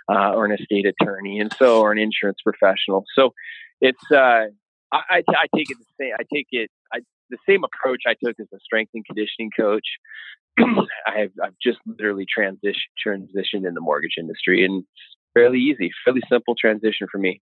uh, 0.09 0.33
or 0.33 0.45
an 0.45 0.53
estate 0.53 0.85
attorney 0.85 1.39
and 1.39 1.53
so, 1.53 1.81
or 1.81 1.91
an 1.91 1.99
insurance 1.99 2.39
professional. 2.43 3.03
So 3.13 3.33
it's, 3.81 4.03
uh, 4.11 4.47
I, 4.91 5.01
I, 5.09 5.23
I 5.27 5.47
take 5.55 5.69
it 5.69 5.77
the 5.77 5.85
same. 5.99 6.13
I 6.17 6.23
take 6.33 6.47
it 6.51 6.71
the 7.29 7.37
same 7.47 7.63
approach 7.63 8.03
I 8.07 8.15
took 8.23 8.39
as 8.39 8.47
a 8.53 8.59
strength 8.59 8.91
and 8.93 9.05
conditioning 9.05 9.51
coach. 9.57 9.85
I 10.59 11.19
have 11.19 11.31
I've 11.43 11.55
just 11.61 11.79
literally 11.85 12.25
transition 12.33 12.89
transitioned 13.05 13.67
in 13.67 13.73
the 13.73 13.81
mortgage 13.81 14.15
industry, 14.17 14.65
and 14.65 14.83
fairly 15.33 15.59
easy, 15.59 15.91
fairly 16.03 16.21
simple 16.29 16.55
transition 16.59 17.07
for 17.11 17.19
me. 17.19 17.41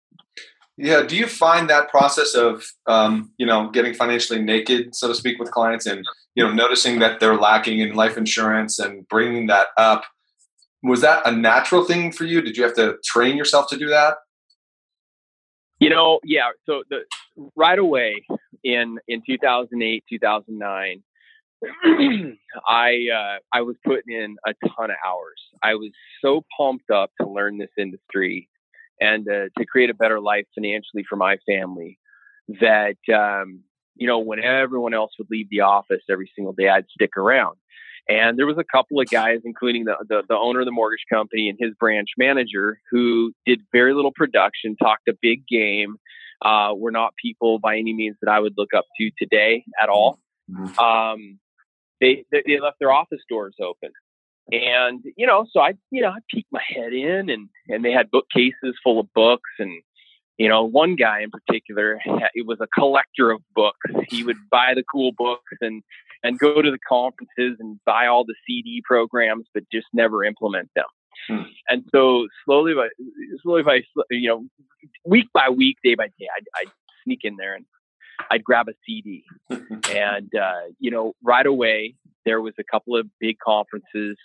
Yeah. 0.77 1.03
Do 1.03 1.15
you 1.15 1.27
find 1.27 1.69
that 1.69 1.89
process 1.89 2.33
of, 2.33 2.65
um, 2.87 3.31
you 3.37 3.45
know, 3.45 3.69
getting 3.69 3.93
financially 3.93 4.41
naked, 4.41 4.95
so 4.95 5.07
to 5.07 5.13
speak, 5.13 5.37
with 5.37 5.51
clients 5.51 5.85
and, 5.85 6.03
you 6.33 6.43
know, 6.43 6.51
noticing 6.51 6.99
that 6.99 7.19
they're 7.19 7.37
lacking 7.37 7.79
in 7.79 7.93
life 7.93 8.17
insurance 8.17 8.79
and 8.79 9.07
bringing 9.07 9.47
that 9.47 9.67
up, 9.77 10.03
was 10.81 11.01
that 11.01 11.21
a 11.27 11.31
natural 11.31 11.85
thing 11.85 12.11
for 12.11 12.25
you? 12.25 12.41
Did 12.41 12.57
you 12.57 12.63
have 12.63 12.73
to 12.75 12.97
train 13.05 13.37
yourself 13.37 13.67
to 13.69 13.77
do 13.77 13.87
that? 13.89 14.15
You 15.79 15.89
know, 15.89 16.19
yeah. 16.23 16.49
So 16.65 16.83
the 16.89 17.01
right 17.55 17.77
away 17.77 18.25
in 18.63 18.97
in 19.07 19.21
2008, 19.25 20.03
2009, 20.09 21.03
I 22.67 23.07
uh, 23.13 23.37
I 23.53 23.61
was 23.61 23.75
putting 23.85 24.13
in 24.13 24.37
a 24.45 24.53
ton 24.67 24.91
of 24.91 24.97
hours. 25.05 25.41
I 25.61 25.75
was 25.75 25.91
so 26.23 26.43
pumped 26.57 26.89
up 26.89 27.11
to 27.21 27.27
learn 27.27 27.57
this 27.57 27.69
industry 27.77 28.49
and 28.99 29.27
uh, 29.27 29.49
to 29.57 29.65
create 29.65 29.89
a 29.89 29.93
better 29.93 30.19
life 30.19 30.45
financially 30.55 31.03
for 31.07 31.15
my 31.15 31.37
family 31.45 31.97
that 32.61 32.97
um, 33.13 33.61
you 33.95 34.07
know 34.07 34.19
when 34.19 34.43
everyone 34.43 34.93
else 34.93 35.11
would 35.17 35.29
leave 35.29 35.49
the 35.49 35.61
office 35.61 36.01
every 36.09 36.31
single 36.35 36.53
day, 36.53 36.69
I'd 36.69 36.85
stick 36.89 37.17
around. 37.17 37.57
And 38.09 38.37
there 38.37 38.45
was 38.45 38.57
a 38.57 38.65
couple 38.65 38.99
of 38.99 39.09
guys, 39.09 39.39
including 39.45 39.85
the, 39.85 39.95
the, 40.09 40.23
the 40.27 40.35
owner 40.35 40.59
of 40.59 40.65
the 40.65 40.73
mortgage 40.73 41.05
company 41.09 41.47
and 41.47 41.57
his 41.59 41.73
branch 41.79 42.09
manager, 42.17 42.81
who 42.91 43.31
did 43.45 43.61
very 43.71 43.93
little 43.93 44.11
production, 44.11 44.75
talked 44.75 45.07
a 45.07 45.13
big 45.21 45.47
game. 45.47 45.95
Uh, 46.43 46.73
were 46.75 46.91
not 46.91 47.13
people 47.15 47.57
by 47.57 47.77
any 47.77 47.93
means 47.93 48.17
that 48.21 48.29
I 48.29 48.39
would 48.39 48.53
look 48.57 48.73
up 48.75 48.83
to 48.99 49.11
today 49.17 49.63
at 49.81 49.87
all. 49.87 50.19
Mm-hmm. 50.51 50.77
Um, 50.77 51.39
they, 52.01 52.25
they 52.31 52.59
left 52.59 52.79
their 52.79 52.91
office 52.91 53.21
doors 53.29 53.55
open. 53.61 53.91
And, 54.51 55.03
you 55.15 55.25
know, 55.25 55.45
so 55.51 55.61
I, 55.61 55.73
you 55.89 56.01
know, 56.01 56.09
I 56.09 56.17
peeked 56.29 56.51
my 56.51 56.61
head 56.67 56.93
in 56.93 57.29
and, 57.29 57.49
and 57.69 57.85
they 57.85 57.91
had 57.91 58.11
bookcases 58.11 58.75
full 58.83 58.99
of 58.99 59.07
books. 59.13 59.49
And, 59.57 59.81
you 60.37 60.49
know, 60.49 60.65
one 60.65 60.95
guy 60.95 61.21
in 61.21 61.31
particular, 61.31 61.99
it 62.33 62.45
was 62.45 62.59
a 62.59 62.67
collector 62.77 63.31
of 63.31 63.41
books. 63.55 63.89
He 64.09 64.23
would 64.23 64.37
buy 64.51 64.73
the 64.75 64.83
cool 64.91 65.11
books 65.17 65.53
and, 65.61 65.81
and 66.23 66.37
go 66.37 66.61
to 66.61 66.71
the 66.71 66.79
conferences 66.87 67.57
and 67.59 67.79
buy 67.85 68.07
all 68.07 68.25
the 68.25 68.35
CD 68.45 68.83
programs, 68.85 69.45
but 69.53 69.63
just 69.71 69.87
never 69.93 70.23
implement 70.23 70.69
them. 70.75 70.85
Hmm. 71.27 71.43
And 71.69 71.83
so 71.93 72.27
slowly 72.45 72.73
by 72.73 72.89
slowly 73.41 73.63
by 73.63 73.81
you 74.09 74.29
know 74.29 74.45
week 75.05 75.27
by 75.33 75.49
week, 75.49 75.77
day 75.83 75.95
by 75.95 76.07
day, 76.07 76.27
I'd, 76.35 76.45
I'd 76.61 76.71
sneak 77.03 77.19
in 77.23 77.35
there 77.37 77.55
and 77.55 77.65
I'd 78.31 78.43
grab 78.43 78.67
a 78.67 78.73
CD. 78.85 79.23
and, 79.49 80.31
uh, 80.35 80.61
you 80.79 80.91
know, 80.91 81.13
right 81.23 81.45
away, 81.45 81.95
there 82.25 82.41
was 82.41 82.53
a 82.59 82.63
couple 82.63 82.97
of 82.97 83.07
big 83.19 83.37
conferences 83.39 84.17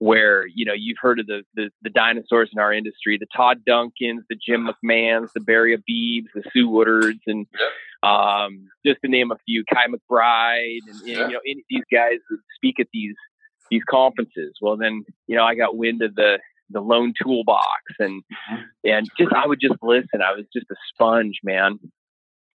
where, 0.00 0.46
you 0.46 0.64
know, 0.64 0.74
you've 0.74 0.98
heard 1.00 1.18
of 1.18 1.26
the, 1.26 1.42
the, 1.54 1.70
the 1.82 1.90
dinosaurs 1.90 2.50
in 2.52 2.60
our 2.60 2.72
industry, 2.72 3.18
the 3.18 3.26
Todd 3.34 3.62
Duncans, 3.68 4.20
the 4.28 4.36
Jim 4.36 4.68
McMahons, 4.68 5.32
the 5.32 5.40
Barry 5.40 5.76
Habibs, 5.76 6.28
the 6.34 6.42
Sue 6.52 6.68
Woodards, 6.68 7.20
and 7.26 7.46
um, 8.04 8.68
just 8.86 9.00
to 9.04 9.10
name 9.10 9.32
a 9.32 9.36
few, 9.44 9.64
Kai 9.72 9.86
McBride, 9.86 10.80
and, 10.86 11.00
and 11.00 11.08
you 11.08 11.16
know, 11.16 11.40
any, 11.44 11.64
these 11.68 11.82
guys 11.92 12.18
that 12.30 12.38
speak 12.54 12.78
at 12.78 12.86
these 12.92 13.16
these 13.70 13.82
conferences. 13.88 14.54
Well, 14.60 14.76
then, 14.76 15.04
you 15.26 15.36
know, 15.36 15.44
I 15.44 15.54
got 15.54 15.76
wind 15.76 16.02
of 16.02 16.14
the 16.14 16.38
the 16.70 16.80
Loan 16.80 17.14
Toolbox 17.22 17.82
and 17.98 18.22
mm-hmm. 18.22 18.62
and 18.84 19.08
just 19.18 19.32
I 19.32 19.46
would 19.46 19.60
just 19.60 19.82
listen. 19.82 20.22
I 20.22 20.32
was 20.32 20.44
just 20.52 20.66
a 20.70 20.76
sponge, 20.92 21.40
man. 21.42 21.78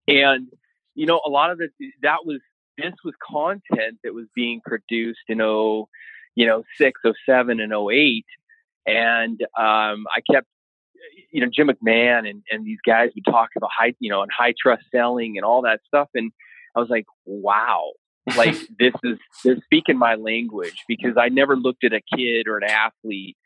And 0.08 0.47
you 0.95 1.06
know, 1.06 1.21
a 1.26 1.30
lot 1.30 1.49
of 1.49 1.62
it 1.62 1.71
that 2.02 2.26
was 2.26 2.39
this 2.78 2.93
was 3.04 3.13
content 3.23 3.99
that 4.04 4.13
was 4.13 4.26
being 4.36 4.62
produced 4.65 5.21
in 5.28 5.41
oh, 5.41 5.88
you 6.36 6.45
know, 6.45 6.63
six, 6.78 7.02
oh 7.06 7.13
seven, 7.26 7.60
and 7.60 7.73
oh 7.73 7.89
eight, 7.89 8.26
and 8.86 9.39
um, 9.58 10.06
I 10.13 10.21
kept, 10.32 10.47
you 11.32 11.41
know, 11.41 11.49
Jim 11.54 11.69
McMahon 11.69 12.30
and 12.30 12.43
and 12.52 12.65
these 12.65 12.80
guys 12.86 13.10
would 13.15 13.26
talk 13.26 13.49
about 13.56 13.71
high, 13.78 13.93
you 13.99 14.10
know, 14.10 14.21
and 14.21 14.32
high 14.36 14.54
trust 14.60 14.84
selling 14.91 15.38
and 15.38 15.45
all 15.45 15.63
that 15.63 15.82
stuff, 15.88 16.10
and 16.13 16.32
I 16.76 16.80
was 16.80 16.89
like, 16.89 17.06
wow, 17.26 17.91
like 18.36 18.55
this 18.79 18.93
is 19.03 19.17
they're 19.43 19.62
speaking 19.63 19.97
my 19.97 20.15
language 20.15 20.83
because 20.88 21.15
I 21.17 21.29
never 21.29 21.55
looked 21.55 21.83
at 21.83 21.93
a 21.93 22.01
kid 22.15 22.47
or 22.47 22.57
an 22.57 22.69
athlete 22.69 23.38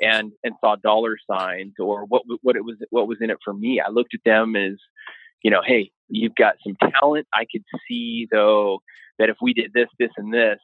and 0.00 0.32
and 0.42 0.54
saw 0.60 0.76
dollar 0.76 1.16
signs 1.30 1.74
or 1.78 2.04
what 2.04 2.22
what 2.42 2.56
it 2.56 2.64
was 2.64 2.76
what 2.90 3.08
was 3.08 3.18
in 3.20 3.30
it 3.30 3.38
for 3.44 3.54
me. 3.54 3.80
I 3.80 3.90
looked 3.90 4.14
at 4.14 4.20
them 4.24 4.56
as 4.56 4.74
you 5.42 5.50
know, 5.50 5.60
hey, 5.64 5.90
you've 6.08 6.34
got 6.34 6.56
some 6.66 6.76
talent. 7.00 7.26
I 7.32 7.46
could 7.50 7.64
see 7.88 8.26
though 8.30 8.80
that 9.18 9.28
if 9.28 9.36
we 9.40 9.52
did 9.52 9.72
this, 9.72 9.88
this, 9.98 10.10
and 10.16 10.32
this, 10.32 10.58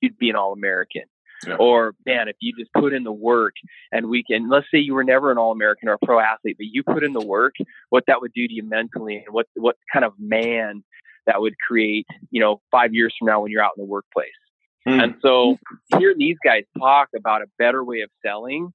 you'd 0.00 0.18
be 0.18 0.30
an 0.30 0.36
All 0.36 0.52
American. 0.52 1.02
Yeah. 1.46 1.54
Or 1.54 1.94
man, 2.04 2.28
if 2.28 2.36
you 2.40 2.52
just 2.58 2.72
put 2.72 2.92
in 2.92 3.04
the 3.04 3.12
work 3.12 3.54
and 3.92 4.08
we 4.08 4.24
can, 4.24 4.48
let's 4.48 4.66
say 4.72 4.78
you 4.78 4.94
were 4.94 5.04
never 5.04 5.30
an 5.30 5.38
All 5.38 5.52
American 5.52 5.88
or 5.88 5.92
a 5.92 5.98
pro 6.04 6.18
athlete, 6.18 6.56
but 6.58 6.66
you 6.70 6.82
put 6.82 7.04
in 7.04 7.12
the 7.12 7.24
work, 7.24 7.54
what 7.90 8.04
that 8.08 8.20
would 8.20 8.32
do 8.32 8.46
to 8.46 8.52
you 8.52 8.64
mentally, 8.64 9.22
and 9.24 9.32
what 9.32 9.46
what 9.54 9.76
kind 9.92 10.04
of 10.04 10.14
man 10.18 10.82
that 11.28 11.40
would 11.40 11.54
create, 11.58 12.06
you 12.30 12.40
know, 12.40 12.60
five 12.70 12.94
years 12.94 13.14
from 13.16 13.26
now 13.26 13.42
when 13.42 13.52
you're 13.52 13.62
out 13.62 13.72
in 13.76 13.84
the 13.84 13.88
workplace. 13.88 14.30
Mm. 14.88 15.02
And 15.02 15.14
so 15.20 15.58
hearing 15.98 16.18
these 16.18 16.38
guys 16.42 16.64
talk 16.78 17.10
about 17.14 17.42
a 17.42 17.46
better 17.58 17.84
way 17.84 18.00
of 18.00 18.10
selling, 18.24 18.72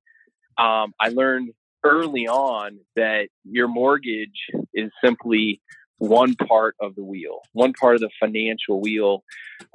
um, 0.57 0.93
I 0.99 1.09
learned 1.09 1.49
early 1.83 2.27
on 2.27 2.79
that 2.95 3.27
your 3.43 3.67
mortgage 3.67 4.49
is 4.73 4.91
simply 5.03 5.61
one 5.97 6.35
part 6.35 6.75
of 6.79 6.95
the 6.95 7.03
wheel, 7.03 7.39
one 7.53 7.73
part 7.73 7.95
of 7.95 8.01
the 8.01 8.11
financial 8.19 8.79
wheel 8.79 9.23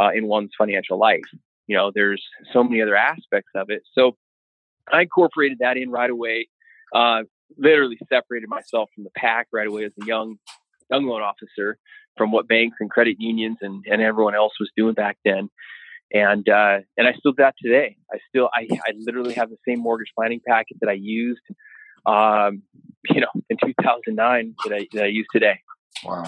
uh, 0.00 0.10
in 0.14 0.26
one's 0.26 0.50
financial 0.56 0.98
life. 0.98 1.24
You 1.66 1.76
know, 1.76 1.90
there's 1.92 2.24
so 2.52 2.62
many 2.62 2.80
other 2.80 2.96
aspects 2.96 3.50
of 3.56 3.70
it. 3.70 3.82
So 3.92 4.16
I 4.90 5.02
incorporated 5.02 5.58
that 5.60 5.76
in 5.76 5.90
right 5.90 6.10
away. 6.10 6.48
Uh, 6.94 7.24
literally 7.56 7.98
separated 8.08 8.48
myself 8.48 8.88
from 8.94 9.04
the 9.04 9.10
pack 9.16 9.48
right 9.52 9.66
away 9.66 9.84
as 9.84 9.92
a 10.00 10.06
young 10.06 10.36
young 10.90 11.04
loan 11.04 11.22
officer 11.22 11.76
from 12.18 12.32
what 12.32 12.48
banks 12.48 12.76
and 12.80 12.90
credit 12.90 13.16
unions 13.18 13.58
and, 13.62 13.84
and 13.90 14.02
everyone 14.02 14.34
else 14.34 14.52
was 14.60 14.70
doing 14.76 14.94
back 14.94 15.16
then. 15.24 15.48
And 16.12 16.48
uh, 16.48 16.78
and 16.96 17.06
I 17.06 17.12
still 17.12 17.32
do 17.32 17.42
that 17.42 17.54
today. 17.62 17.96
I 18.12 18.18
still 18.28 18.50
I, 18.54 18.66
I 18.72 18.92
literally 18.96 19.34
have 19.34 19.50
the 19.50 19.58
same 19.66 19.80
mortgage 19.80 20.12
planning 20.16 20.40
packet 20.46 20.78
that 20.80 20.88
I 20.88 20.94
used 20.98 21.40
um, 22.08 22.62
you 23.10 23.20
know, 23.20 23.28
in 23.50 23.56
2009 23.64 24.54
that 24.64 24.74
I, 24.74 24.86
that 24.92 25.04
I 25.04 25.08
use 25.08 25.26
today. 25.32 25.60
Wow. 26.04 26.24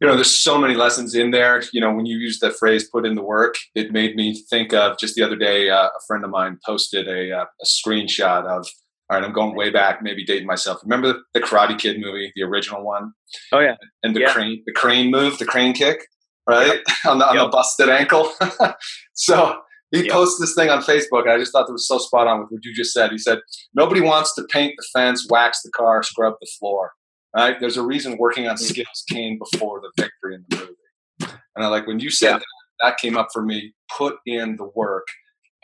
You 0.00 0.06
know, 0.06 0.14
there's 0.14 0.34
so 0.34 0.58
many 0.58 0.74
lessons 0.74 1.14
in 1.14 1.30
there. 1.30 1.62
You 1.72 1.80
know, 1.80 1.92
when 1.92 2.06
you 2.06 2.18
use 2.18 2.38
the 2.40 2.50
phrase 2.50 2.88
put 2.88 3.06
in 3.06 3.14
the 3.14 3.22
work, 3.22 3.56
it 3.74 3.92
made 3.92 4.16
me 4.16 4.42
think 4.48 4.72
of 4.72 4.98
just 4.98 5.14
the 5.14 5.22
other 5.22 5.36
day, 5.36 5.68
uh, 5.68 5.86
a 5.86 6.00
friend 6.06 6.24
of 6.24 6.30
mine 6.30 6.58
posted 6.64 7.06
a, 7.06 7.32
uh, 7.32 7.44
a 7.44 7.66
screenshot 7.66 8.46
of, 8.46 8.66
all 9.10 9.16
right, 9.16 9.24
I'm 9.24 9.32
going 9.32 9.56
way 9.56 9.70
back, 9.70 10.02
maybe 10.02 10.24
dating 10.24 10.46
myself. 10.46 10.78
Remember 10.84 11.08
the, 11.08 11.20
the 11.34 11.40
Karate 11.40 11.76
Kid 11.76 12.00
movie, 12.00 12.32
the 12.36 12.44
original 12.44 12.84
one? 12.84 13.12
Oh, 13.52 13.58
yeah. 13.58 13.74
And 14.04 14.14
the 14.14 14.20
yeah. 14.20 14.32
crane, 14.32 14.62
the 14.66 14.72
crane 14.72 15.10
move, 15.10 15.38
the 15.38 15.46
crane 15.46 15.72
kick, 15.72 16.06
right? 16.48 16.74
Yep. 16.74 16.80
on, 17.06 17.18
the, 17.18 17.28
on 17.28 17.34
yep. 17.34 17.44
the 17.46 17.48
busted 17.48 17.88
ankle. 17.88 18.32
so 19.14 19.60
he 19.90 20.06
yeah. 20.06 20.12
posted 20.12 20.46
this 20.46 20.54
thing 20.54 20.70
on 20.70 20.82
Facebook, 20.82 21.22
and 21.22 21.32
I 21.32 21.38
just 21.38 21.50
thought 21.50 21.68
it 21.68 21.72
was 21.72 21.88
so 21.88 21.98
spot 21.98 22.28
on 22.28 22.38
with 22.38 22.50
what 22.50 22.64
you 22.64 22.72
just 22.72 22.92
said. 22.92 23.10
He 23.10 23.18
said, 23.18 23.40
Nobody 23.74 24.00
wants 24.00 24.32
to 24.36 24.44
paint 24.44 24.74
the 24.76 24.86
fence, 24.92 25.26
wax 25.28 25.62
the 25.62 25.72
car, 25.72 26.04
scrub 26.04 26.34
the 26.40 26.48
floor. 26.60 26.92
Right? 27.34 27.58
There's 27.58 27.76
a 27.76 27.82
reason 27.82 28.16
working 28.16 28.46
on 28.46 28.54
mm. 28.54 28.60
skills 28.60 29.04
came 29.10 29.38
before 29.38 29.80
the 29.80 29.90
victory 30.00 30.36
in 30.36 30.44
the 30.48 30.56
movie. 30.56 31.34
And 31.56 31.64
I 31.64 31.68
like 31.68 31.88
when 31.88 31.98
you 31.98 32.10
said 32.10 32.34
that, 32.34 32.44
that 32.80 32.98
came 32.98 33.16
up 33.16 33.28
for 33.32 33.42
me. 33.42 33.74
Put 33.96 34.18
in 34.24 34.54
the 34.56 34.70
work, 34.76 35.08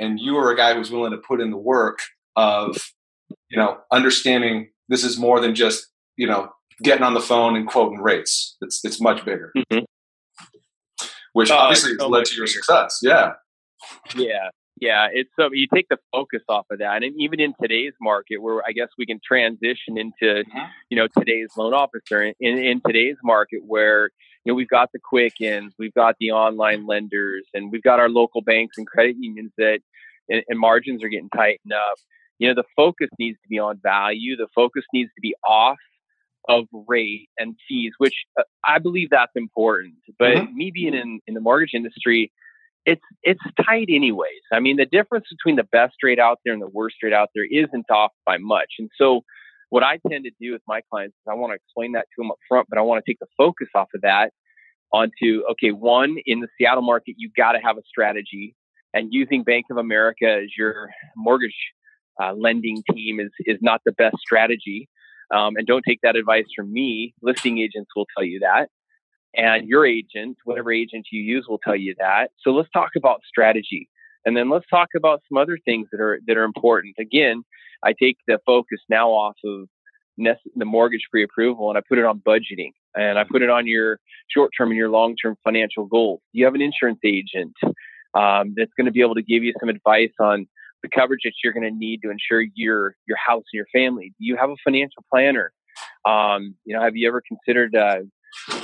and 0.00 0.18
you 0.18 0.34
were 0.34 0.50
a 0.50 0.56
guy 0.56 0.74
who's 0.74 0.90
willing 0.90 1.12
to 1.12 1.18
put 1.18 1.40
in 1.40 1.52
the 1.52 1.56
work 1.56 2.00
of, 2.34 2.76
you 3.48 3.58
know, 3.58 3.78
understanding 3.92 4.70
this 4.88 5.04
is 5.04 5.18
more 5.18 5.40
than 5.40 5.54
just 5.54 5.86
you 6.16 6.26
know 6.26 6.50
getting 6.82 7.04
on 7.04 7.14
the 7.14 7.20
phone 7.20 7.56
and 7.56 7.66
quoting 7.66 7.98
rates. 7.98 8.56
It's 8.60 8.84
it's 8.84 9.00
much 9.00 9.24
bigger, 9.24 9.52
mm-hmm. 9.56 9.84
which 11.32 11.50
uh, 11.50 11.56
obviously 11.56 11.92
has 11.92 12.08
led 12.08 12.24
to 12.26 12.36
your 12.36 12.46
success. 12.46 12.98
Yeah, 13.02 13.34
yeah, 14.14 14.50
Yeah, 14.80 15.08
it's 15.12 15.30
so 15.38 15.48
you 15.52 15.66
take 15.72 15.88
the 15.88 15.98
focus 16.12 16.42
off 16.48 16.66
of 16.70 16.78
that, 16.80 17.02
and 17.02 17.14
even 17.18 17.40
in 17.40 17.54
today's 17.60 17.94
market, 18.00 18.38
where 18.38 18.62
I 18.66 18.72
guess 18.72 18.88
we 18.98 19.06
can 19.06 19.20
transition 19.26 19.96
into, 19.96 20.44
mm-hmm. 20.44 20.64
you 20.90 20.96
know, 20.96 21.08
today's 21.18 21.48
loan 21.56 21.74
officer 21.74 22.22
in, 22.22 22.58
in 22.58 22.80
today's 22.86 23.16
market, 23.22 23.62
where 23.64 24.10
you 24.44 24.52
know 24.52 24.54
we've 24.54 24.68
got 24.68 24.90
the 24.92 24.98
Quickens, 25.00 25.72
we've 25.78 25.94
got 25.94 26.16
the 26.20 26.32
online 26.32 26.86
lenders, 26.86 27.46
and 27.54 27.72
we've 27.72 27.82
got 27.82 28.00
our 28.00 28.08
local 28.08 28.42
banks 28.42 28.76
and 28.76 28.86
credit 28.86 29.16
unions 29.18 29.52
that, 29.56 29.80
and, 30.28 30.42
and 30.48 30.58
margins 30.58 31.02
are 31.02 31.08
getting 31.08 31.30
tightened 31.30 31.72
up. 31.72 31.98
You 32.38 32.48
know, 32.48 32.54
the 32.54 32.64
focus 32.74 33.08
needs 33.18 33.38
to 33.42 33.48
be 33.48 33.58
on 33.58 33.80
value. 33.82 34.36
The 34.36 34.48
focus 34.54 34.84
needs 34.92 35.10
to 35.14 35.20
be 35.20 35.34
off 35.46 35.78
of 36.48 36.66
rate 36.86 37.28
and 37.38 37.56
fees, 37.68 37.92
which 37.98 38.14
uh, 38.38 38.42
I 38.64 38.78
believe 38.78 39.10
that's 39.10 39.32
important. 39.34 39.94
But 40.18 40.36
mm-hmm. 40.36 40.56
me 40.56 40.70
being 40.72 40.94
in, 40.94 41.20
in 41.26 41.34
the 41.34 41.40
mortgage 41.40 41.74
industry, 41.74 42.32
it's 42.84 43.02
it's 43.22 43.40
tight 43.64 43.88
anyways. 43.90 44.42
I 44.52 44.60
mean, 44.60 44.76
the 44.76 44.86
difference 44.86 45.26
between 45.30 45.56
the 45.56 45.64
best 45.64 45.96
rate 46.02 46.20
out 46.20 46.38
there 46.44 46.54
and 46.54 46.62
the 46.62 46.68
worst 46.68 46.96
rate 47.02 47.12
out 47.12 47.30
there 47.34 47.44
isn't 47.44 47.90
off 47.90 48.12
by 48.24 48.38
much. 48.38 48.74
And 48.78 48.90
so, 48.96 49.22
what 49.70 49.82
I 49.82 49.98
tend 50.08 50.24
to 50.24 50.30
do 50.40 50.52
with 50.52 50.62
my 50.68 50.82
clients 50.90 51.14
is 51.14 51.28
I 51.28 51.34
want 51.34 51.50
to 51.50 51.56
explain 51.56 51.92
that 51.92 52.06
to 52.14 52.22
them 52.22 52.30
up 52.30 52.38
front, 52.48 52.68
but 52.68 52.78
I 52.78 52.82
want 52.82 53.04
to 53.04 53.10
take 53.10 53.18
the 53.18 53.26
focus 53.36 53.68
off 53.74 53.88
of 53.94 54.02
that 54.02 54.30
onto 54.92 55.42
okay, 55.50 55.72
one 55.72 56.16
in 56.26 56.40
the 56.40 56.48
Seattle 56.56 56.82
market, 56.82 57.16
you've 57.18 57.34
got 57.34 57.52
to 57.52 57.58
have 57.58 57.76
a 57.76 57.82
strategy, 57.88 58.54
and 58.94 59.12
using 59.12 59.42
Bank 59.42 59.66
of 59.70 59.78
America 59.78 60.42
as 60.44 60.50
your 60.56 60.90
mortgage 61.16 61.56
uh, 62.22 62.32
lending 62.34 62.82
team 62.92 63.20
is 63.20 63.30
is 63.40 63.58
not 63.60 63.80
the 63.84 63.92
best 63.92 64.16
strategy. 64.18 64.88
Um, 65.34 65.56
and 65.56 65.66
don't 65.66 65.82
take 65.86 65.98
that 66.02 66.14
advice 66.14 66.46
from 66.54 66.72
me. 66.72 67.12
Listing 67.20 67.58
agents 67.58 67.90
will 67.96 68.06
tell 68.16 68.24
you 68.24 68.38
that 68.40 68.68
and 69.36 69.68
your 69.68 69.84
agent, 69.84 70.38
whatever 70.44 70.72
agent 70.72 71.08
you 71.12 71.20
use, 71.22 71.46
will 71.48 71.58
tell 71.58 71.76
you 71.76 71.94
that. 71.98 72.30
So 72.40 72.50
let's 72.52 72.70
talk 72.70 72.90
about 72.96 73.20
strategy, 73.28 73.88
and 74.24 74.36
then 74.36 74.48
let's 74.48 74.66
talk 74.68 74.88
about 74.96 75.22
some 75.28 75.36
other 75.36 75.58
things 75.64 75.88
that 75.92 76.00
are 76.00 76.18
that 76.26 76.36
are 76.36 76.44
important. 76.44 76.96
Again, 76.98 77.42
I 77.82 77.92
take 77.92 78.16
the 78.26 78.38
focus 78.46 78.80
now 78.88 79.10
off 79.10 79.36
of 79.44 79.68
the 80.18 80.64
mortgage 80.64 81.02
pre-approval 81.10 81.68
and 81.68 81.76
I 81.76 81.82
put 81.86 81.98
it 81.98 82.06
on 82.06 82.22
budgeting 82.26 82.72
and 82.94 83.18
I 83.18 83.24
put 83.30 83.42
it 83.42 83.50
on 83.50 83.66
your 83.66 84.00
short-term 84.34 84.70
and 84.70 84.78
your 84.78 84.88
long-term 84.88 85.36
financial 85.44 85.84
goals. 85.84 86.22
You 86.32 86.46
have 86.46 86.54
an 86.54 86.62
insurance 86.62 87.00
agent 87.04 87.52
um, 88.14 88.54
that's 88.56 88.70
going 88.78 88.86
to 88.86 88.92
be 88.92 89.02
able 89.02 89.16
to 89.16 89.22
give 89.22 89.44
you 89.44 89.52
some 89.60 89.68
advice 89.68 90.14
on 90.18 90.46
the 90.86 91.00
coverage 91.00 91.20
that 91.24 91.32
you're 91.42 91.52
going 91.52 91.70
to 91.70 91.76
need 91.76 92.00
to 92.02 92.10
insure 92.10 92.42
your 92.54 92.96
your 93.06 93.18
house 93.24 93.44
and 93.52 93.58
your 93.58 93.66
family. 93.72 94.12
Do 94.18 94.26
you 94.26 94.36
have 94.36 94.50
a 94.50 94.56
financial 94.64 95.04
planner? 95.10 95.52
Um, 96.04 96.54
you 96.64 96.74
know, 96.74 96.82
have 96.82 96.96
you 96.96 97.08
ever 97.08 97.22
considered 97.26 97.74
uh, 97.74 98.00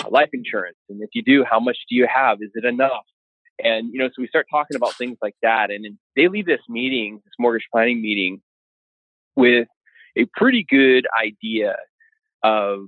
life 0.08 0.30
insurance? 0.32 0.78
And 0.88 1.02
if 1.02 1.10
you 1.14 1.22
do, 1.22 1.44
how 1.48 1.60
much 1.60 1.78
do 1.88 1.94
you 1.94 2.06
have? 2.12 2.38
Is 2.40 2.50
it 2.54 2.64
enough? 2.64 3.04
And, 3.62 3.92
you 3.92 3.98
know, 3.98 4.08
so 4.08 4.14
we 4.18 4.28
start 4.28 4.46
talking 4.50 4.76
about 4.76 4.94
things 4.94 5.18
like 5.20 5.34
that. 5.42 5.70
And 5.70 5.98
they 6.16 6.28
leave 6.28 6.46
this 6.46 6.60
meeting, 6.68 7.20
this 7.24 7.34
mortgage 7.38 7.66
planning 7.72 8.00
meeting, 8.00 8.40
with 9.36 9.68
a 10.16 10.24
pretty 10.36 10.64
good 10.68 11.06
idea 11.22 11.76
of 12.42 12.86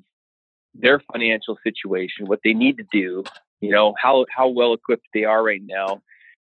their 0.75 1.01
financial 1.13 1.59
situation, 1.63 2.27
what 2.27 2.41
they 2.43 2.55
need 2.55 2.79
to 2.79 2.85
do, 2.91 3.25
you 3.61 3.71
know, 3.71 3.95
how, 4.01 4.27
how 4.35 4.49
well 4.49 4.73
equipped 4.73 5.07
they 5.15 5.25
are 5.25 5.43
right 5.43 5.63
now, 5.65 6.03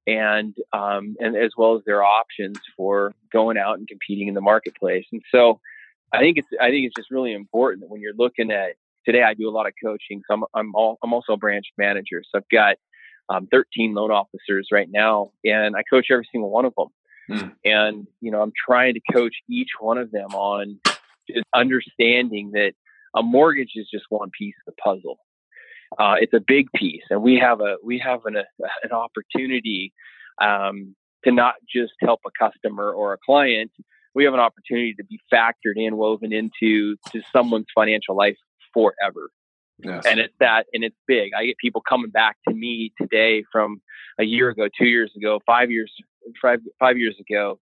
and, 0.09 0.55
um, 0.73 1.15
and 1.19 1.35
as 1.35 1.51
well 1.57 1.75
as 1.75 1.83
their 1.85 2.03
options 2.03 2.57
for 2.75 3.13
going 3.31 3.57
out 3.57 3.77
and 3.77 3.87
competing 3.87 4.27
in 4.27 4.33
the 4.33 4.41
marketplace. 4.41 5.05
And 5.11 5.21
so 5.31 5.59
I 6.13 6.19
think 6.19 6.37
it's, 6.37 6.47
I 6.59 6.69
think 6.69 6.87
it's 6.87 6.95
just 6.95 7.11
really 7.11 7.33
important 7.33 7.81
that 7.81 7.89
when 7.89 8.01
you're 8.01 8.13
looking 8.17 8.51
at 8.51 8.75
today 9.05 9.23
I 9.23 9.33
do 9.33 9.47
a 9.47 9.51
lot 9.51 9.67
of 9.67 9.73
coaching. 9.83 10.21
So 10.27 10.33
I'm 10.35 10.43
I'm, 10.53 10.75
all, 10.75 10.97
I'm 11.03 11.13
also 11.13 11.33
a 11.33 11.37
branch 11.37 11.65
manager. 11.77 12.23
So 12.23 12.39
I've 12.39 12.49
got 12.51 12.77
um, 13.29 13.47
13 13.51 13.93
loan 13.93 14.11
officers 14.11 14.69
right 14.71 14.87
now, 14.89 15.31
and 15.43 15.75
I 15.75 15.83
coach 15.89 16.07
every 16.11 16.27
single 16.31 16.49
one 16.49 16.65
of 16.65 16.73
them. 16.75 16.87
Mm. 17.29 17.55
And 17.63 18.07
you 18.21 18.31
know, 18.31 18.41
I'm 18.41 18.53
trying 18.67 18.95
to 18.95 19.01
coach 19.13 19.35
each 19.49 19.69
one 19.79 19.97
of 19.97 20.11
them 20.11 20.33
on 20.33 20.79
just 21.29 21.45
understanding 21.53 22.51
that 22.53 22.73
a 23.15 23.21
mortgage 23.21 23.73
is 23.75 23.87
just 23.91 24.05
one 24.09 24.29
piece 24.37 24.55
of 24.67 24.73
the 24.73 24.81
puzzle. 24.81 25.19
Uh, 25.97 26.15
it's 26.19 26.34
a 26.34 26.39
big 26.45 26.71
piece, 26.73 27.04
and 27.10 27.21
we 27.21 27.38
have 27.38 27.62
a 27.62 27.78
we 27.84 27.97
have 27.99 28.25
an 28.25 28.36
a, 28.38 28.43
an 28.84 28.91
opportunity 28.91 29.91
um, 30.41 30.95
to 31.23 31.32
not 31.32 31.56
just 31.67 31.93
help 31.99 32.19
a 32.25 32.30
customer 32.38 32.91
or 32.91 33.13
a 33.13 33.17
client. 33.17 33.71
We 34.15 34.23
have 34.25 34.34
an 34.34 34.39
opportunity 34.39 34.93
to 34.95 35.04
be 35.04 35.19
factored 35.32 35.78
in, 35.78 35.97
woven 35.97 36.34
into 36.34 36.95
to 37.12 37.21
someone's 37.32 37.67
financial 37.73 38.15
life 38.15 38.38
forever. 38.73 39.30
Yes. 39.82 40.06
And 40.06 40.19
it's 40.19 40.34
that, 40.39 40.65
and 40.73 40.84
it's 40.84 40.95
big. 41.08 41.32
I 41.38 41.45
get 41.45 41.58
people 41.58 41.82
coming 41.88 42.12
back 42.12 42.36
to 42.47 42.54
me 42.54 42.91
today 42.99 43.43
from 43.52 43.82
a 44.19 44.25
year 44.25 44.49
ago, 44.49 44.67
two 44.78 44.88
years 44.88 45.12
ago, 45.15 45.39
five 45.45 45.71
years, 45.71 45.91
five, 46.41 46.60
five 46.80 46.97
years 46.97 47.15
ago, 47.19 47.60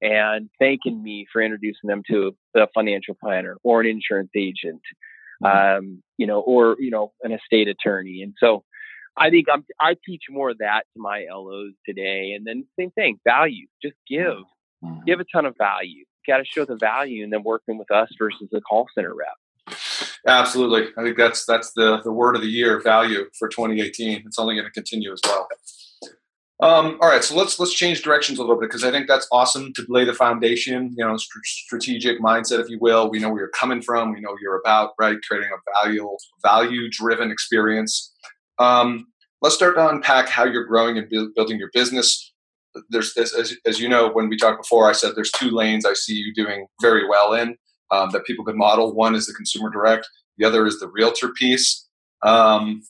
and 0.00 0.48
thanking 0.58 1.02
me 1.02 1.26
for 1.30 1.42
introducing 1.42 1.88
them 1.88 2.02
to 2.10 2.34
a 2.56 2.66
financial 2.74 3.14
planner 3.22 3.56
or 3.62 3.80
an 3.80 3.86
insurance 3.86 4.30
agent. 4.34 4.80
Um, 5.44 6.02
you 6.16 6.26
know, 6.26 6.40
or 6.40 6.76
you 6.78 6.90
know, 6.90 7.12
an 7.22 7.32
estate 7.32 7.68
attorney. 7.68 8.22
And 8.22 8.34
so, 8.38 8.64
I 9.16 9.30
think 9.30 9.46
I'm, 9.52 9.64
I 9.80 9.96
teach 10.06 10.22
more 10.30 10.50
of 10.50 10.58
that 10.58 10.82
to 10.94 11.00
my 11.00 11.26
LOs 11.30 11.72
today. 11.84 12.32
And 12.36 12.46
then 12.46 12.64
same 12.78 12.90
thing, 12.92 13.18
value. 13.26 13.66
Just 13.82 13.96
give, 14.08 14.44
mm-hmm. 14.84 15.00
give 15.06 15.20
a 15.20 15.24
ton 15.32 15.44
of 15.44 15.56
value. 15.58 16.04
Got 16.26 16.38
to 16.38 16.44
show 16.44 16.64
the 16.64 16.76
value, 16.76 17.24
and 17.24 17.32
then 17.32 17.42
working 17.42 17.78
with 17.78 17.90
us 17.90 18.10
versus 18.18 18.48
a 18.54 18.60
call 18.60 18.86
center 18.94 19.14
rep. 19.14 19.76
Absolutely. 20.26 20.88
I 20.96 21.02
think 21.02 21.16
that's 21.16 21.46
that's 21.46 21.72
the 21.72 22.00
the 22.02 22.12
word 22.12 22.36
of 22.36 22.42
the 22.42 22.48
year 22.48 22.80
value 22.80 23.26
for 23.38 23.48
2018. 23.48 24.24
It's 24.26 24.38
only 24.38 24.54
going 24.54 24.66
to 24.66 24.70
continue 24.70 25.12
as 25.12 25.20
well. 25.24 25.48
Um, 26.60 26.98
all 27.00 27.08
right, 27.08 27.22
so 27.22 27.36
let's 27.36 27.60
let's 27.60 27.72
change 27.72 28.02
directions 28.02 28.38
a 28.38 28.42
little 28.42 28.56
bit 28.56 28.68
because 28.68 28.82
I 28.82 28.90
think 28.90 29.06
that's 29.06 29.28
awesome 29.30 29.72
to 29.74 29.86
lay 29.88 30.04
the 30.04 30.12
foundation, 30.12 30.92
you 30.96 31.04
know, 31.04 31.16
st- 31.16 31.44
strategic 31.44 32.20
mindset, 32.20 32.58
if 32.58 32.68
you 32.68 32.78
will. 32.80 33.08
We 33.08 33.20
know 33.20 33.28
where 33.28 33.42
you're 33.42 33.50
coming 33.50 33.80
from. 33.80 34.12
We 34.12 34.20
know 34.20 34.36
you're 34.40 34.58
about 34.58 34.90
right 34.98 35.16
creating 35.26 35.50
a 35.52 35.84
value 35.84 36.08
value 36.42 36.90
driven 36.90 37.30
experience. 37.30 38.12
Um, 38.58 39.06
let's 39.40 39.54
start 39.54 39.76
to 39.76 39.88
unpack 39.88 40.28
how 40.28 40.44
you're 40.44 40.64
growing 40.64 40.98
and 40.98 41.08
bu- 41.08 41.32
building 41.36 41.58
your 41.58 41.70
business. 41.72 42.32
There's 42.90 43.16
as, 43.16 43.32
as, 43.34 43.54
as 43.64 43.78
you 43.78 43.88
know 43.88 44.10
when 44.10 44.28
we 44.28 44.36
talked 44.36 44.60
before, 44.60 44.90
I 44.90 44.92
said 44.92 45.12
there's 45.14 45.30
two 45.30 45.50
lanes 45.50 45.86
I 45.86 45.92
see 45.92 46.14
you 46.14 46.34
doing 46.34 46.66
very 46.80 47.08
well 47.08 47.34
in 47.34 47.56
um, 47.92 48.10
that 48.10 48.24
people 48.24 48.44
can 48.44 48.58
model. 48.58 48.92
One 48.94 49.14
is 49.14 49.26
the 49.26 49.32
consumer 49.32 49.70
direct, 49.70 50.08
the 50.38 50.44
other 50.44 50.66
is 50.66 50.80
the 50.80 50.88
realtor 50.88 51.28
piece. 51.28 51.86
Um, 52.24 52.82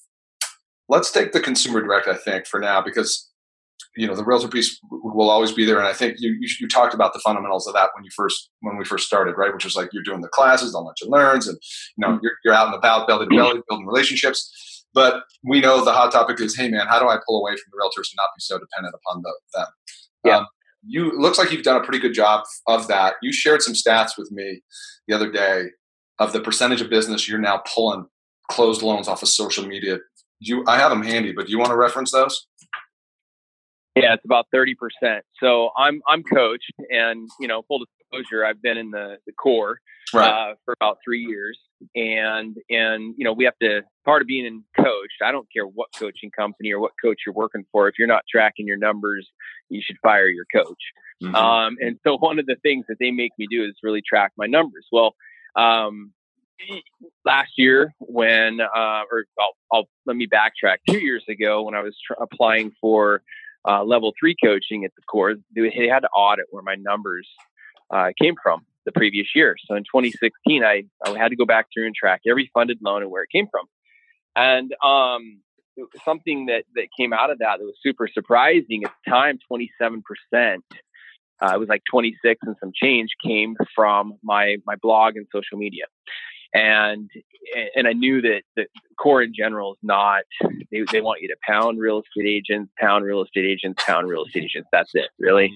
let's 0.88 1.10
take 1.12 1.32
the 1.32 1.40
consumer 1.40 1.82
direct, 1.82 2.08
I 2.08 2.14
think, 2.14 2.46
for 2.46 2.60
now, 2.60 2.80
because 2.80 3.27
you 3.98 4.06
know 4.06 4.14
the 4.14 4.24
realtor 4.24 4.48
piece 4.48 4.78
will 4.90 5.28
always 5.28 5.52
be 5.52 5.64
there, 5.64 5.78
and 5.78 5.88
I 5.88 5.92
think 5.92 6.16
you, 6.18 6.30
you, 6.40 6.48
you 6.60 6.68
talked 6.68 6.94
about 6.94 7.12
the 7.12 7.18
fundamentals 7.18 7.66
of 7.66 7.74
that 7.74 7.90
when 7.94 8.04
you 8.04 8.10
first 8.14 8.50
when 8.60 8.76
we 8.76 8.84
first 8.84 9.06
started, 9.06 9.34
right? 9.36 9.52
Which 9.52 9.64
was 9.64 9.74
like 9.74 9.90
you're 9.92 10.04
doing 10.04 10.20
the 10.20 10.28
classes, 10.28 10.72
they'll 10.72 10.86
let 10.86 11.00
you 11.00 11.08
learn, 11.08 11.36
and 11.36 11.44
you 11.44 11.98
know 11.98 12.18
you're, 12.22 12.32
you're 12.44 12.54
out 12.54 12.68
and 12.68 12.76
about, 12.76 13.08
belly 13.08 13.26
to 13.26 13.36
belly, 13.36 13.60
building 13.68 13.86
relationships. 13.86 14.84
But 14.94 15.24
we 15.44 15.60
know 15.60 15.84
the 15.84 15.92
hot 15.92 16.12
topic 16.12 16.40
is, 16.40 16.56
hey 16.56 16.68
man, 16.68 16.86
how 16.86 16.98
do 16.98 17.08
I 17.08 17.18
pull 17.26 17.40
away 17.40 17.52
from 17.52 17.70
the 17.70 17.76
realtors 17.76 18.10
and 18.10 18.16
not 18.16 18.30
be 18.36 18.40
so 18.40 18.58
dependent 18.58 18.94
upon 18.94 19.22
the, 19.22 19.34
them? 19.54 19.66
Yeah. 20.24 20.36
Um, 20.38 20.46
you 20.86 21.12
looks 21.18 21.38
like 21.38 21.50
you've 21.50 21.64
done 21.64 21.76
a 21.76 21.84
pretty 21.84 21.98
good 21.98 22.14
job 22.14 22.44
of 22.66 22.88
that. 22.88 23.14
You 23.20 23.32
shared 23.32 23.62
some 23.62 23.74
stats 23.74 24.12
with 24.16 24.30
me 24.30 24.62
the 25.06 25.14
other 25.14 25.30
day 25.30 25.66
of 26.18 26.32
the 26.32 26.40
percentage 26.40 26.80
of 26.80 26.88
business 26.88 27.28
you're 27.28 27.38
now 27.38 27.62
pulling 27.74 28.06
closed 28.50 28.82
loans 28.82 29.08
off 29.08 29.22
of 29.22 29.28
social 29.28 29.66
media. 29.66 29.98
You, 30.40 30.64
I 30.66 30.78
have 30.78 30.90
them 30.90 31.02
handy, 31.02 31.32
but 31.32 31.46
do 31.46 31.52
you 31.52 31.58
want 31.58 31.70
to 31.70 31.76
reference 31.76 32.12
those? 32.12 32.46
Yeah, 34.02 34.14
it's 34.14 34.24
about 34.24 34.46
thirty 34.52 34.74
percent. 34.74 35.24
So 35.42 35.70
I'm 35.76 36.00
I'm 36.08 36.22
coached, 36.22 36.72
and 36.90 37.28
you 37.40 37.48
know, 37.48 37.62
full 37.68 37.80
disclosure, 37.80 38.44
I've 38.44 38.62
been 38.62 38.76
in 38.76 38.90
the 38.90 39.16
the 39.26 39.32
core 39.32 39.80
right. 40.12 40.50
uh, 40.50 40.54
for 40.64 40.74
about 40.80 40.98
three 41.04 41.24
years, 41.24 41.58
and 41.94 42.56
and 42.70 43.14
you 43.16 43.24
know, 43.24 43.32
we 43.32 43.44
have 43.44 43.58
to 43.62 43.82
part 44.04 44.22
of 44.22 44.28
being 44.28 44.46
in 44.46 44.64
coached. 44.76 45.22
I 45.24 45.32
don't 45.32 45.46
care 45.52 45.66
what 45.66 45.88
coaching 45.98 46.30
company 46.30 46.72
or 46.72 46.80
what 46.80 46.92
coach 47.02 47.18
you're 47.26 47.34
working 47.34 47.64
for. 47.72 47.88
If 47.88 47.94
you're 47.98 48.08
not 48.08 48.22
tracking 48.30 48.66
your 48.66 48.78
numbers, 48.78 49.28
you 49.68 49.82
should 49.84 49.96
fire 50.02 50.28
your 50.28 50.46
coach. 50.54 50.82
Mm-hmm. 51.22 51.34
Um, 51.34 51.76
and 51.80 51.98
so 52.06 52.16
one 52.16 52.38
of 52.38 52.46
the 52.46 52.56
things 52.62 52.86
that 52.88 52.96
they 53.00 53.10
make 53.10 53.32
me 53.38 53.46
do 53.50 53.64
is 53.64 53.74
really 53.82 54.02
track 54.06 54.32
my 54.36 54.46
numbers. 54.46 54.86
Well, 54.92 55.14
um, 55.56 56.12
last 57.24 57.52
year 57.56 57.94
when, 57.98 58.60
uh, 58.60 59.02
or 59.10 59.24
I'll, 59.38 59.52
I'll, 59.72 59.88
let 60.06 60.16
me 60.16 60.26
backtrack. 60.26 60.78
Two 60.88 60.98
years 60.98 61.24
ago 61.28 61.62
when 61.62 61.74
I 61.74 61.82
was 61.82 61.96
tr- 62.06 62.20
applying 62.22 62.72
for 62.80 63.22
uh, 63.68 63.84
level 63.84 64.12
three 64.18 64.34
coaching 64.42 64.84
at 64.84 64.92
the 64.96 65.02
core, 65.02 65.34
they 65.54 65.88
had 65.88 66.00
to 66.00 66.08
audit 66.08 66.46
where 66.50 66.62
my 66.62 66.76
numbers 66.76 67.28
uh, 67.90 68.10
came 68.20 68.34
from 68.42 68.64
the 68.84 68.92
previous 68.92 69.28
year. 69.34 69.56
So 69.66 69.74
in 69.74 69.82
2016, 69.84 70.64
I, 70.64 70.84
I 71.04 71.18
had 71.18 71.28
to 71.28 71.36
go 71.36 71.44
back 71.44 71.66
through 71.72 71.86
and 71.86 71.94
track 71.94 72.22
every 72.28 72.50
funded 72.54 72.78
loan 72.82 73.02
and 73.02 73.10
where 73.10 73.22
it 73.22 73.30
came 73.30 73.46
from. 73.50 73.66
And 74.34 74.74
um, 74.84 75.40
something 76.04 76.46
that 76.46 76.64
that 76.74 76.88
came 76.98 77.12
out 77.12 77.30
of 77.30 77.38
that 77.38 77.58
that 77.58 77.64
was 77.64 77.76
super 77.82 78.08
surprising 78.12 78.84
at 78.84 78.92
the 79.04 79.10
time 79.10 79.38
27 79.48 80.02
percent 80.02 80.64
uh, 81.40 81.52
it 81.54 81.58
was 81.58 81.68
like 81.68 81.82
26 81.90 82.40
and 82.42 82.56
some 82.60 82.72
change 82.74 83.10
came 83.24 83.56
from 83.74 84.14
my 84.22 84.56
my 84.66 84.76
blog 84.82 85.16
and 85.16 85.26
social 85.32 85.58
media 85.58 85.84
and 86.54 87.10
and 87.76 87.86
I 87.86 87.92
knew 87.92 88.20
that 88.22 88.42
the 88.56 88.66
core 88.98 89.22
in 89.22 89.32
general 89.34 89.72
is 89.72 89.78
not. 89.82 90.22
They 90.70 90.82
they 90.90 91.00
want 91.00 91.22
you 91.22 91.28
to 91.28 91.36
pound 91.46 91.78
real 91.78 92.00
estate 92.00 92.28
agents, 92.28 92.72
pound 92.78 93.04
real 93.04 93.22
estate 93.22 93.44
agents, 93.44 93.82
pound 93.84 94.08
real 94.08 94.24
estate 94.24 94.44
agents. 94.44 94.68
That's 94.72 94.94
it, 94.94 95.08
really, 95.18 95.52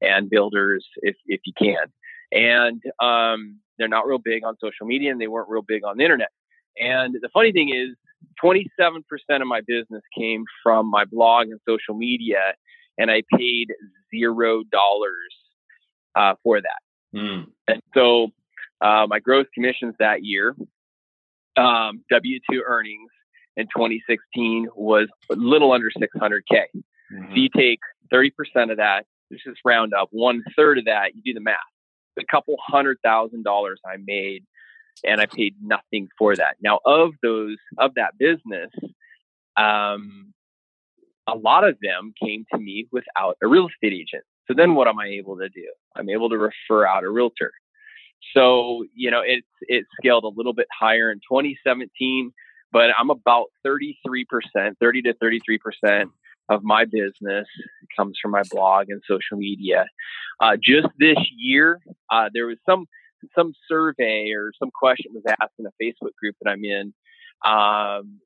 and 0.00 0.28
builders 0.28 0.86
if 1.02 1.16
if 1.26 1.40
you 1.44 1.52
can. 1.56 1.86
And 2.32 2.82
um, 3.00 3.58
they're 3.78 3.88
not 3.88 4.06
real 4.06 4.18
big 4.18 4.44
on 4.44 4.56
social 4.58 4.86
media, 4.86 5.10
and 5.10 5.20
they 5.20 5.28
weren't 5.28 5.48
real 5.48 5.62
big 5.62 5.84
on 5.84 5.96
the 5.96 6.04
internet. 6.04 6.30
And 6.78 7.14
the 7.20 7.28
funny 7.32 7.52
thing 7.52 7.68
is, 7.68 7.94
27% 8.42 9.02
of 9.40 9.46
my 9.46 9.60
business 9.66 10.02
came 10.16 10.44
from 10.62 10.90
my 10.90 11.04
blog 11.04 11.48
and 11.48 11.60
social 11.68 11.94
media, 11.94 12.54
and 12.98 13.10
I 13.10 13.22
paid 13.36 13.68
zero 14.14 14.62
dollars 14.70 15.34
uh, 16.14 16.34
for 16.42 16.60
that. 16.60 16.80
Mm. 17.14 17.46
And 17.68 17.82
so 17.94 18.28
uh, 18.82 19.06
my 19.08 19.18
gross 19.20 19.46
commissions 19.54 19.94
that 19.98 20.24
year, 20.24 20.54
um, 21.56 22.04
W 22.10 22.40
2 22.50 22.62
earnings 22.66 23.10
in 23.56 23.66
2016 23.66 24.68
was 24.74 25.08
a 25.30 25.34
little 25.36 25.72
under 25.72 25.90
600K. 25.90 26.40
Mm-hmm. 26.50 27.28
So 27.28 27.34
you 27.34 27.48
take 27.54 27.80
30% 28.12 28.30
of 28.70 28.78
that, 28.78 29.04
let's 29.30 29.44
just 29.44 29.60
round 29.64 29.94
up, 29.94 30.08
one 30.10 30.42
third 30.56 30.78
of 30.78 30.86
that, 30.86 31.14
you 31.14 31.22
do 31.22 31.34
the 31.34 31.40
math. 31.40 31.56
A 32.18 32.24
couple 32.30 32.56
hundred 32.60 32.98
thousand 33.02 33.42
dollars 33.44 33.80
I 33.86 33.96
made 34.04 34.44
and 35.04 35.20
I 35.20 35.26
paid 35.26 35.54
nothing 35.62 36.08
for 36.18 36.36
that. 36.36 36.56
Now, 36.60 36.80
of 36.84 37.12
those 37.22 37.56
of 37.78 37.94
that 37.94 38.18
business, 38.18 38.70
um, 39.56 40.34
a 41.26 41.34
lot 41.34 41.66
of 41.66 41.78
them 41.80 42.12
came 42.22 42.44
to 42.52 42.58
me 42.58 42.86
without 42.92 43.36
a 43.42 43.46
real 43.46 43.68
estate 43.68 43.94
agent. 43.94 44.24
So 44.46 44.54
then, 44.54 44.74
what 44.74 44.88
am 44.88 44.98
I 44.98 45.06
able 45.06 45.38
to 45.38 45.48
do? 45.48 45.72
I'm 45.96 46.10
able 46.10 46.28
to 46.30 46.36
refer 46.36 46.86
out 46.86 47.04
a 47.04 47.10
realtor. 47.10 47.52
So 48.34 48.84
you 48.94 49.10
know, 49.10 49.22
it's 49.24 49.46
it 49.62 49.84
scaled 49.98 50.24
a 50.24 50.32
little 50.34 50.54
bit 50.54 50.68
higher 50.78 51.10
in 51.10 51.18
2017, 51.18 52.32
but 52.70 52.90
I'm 52.98 53.10
about 53.10 53.46
33 53.64 54.24
percent, 54.24 54.78
30 54.80 55.02
to 55.02 55.14
33 55.14 55.58
percent 55.58 56.10
of 56.48 56.62
my 56.62 56.84
business 56.84 57.46
comes 57.96 58.18
from 58.20 58.32
my 58.32 58.42
blog 58.50 58.86
and 58.88 59.02
social 59.08 59.36
media. 59.36 59.86
Uh, 60.40 60.56
just 60.62 60.88
this 60.98 61.18
year, 61.36 61.80
uh, 62.10 62.28
there 62.32 62.46
was 62.46 62.58
some 62.68 62.86
some 63.36 63.52
survey 63.68 64.32
or 64.32 64.52
some 64.58 64.70
question 64.74 65.12
was 65.14 65.22
asked 65.40 65.54
in 65.58 65.66
a 65.66 65.70
Facebook 65.82 66.14
group 66.20 66.34
that 66.42 66.50
I'm 66.50 66.64
in 66.64 66.92
um, 67.44 68.20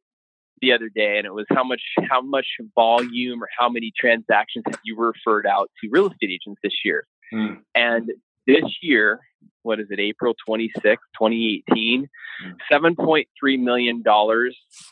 the 0.63 0.73
other 0.73 0.89
day, 0.89 1.19
and 1.19 1.27
it 1.27 1.35
was 1.35 1.47
how 1.51 1.65
much 1.65 1.83
how 2.09 2.23
much 2.23 2.47
volume 2.75 3.43
or 3.43 3.49
how 3.59 3.69
many 3.69 3.93
transactions 3.99 4.65
have 4.67 4.81
you 4.85 4.97
referred 4.97 5.47
out 5.47 5.71
to 5.83 5.89
real 5.91 6.07
estate 6.07 6.31
agents 6.31 6.61
this 6.63 6.75
year? 6.85 7.07
Mm. 7.33 7.59
And 7.75 8.11
this 8.47 8.65
year, 8.83 9.21
what 9.63 9.81
is 9.81 9.87
it, 9.91 10.01
April 10.01 10.35
26, 10.47 11.03
2018, 11.19 12.09
mm. 12.45 12.55
$7.3 12.71 13.61
million 13.61 14.03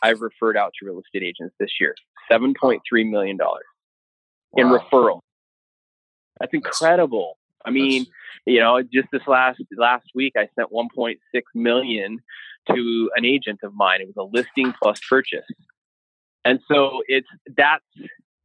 I've 0.03 0.21
referred 0.21 0.57
out 0.57 0.73
to 0.79 0.85
real 0.85 0.99
estate 0.99 1.25
agents 1.25 1.55
this 1.59 1.71
year. 1.79 1.95
$7.3 2.31 2.79
million 3.09 3.37
in 4.55 4.69
wow. 4.69 4.77
referral. 4.79 5.19
That's 6.39 6.53
incredible. 6.53 7.37
I 7.65 7.71
mean, 7.71 8.05
you 8.45 8.59
know, 8.59 8.81
just 8.81 9.07
this 9.11 9.23
last 9.27 9.59
last 9.75 10.05
week, 10.13 10.33
I 10.37 10.47
sent 10.55 10.71
1.6 10.71 11.15
million 11.55 12.19
to 12.69 13.09
an 13.15 13.25
agent 13.25 13.59
of 13.63 13.73
mine. 13.73 14.01
It 14.01 14.07
was 14.07 14.17
a 14.17 14.37
listing 14.37 14.73
plus 14.81 14.99
purchase, 15.09 15.45
and 16.43 16.59
so 16.71 17.01
it's 17.07 17.27
that's 17.57 17.83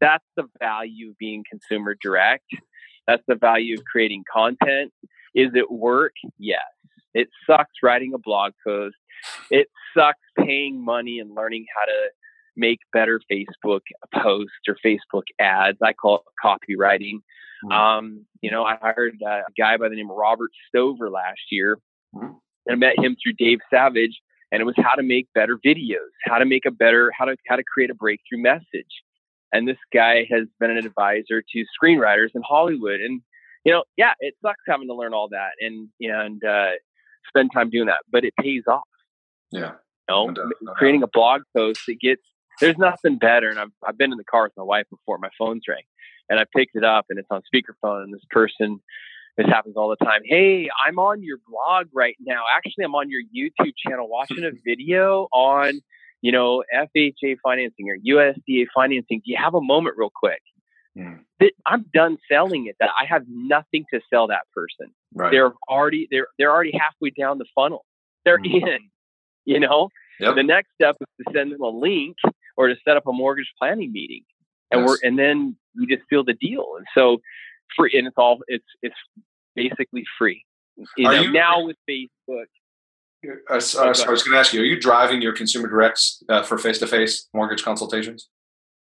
that's 0.00 0.24
the 0.36 0.44
value 0.58 1.10
of 1.10 1.18
being 1.18 1.44
consumer 1.48 1.96
direct. 2.00 2.46
That's 3.06 3.22
the 3.26 3.34
value 3.34 3.74
of 3.76 3.84
creating 3.84 4.24
content. 4.32 4.92
Is 5.34 5.50
it 5.54 5.70
work? 5.70 6.12
Yes. 6.38 6.60
It 7.14 7.28
sucks 7.46 7.72
writing 7.82 8.12
a 8.14 8.18
blog 8.18 8.52
post. 8.66 8.96
It 9.50 9.68
sucks 9.96 10.20
paying 10.38 10.82
money 10.84 11.18
and 11.18 11.34
learning 11.34 11.66
how 11.76 11.86
to 11.86 12.10
make 12.56 12.78
better 12.92 13.20
Facebook 13.30 13.80
posts 14.14 14.52
or 14.68 14.76
Facebook 14.84 15.24
ads. 15.40 15.78
I 15.82 15.92
call 15.92 16.16
it 16.16 16.22
copywriting. 16.44 17.20
Mm-hmm. 17.64 17.72
Um, 17.72 18.26
you 18.40 18.50
know, 18.50 18.64
I 18.64 18.76
hired 18.80 19.14
a 19.26 19.42
guy 19.58 19.76
by 19.76 19.88
the 19.88 19.96
name 19.96 20.10
of 20.10 20.16
Robert 20.16 20.50
Stover 20.68 21.10
last 21.10 21.40
year, 21.50 21.78
mm-hmm. 22.14 22.32
and 22.66 22.72
I 22.72 22.74
met 22.74 22.98
him 22.98 23.16
through 23.22 23.34
Dave 23.38 23.58
Savage, 23.70 24.18
and 24.50 24.60
it 24.60 24.64
was 24.64 24.76
how 24.78 24.94
to 24.94 25.02
make 25.02 25.28
better 25.34 25.58
videos, 25.64 26.10
how 26.24 26.38
to 26.38 26.46
make 26.46 26.64
a 26.66 26.70
better, 26.70 27.10
how 27.18 27.26
to 27.26 27.36
how 27.48 27.56
to 27.56 27.64
create 27.64 27.90
a 27.90 27.94
breakthrough 27.94 28.40
message. 28.40 29.02
And 29.52 29.66
this 29.66 29.78
guy 29.92 30.26
has 30.30 30.46
been 30.58 30.70
an 30.70 30.78
advisor 30.78 31.42
to 31.42 31.64
screenwriters 31.82 32.30
in 32.34 32.42
Hollywood, 32.42 33.00
and 33.00 33.20
you 33.64 33.72
know, 33.72 33.84
yeah, 33.96 34.12
it 34.20 34.34
sucks 34.42 34.62
having 34.66 34.88
to 34.88 34.94
learn 34.94 35.14
all 35.14 35.28
that 35.30 35.52
and 35.60 35.88
and 36.00 36.42
uh, 36.44 36.70
spend 37.28 37.50
time 37.52 37.70
doing 37.70 37.86
that, 37.86 38.00
but 38.10 38.24
it 38.24 38.34
pays 38.40 38.62
off. 38.68 38.82
Yeah. 39.50 39.72
You 40.08 40.14
know, 40.14 40.26
no 40.30 40.50
no 40.62 40.72
creating 40.74 41.02
a 41.02 41.08
blog 41.08 41.42
post 41.56 41.82
that 41.86 42.00
gets 42.00 42.22
there's 42.60 42.78
nothing 42.78 43.18
better. 43.18 43.48
And 43.48 43.58
I've 43.58 43.72
I've 43.86 43.98
been 43.98 44.12
in 44.12 44.18
the 44.18 44.24
car 44.24 44.44
with 44.44 44.52
my 44.56 44.62
wife 44.62 44.86
before 44.90 45.18
my 45.18 45.30
phone's 45.38 45.64
rang, 45.68 45.82
and 46.28 46.38
I 46.38 46.44
picked 46.56 46.76
it 46.76 46.84
up 46.84 47.06
and 47.10 47.18
it's 47.18 47.28
on 47.30 47.42
speakerphone 47.52 48.04
and 48.04 48.14
this 48.14 48.24
person 48.30 48.80
this 49.36 49.46
happens 49.46 49.76
all 49.76 49.88
the 49.88 50.04
time. 50.04 50.20
Hey, 50.24 50.68
I'm 50.86 50.98
on 50.98 51.22
your 51.22 51.38
blog 51.48 51.86
right 51.94 52.16
now. 52.20 52.44
Actually, 52.54 52.84
I'm 52.84 52.94
on 52.94 53.08
your 53.08 53.22
YouTube 53.22 53.72
channel 53.76 54.08
watching 54.10 54.44
a 54.44 54.50
video 54.64 55.28
on, 55.32 55.80
you 56.20 56.32
know, 56.32 56.62
FHA 56.74 57.36
financing 57.42 57.86
or 57.88 57.96
USDA 57.96 58.66
financing. 58.74 59.22
Do 59.24 59.30
you 59.30 59.38
have 59.38 59.54
a 59.54 59.60
moment 59.60 59.96
real 59.96 60.10
quick? 60.14 60.42
Mm. 60.98 61.20
I'm 61.66 61.86
done 61.94 62.18
selling 62.30 62.66
it. 62.66 62.76
That 62.80 62.90
I 62.98 63.06
have 63.06 63.22
nothing 63.28 63.84
to 63.92 64.00
sell 64.12 64.26
that 64.28 64.42
person. 64.54 64.92
Right. 65.14 65.30
They're 65.30 65.52
already 65.68 66.08
they're 66.10 66.28
they're 66.38 66.50
already 66.50 66.72
halfway 66.72 67.10
down 67.10 67.38
the 67.38 67.46
funnel. 67.54 67.84
They're 68.24 68.38
mm. 68.38 68.66
in. 68.66 68.78
You 69.44 69.60
know. 69.60 69.88
Yep. 70.18 70.34
The 70.34 70.42
next 70.42 70.68
step 70.74 70.96
is 71.00 71.06
to 71.24 71.32
send 71.32 71.50
them 71.50 71.62
a 71.62 71.68
link 71.68 72.16
or 72.58 72.68
to 72.68 72.74
set 72.86 72.98
up 72.98 73.06
a 73.06 73.12
mortgage 73.12 73.50
planning 73.58 73.90
meeting 73.90 74.22
and 74.70 74.80
yes. 74.80 74.88
we're 74.88 75.08
and 75.08 75.18
then 75.18 75.56
you 75.74 75.86
just 75.86 76.08
feel 76.08 76.24
the 76.24 76.34
deal. 76.34 76.66
And 76.76 76.86
so 76.94 77.20
free 77.76 77.92
and 77.96 78.06
it's 78.06 78.16
all 78.16 78.38
it's 78.46 78.64
it's 78.82 78.96
basically 79.54 80.04
free. 80.18 80.44
You 80.96 81.04
know, 81.04 81.22
you, 81.22 81.32
now 81.32 81.64
with 81.64 81.76
Facebook. 81.88 82.46
Uh, 83.26 83.32
uh, 83.50 83.54
I 83.54 83.86
was 83.88 84.04
going 84.04 84.32
to 84.32 84.38
ask 84.38 84.52
you: 84.52 84.60
Are 84.60 84.64
you 84.64 84.80
driving 84.80 85.20
your 85.20 85.34
consumer 85.34 85.68
directs 85.68 86.22
uh, 86.28 86.42
for 86.42 86.58
face-to-face 86.58 87.28
mortgage 87.34 87.62
consultations? 87.62 88.28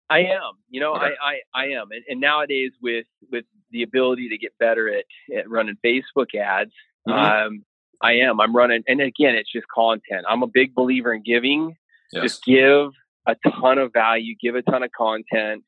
I 0.09 0.21
am. 0.21 0.53
You 0.69 0.81
know, 0.81 0.95
okay. 0.95 1.13
I, 1.23 1.41
I 1.55 1.63
I 1.63 1.65
am, 1.69 1.89
and, 1.91 2.03
and, 2.09 2.21
nowadays 2.21 2.73
with 2.83 3.07
with 3.31 3.45
the 3.71 3.83
ability 3.83 4.29
to 4.29 4.39
get 4.39 4.53
better 4.59 4.89
at, 4.89 5.05
at 5.37 5.49
running 5.49 5.77
Facebook 5.85 6.35
ads, 6.35 6.73
mm-hmm. 7.09 7.13
um, 7.13 7.65
I 8.03 8.15
am. 8.15 8.41
I'm 8.41 8.55
running, 8.55 8.83
and 8.87 9.01
again, 9.01 9.35
it's 9.35 9.51
just 9.51 9.67
content. 9.73 10.27
I'm 10.29 10.43
a 10.43 10.49
big 10.49 10.75
believer 10.75 11.13
in 11.13 11.23
giving. 11.23 11.77
Yes. 12.13 12.23
Just 12.23 12.45
give 12.45 12.91
a 13.27 13.37
ton 13.61 13.79
of 13.79 13.93
value, 13.93 14.35
give 14.41 14.55
a 14.55 14.63
ton 14.63 14.83
of 14.83 14.91
content, 14.97 15.63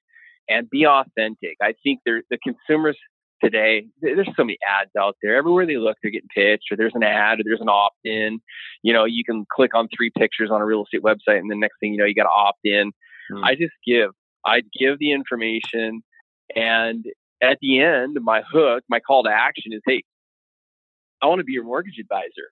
and 0.48 0.68
be 0.68 0.86
authentic. 0.86 1.56
I 1.60 1.74
think 1.82 2.00
there, 2.04 2.22
the 2.30 2.38
consumers 2.38 2.96
today, 3.42 3.86
there's 4.00 4.28
so 4.36 4.44
many 4.44 4.58
ads 4.68 4.90
out 4.98 5.16
there. 5.22 5.36
Everywhere 5.36 5.66
they 5.66 5.76
look, 5.76 5.96
they're 6.02 6.12
getting 6.12 6.28
pitched, 6.34 6.70
or 6.70 6.76
there's 6.76 6.94
an 6.94 7.02
ad, 7.02 7.40
or 7.40 7.42
there's 7.44 7.60
an 7.60 7.68
opt 7.68 7.98
in. 8.04 8.40
You 8.82 8.92
know, 8.92 9.04
you 9.04 9.24
can 9.24 9.44
click 9.54 9.74
on 9.74 9.88
three 9.94 10.10
pictures 10.16 10.50
on 10.50 10.60
a 10.60 10.64
real 10.64 10.84
estate 10.84 11.02
website, 11.02 11.38
and 11.38 11.50
the 11.50 11.56
next 11.56 11.76
thing 11.80 11.92
you 11.92 11.98
know, 11.98 12.04
you 12.04 12.14
got 12.14 12.24
to 12.24 12.30
opt 12.30 12.60
in. 12.64 12.92
Mm. 13.32 13.44
I 13.44 13.54
just 13.54 13.74
give. 13.86 14.10
I 14.44 14.62
give 14.78 14.98
the 14.98 15.12
information, 15.12 16.02
and 16.54 17.04
at 17.42 17.58
the 17.60 17.80
end, 17.80 18.16
my 18.22 18.42
hook, 18.50 18.84
my 18.88 19.00
call 19.00 19.24
to 19.24 19.30
action 19.30 19.72
is, 19.72 19.82
hey, 19.86 20.02
I 21.20 21.26
want 21.26 21.40
to 21.40 21.44
be 21.44 21.52
your 21.52 21.64
mortgage 21.64 21.98
advisor. 22.00 22.50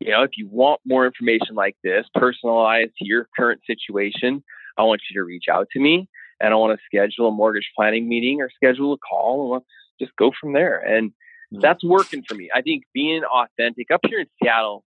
You 0.00 0.10
know, 0.10 0.22
if 0.22 0.32
you 0.36 0.48
want 0.48 0.80
more 0.84 1.06
information 1.06 1.54
like 1.54 1.76
this, 1.82 2.04
personalized 2.14 2.92
to 2.98 3.06
your 3.06 3.28
current 3.36 3.60
situation, 3.66 4.42
I 4.76 4.82
want 4.82 5.02
you 5.08 5.20
to 5.20 5.24
reach 5.24 5.44
out 5.50 5.68
to 5.72 5.80
me 5.80 6.08
and 6.40 6.52
I 6.52 6.56
want 6.56 6.78
to 6.78 6.84
schedule 6.84 7.28
a 7.28 7.30
mortgage 7.30 7.70
planning 7.76 8.08
meeting 8.08 8.40
or 8.40 8.50
schedule 8.54 8.92
a 8.92 8.98
call 8.98 9.42
and 9.42 9.50
let's 9.52 9.66
just 10.00 10.14
go 10.16 10.30
from 10.38 10.52
there. 10.52 10.78
And 10.78 11.10
mm-hmm. 11.10 11.60
that's 11.60 11.84
working 11.84 12.22
for 12.26 12.34
me. 12.34 12.50
I 12.54 12.62
think 12.62 12.84
being 12.92 13.22
authentic 13.24 13.90
up 13.92 14.00
here 14.08 14.20
in 14.20 14.26
Seattle, 14.42 14.84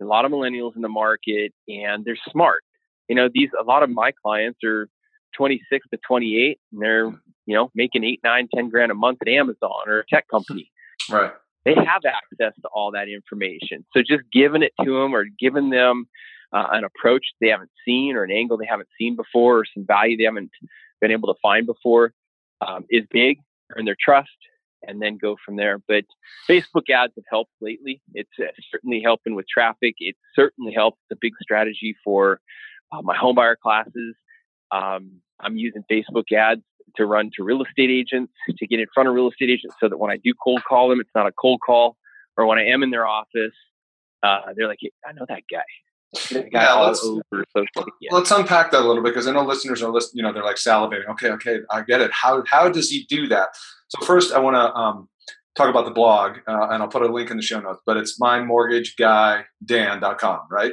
a 0.00 0.04
lot 0.04 0.24
of 0.24 0.32
millennials 0.32 0.76
in 0.76 0.82
the 0.82 0.88
market 0.88 1.52
and 1.68 2.04
they're 2.04 2.18
smart. 2.30 2.62
You 3.08 3.16
know, 3.16 3.28
these 3.32 3.50
a 3.58 3.64
lot 3.64 3.82
of 3.82 3.90
my 3.90 4.12
clients 4.24 4.60
are 4.64 4.88
26 5.36 5.86
to 5.92 5.98
28 6.06 6.58
and 6.72 6.82
they're, 6.82 7.06
you 7.46 7.54
know, 7.54 7.70
making 7.74 8.04
eight, 8.04 8.20
nine, 8.24 8.48
10 8.54 8.68
grand 8.68 8.90
a 8.90 8.94
month 8.94 9.18
at 9.22 9.28
Amazon 9.28 9.82
or 9.86 10.00
a 10.00 10.04
tech 10.06 10.26
company. 10.30 10.70
Right. 11.08 11.32
They 11.64 11.74
have 11.74 12.02
access 12.04 12.54
to 12.60 12.68
all 12.74 12.90
that 12.92 13.08
information. 13.08 13.84
So 13.94 14.02
just 14.02 14.24
giving 14.32 14.62
it 14.62 14.72
to 14.84 15.00
them 15.00 15.14
or 15.14 15.26
giving 15.38 15.70
them 15.70 16.06
uh, 16.52 16.66
an 16.72 16.84
approach 16.84 17.24
they 17.40 17.48
haven't 17.48 17.70
seen 17.84 18.16
or 18.16 18.24
an 18.24 18.32
angle 18.32 18.56
they 18.56 18.66
haven't 18.66 18.88
seen 18.98 19.14
before 19.14 19.60
or 19.60 19.64
some 19.72 19.86
value 19.86 20.16
they 20.16 20.24
haven't 20.24 20.50
been 21.00 21.12
able 21.12 21.32
to 21.32 21.38
find 21.40 21.66
before 21.66 22.12
um, 22.66 22.84
is 22.90 23.04
big, 23.10 23.38
earn 23.76 23.84
their 23.84 23.96
trust, 23.98 24.30
and 24.82 25.00
then 25.00 25.16
go 25.16 25.36
from 25.44 25.56
there. 25.56 25.78
But 25.86 26.04
Facebook 26.48 26.90
ads 26.90 27.12
have 27.16 27.24
helped 27.30 27.52
lately. 27.60 28.02
It's 28.14 28.30
uh, 28.40 28.46
certainly 28.70 29.00
helping 29.02 29.34
with 29.34 29.46
traffic. 29.48 29.94
It 29.98 30.16
certainly 30.34 30.72
helps. 30.72 30.98
It's 31.04 31.16
a 31.16 31.20
big 31.20 31.32
strategy 31.40 31.96
for 32.04 32.40
uh, 32.92 33.02
my 33.02 33.16
homebuyer 33.16 33.56
classes. 33.62 34.16
Um, 34.70 35.20
I'm 35.40 35.56
using 35.56 35.82
Facebook 35.90 36.32
ads 36.32 36.62
to 36.96 37.06
run 37.06 37.30
to 37.36 37.44
real 37.44 37.62
estate 37.62 37.90
agents 37.90 38.32
to 38.58 38.66
get 38.66 38.80
in 38.80 38.86
front 38.92 39.08
of 39.08 39.14
real 39.14 39.28
estate 39.28 39.50
agents 39.50 39.76
so 39.80 39.88
that 39.88 39.98
when 39.98 40.10
I 40.10 40.16
do 40.16 40.32
cold 40.42 40.62
call 40.68 40.88
them, 40.88 41.00
it's 41.00 41.10
not 41.14 41.26
a 41.26 41.32
cold 41.32 41.60
call, 41.64 41.96
or 42.36 42.46
when 42.46 42.58
I 42.58 42.66
am 42.66 42.82
in 42.82 42.90
their 42.90 43.06
office, 43.06 43.54
uh, 44.22 44.40
they're 44.56 44.68
like, 44.68 44.78
I 45.06 45.12
know 45.12 45.24
that 45.28 45.42
guy. 45.50 45.64
Yeah, 46.52 46.74
let's, 46.74 47.02
let's 48.10 48.30
unpack 48.30 48.70
that 48.70 48.80
a 48.80 48.86
little 48.86 49.02
bit 49.02 49.14
because 49.14 49.26
I 49.26 49.32
know 49.32 49.42
listeners 49.42 49.82
are 49.82 49.90
listening. 49.90 50.18
You 50.18 50.24
know, 50.24 50.32
they're 50.32 50.44
like 50.44 50.56
salivating. 50.56 51.08
Okay, 51.12 51.30
okay, 51.30 51.60
I 51.70 51.80
get 51.82 52.02
it. 52.02 52.10
How 52.12 52.44
how 52.46 52.68
does 52.68 52.90
he 52.90 53.06
do 53.08 53.26
that? 53.28 53.48
So 53.88 54.04
first, 54.04 54.30
I 54.32 54.38
want 54.38 54.56
to 54.56 54.74
um, 54.74 55.08
talk 55.56 55.70
about 55.70 55.86
the 55.86 55.90
blog, 55.90 56.38
uh, 56.46 56.68
and 56.70 56.82
I'll 56.82 56.88
put 56.88 57.02
a 57.02 57.12
link 57.12 57.30
in 57.30 57.36
the 57.36 57.42
show 57.42 57.60
notes. 57.60 57.80
But 57.86 57.96
it's 57.96 58.20
mymortgageguydan.com, 58.20 60.40
right? 60.50 60.72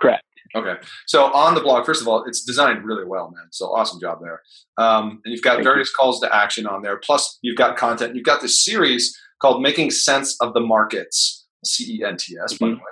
Correct. 0.00 0.22
Okay. 0.54 0.74
So 1.06 1.32
on 1.32 1.54
the 1.54 1.60
blog, 1.60 1.86
first 1.86 2.02
of 2.02 2.08
all, 2.08 2.24
it's 2.24 2.44
designed 2.44 2.84
really 2.84 3.06
well, 3.06 3.32
man. 3.34 3.46
So 3.50 3.74
awesome 3.74 3.98
job 4.00 4.18
there. 4.20 4.42
Um, 4.76 5.22
and 5.24 5.32
you've 5.32 5.40
got 5.42 5.54
Thank 5.54 5.64
various 5.64 5.88
you. 5.88 5.94
calls 5.96 6.20
to 6.20 6.32
action 6.34 6.66
on 6.66 6.82
there. 6.82 6.98
Plus, 6.98 7.38
you've 7.42 7.56
got 7.56 7.76
content. 7.76 8.14
You've 8.14 8.26
got 8.26 8.42
this 8.42 8.64
series 8.64 9.16
called 9.40 9.62
"Making 9.62 9.90
Sense 9.90 10.36
of 10.40 10.54
the 10.54 10.60
Markets," 10.60 11.46
C 11.64 11.98
E 11.98 12.04
N 12.04 12.16
T 12.16 12.36
S, 12.42 12.58
by 12.58 12.66
mm-hmm. 12.66 12.74
the 12.74 12.78
way. 12.78 12.84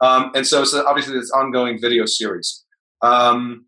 Um, 0.00 0.30
and 0.34 0.46
so, 0.46 0.64
so 0.64 0.86
obviously, 0.86 1.14
this 1.14 1.30
ongoing 1.30 1.80
video 1.80 2.06
series. 2.06 2.64
Um, 3.02 3.66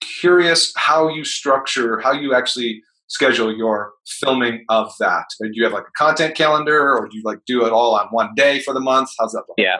curious 0.00 0.72
how 0.76 1.08
you 1.08 1.24
structure, 1.24 2.00
how 2.00 2.12
you 2.12 2.34
actually 2.34 2.82
schedule 3.08 3.54
your 3.54 3.92
filming 4.06 4.64
of 4.68 4.92
that. 5.00 5.26
Do 5.40 5.50
you 5.52 5.64
have 5.64 5.72
like 5.72 5.84
a 5.84 5.92
content 5.98 6.34
calendar, 6.34 6.96
or 6.96 7.08
do 7.08 7.16
you 7.16 7.22
like 7.24 7.40
do 7.46 7.66
it 7.66 7.72
all 7.72 7.94
on 7.94 8.06
one 8.08 8.30
day 8.34 8.60
for 8.60 8.72
the 8.72 8.80
month? 8.80 9.10
How's 9.18 9.32
that? 9.32 9.44
Look? 9.48 9.56
Yeah, 9.58 9.78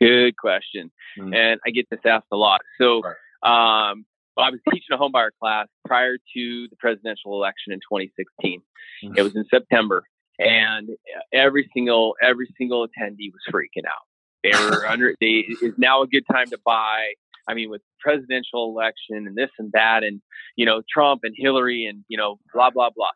good 0.00 0.36
question, 0.36 0.90
mm-hmm. 1.18 1.34
and 1.34 1.60
I 1.66 1.70
get 1.70 1.88
this 1.90 2.00
asked 2.04 2.26
a 2.32 2.36
lot. 2.36 2.60
So, 2.80 3.02
right. 3.02 3.90
um, 3.90 4.04
I 4.38 4.50
was 4.50 4.60
teaching 4.70 4.88
a 4.92 4.98
homebuyer 4.98 5.30
class 5.40 5.68
prior 5.86 6.16
to 6.16 6.68
the 6.68 6.76
presidential 6.78 7.34
election 7.34 7.72
in 7.72 7.80
2016. 7.80 8.60
Mm-hmm. 9.04 9.14
It 9.16 9.22
was 9.22 9.34
in 9.34 9.44
September, 9.50 10.04
and 10.38 10.90
every 11.32 11.70
single 11.74 12.14
every 12.22 12.48
single 12.58 12.86
attendee 12.86 13.30
was 13.32 13.42
freaking 13.50 13.86
out. 13.86 14.06
They 14.42 14.50
were 14.50 14.86
under. 14.86 15.14
They 15.20 15.46
is 15.62 15.74
now 15.78 16.02
a 16.02 16.06
good 16.06 16.24
time 16.30 16.46
to 16.50 16.58
buy. 16.64 17.14
I 17.48 17.54
mean, 17.54 17.70
with 17.70 17.82
presidential 18.00 18.68
election 18.70 19.26
and 19.26 19.36
this 19.36 19.50
and 19.58 19.72
that, 19.72 20.02
and 20.02 20.20
you 20.56 20.66
know 20.66 20.82
Trump 20.92 21.20
and 21.24 21.34
Hillary 21.36 21.86
and 21.86 22.04
you 22.08 22.18
know 22.18 22.38
blah 22.52 22.70
blah 22.70 22.90
blah. 22.94 23.10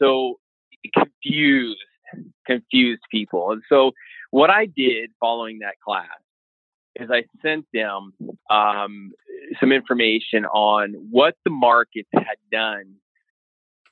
So 0.00 0.38
confused, 0.94 1.80
confused 2.46 3.02
people. 3.10 3.50
And 3.50 3.62
so 3.68 3.92
what 4.30 4.50
I 4.50 4.66
did 4.66 5.10
following 5.18 5.60
that 5.60 5.74
class 5.84 6.06
is 6.96 7.10
I 7.10 7.24
sent 7.42 7.66
them 7.72 8.12
um, 8.50 9.12
some 9.60 9.72
information 9.72 10.44
on 10.44 10.94
what 11.10 11.34
the 11.44 11.50
markets 11.50 12.08
had 12.12 12.36
done 12.50 12.94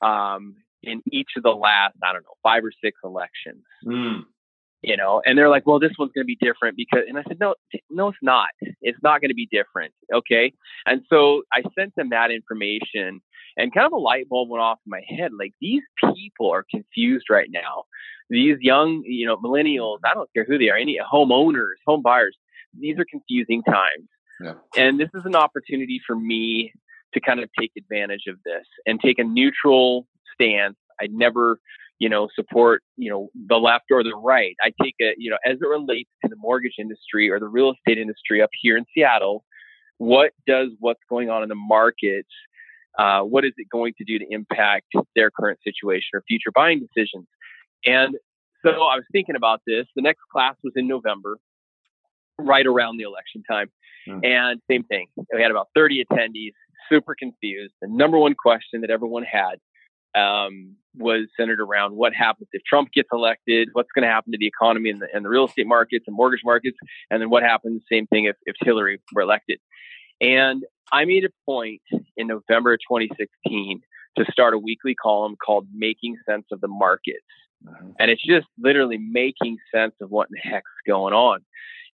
um, 0.01 0.55
in 0.83 1.01
each 1.11 1.31
of 1.35 1.43
the 1.43 1.49
last, 1.51 1.95
I 2.03 2.13
don't 2.13 2.23
know, 2.23 2.35
five 2.43 2.63
or 2.63 2.71
six 2.81 2.97
elections. 3.03 3.63
Mm 3.85 4.23
you 4.81 4.95
know 4.95 5.21
and 5.25 5.37
they're 5.37 5.49
like 5.49 5.65
well 5.65 5.79
this 5.79 5.91
one's 5.97 6.11
going 6.13 6.23
to 6.23 6.27
be 6.27 6.37
different 6.39 6.75
because 6.77 7.01
and 7.07 7.17
i 7.17 7.23
said 7.27 7.39
no 7.39 7.55
no 7.89 8.09
it's 8.09 8.17
not. 8.21 8.49
It's 8.81 8.99
not 9.03 9.21
going 9.21 9.29
to 9.29 9.35
be 9.35 9.47
different 9.51 9.93
okay? 10.13 10.53
And 10.85 11.01
so 11.09 11.43
i 11.53 11.61
sent 11.77 11.95
them 11.95 12.09
that 12.09 12.31
information 12.31 13.21
and 13.57 13.73
kind 13.73 13.87
of 13.87 13.93
a 13.93 13.97
light 13.97 14.29
bulb 14.29 14.49
went 14.49 14.61
off 14.61 14.79
in 14.85 14.91
my 14.91 15.01
head 15.07 15.31
like 15.37 15.53
these 15.61 15.83
people 16.15 16.51
are 16.51 16.65
confused 16.69 17.25
right 17.29 17.49
now. 17.51 17.83
These 18.29 18.57
young 18.61 19.03
you 19.05 19.25
know 19.25 19.37
millennials 19.37 19.99
i 20.05 20.13
don't 20.13 20.29
care 20.33 20.45
who 20.47 20.57
they 20.57 20.69
are 20.69 20.77
any 20.77 20.99
homeowners 21.13 21.79
home 21.85 22.01
buyers 22.01 22.35
these 22.79 22.97
are 22.99 23.05
confusing 23.09 23.63
times. 23.63 24.07
Yeah. 24.39 24.53
and 24.75 24.99
this 24.99 25.09
is 25.15 25.23
an 25.25 25.35
opportunity 25.35 25.99
for 26.05 26.15
me 26.15 26.71
to 27.13 27.19
kind 27.19 27.39
of 27.39 27.49
take 27.59 27.71
advantage 27.75 28.25
of 28.27 28.35
this 28.45 28.65
and 28.85 28.99
take 28.99 29.17
a 29.17 29.23
neutral 29.23 30.07
stance. 30.33 30.75
I 31.01 31.07
never 31.09 31.59
you 31.99 32.09
know, 32.09 32.27
support, 32.35 32.83
you 32.95 33.09
know, 33.09 33.29
the 33.47 33.55
left 33.55 33.85
or 33.91 34.03
the 34.03 34.15
right. 34.15 34.55
I 34.61 34.71
take 34.81 34.95
it, 34.99 35.15
you 35.17 35.29
know, 35.29 35.37
as 35.45 35.57
it 35.61 35.67
relates 35.67 36.09
to 36.23 36.29
the 36.29 36.35
mortgage 36.37 36.75
industry 36.79 37.29
or 37.29 37.39
the 37.39 37.47
real 37.47 37.71
estate 37.71 37.97
industry 37.97 38.41
up 38.41 38.49
here 38.61 38.77
in 38.77 38.85
Seattle, 38.93 39.43
what 39.97 40.31
does 40.45 40.69
what's 40.79 41.01
going 41.09 41.29
on 41.29 41.41
in 41.43 41.49
the 41.49 41.55
markets, 41.55 42.29
uh, 42.99 43.21
what 43.21 43.45
is 43.45 43.53
it 43.57 43.67
going 43.71 43.93
to 43.97 44.03
do 44.03 44.19
to 44.19 44.25
impact 44.29 44.85
their 45.15 45.31
current 45.31 45.59
situation 45.63 46.09
or 46.13 46.23
future 46.27 46.51
buying 46.53 46.79
decisions? 46.79 47.27
And 47.85 48.15
so 48.63 48.71
I 48.71 48.95
was 48.95 49.05
thinking 49.11 49.35
about 49.35 49.61
this. 49.65 49.85
The 49.95 50.01
next 50.01 50.21
class 50.31 50.55
was 50.63 50.73
in 50.75 50.87
November, 50.87 51.37
right 52.39 52.65
around 52.65 52.97
the 52.97 53.03
election 53.03 53.43
time. 53.49 53.71
Mm. 54.07 54.25
And 54.25 54.61
same 54.69 54.83
thing. 54.83 55.07
We 55.33 55.41
had 55.41 55.51
about 55.51 55.69
30 55.75 56.05
attendees, 56.05 56.53
super 56.89 57.15
confused. 57.17 57.73
The 57.81 57.87
number 57.87 58.17
one 58.17 58.35
question 58.35 58.81
that 58.81 58.89
everyone 58.89 59.23
had 59.23 59.55
um, 60.17 60.75
was 60.95 61.27
centered 61.39 61.59
around 61.59 61.95
what 61.95 62.13
happens 62.13 62.49
if 62.53 62.63
Trump 62.63 62.91
gets 62.91 63.09
elected, 63.11 63.69
what's 63.73 63.89
going 63.93 64.03
to 64.07 64.11
happen 64.11 64.31
to 64.31 64.37
the 64.37 64.47
economy 64.47 64.89
and 64.89 65.01
the, 65.01 65.07
and 65.13 65.23
the 65.23 65.29
real 65.29 65.45
estate 65.45 65.67
markets 65.67 66.05
and 66.07 66.15
mortgage 66.15 66.41
markets, 66.43 66.77
and 67.11 67.21
then 67.21 67.29
what 67.29 67.43
happens, 67.43 67.83
same 67.91 68.07
thing 68.07 68.25
if, 68.25 68.35
if 68.45 68.55
Hillary 68.61 68.99
were 69.13 69.21
elected. 69.21 69.59
And 70.19 70.63
I 70.91 71.05
made 71.05 71.25
a 71.25 71.29
point 71.45 71.81
in 72.15 72.27
November 72.27 72.73
of 72.73 72.79
2016 72.89 73.81
to 74.17 74.31
start 74.31 74.53
a 74.53 74.57
weekly 74.57 74.95
column 74.95 75.35
called 75.43 75.67
Making 75.73 76.17
Sense 76.27 76.45
of 76.51 76.61
the 76.61 76.67
Markets. 76.67 77.19
Mm-hmm. 77.65 77.91
And 77.99 78.11
it's 78.11 78.23
just 78.25 78.47
literally 78.57 78.97
making 78.97 79.57
sense 79.73 79.93
of 80.01 80.09
what 80.09 80.29
in 80.29 80.33
the 80.33 80.49
heck's 80.49 80.71
going 80.87 81.13
on. 81.13 81.41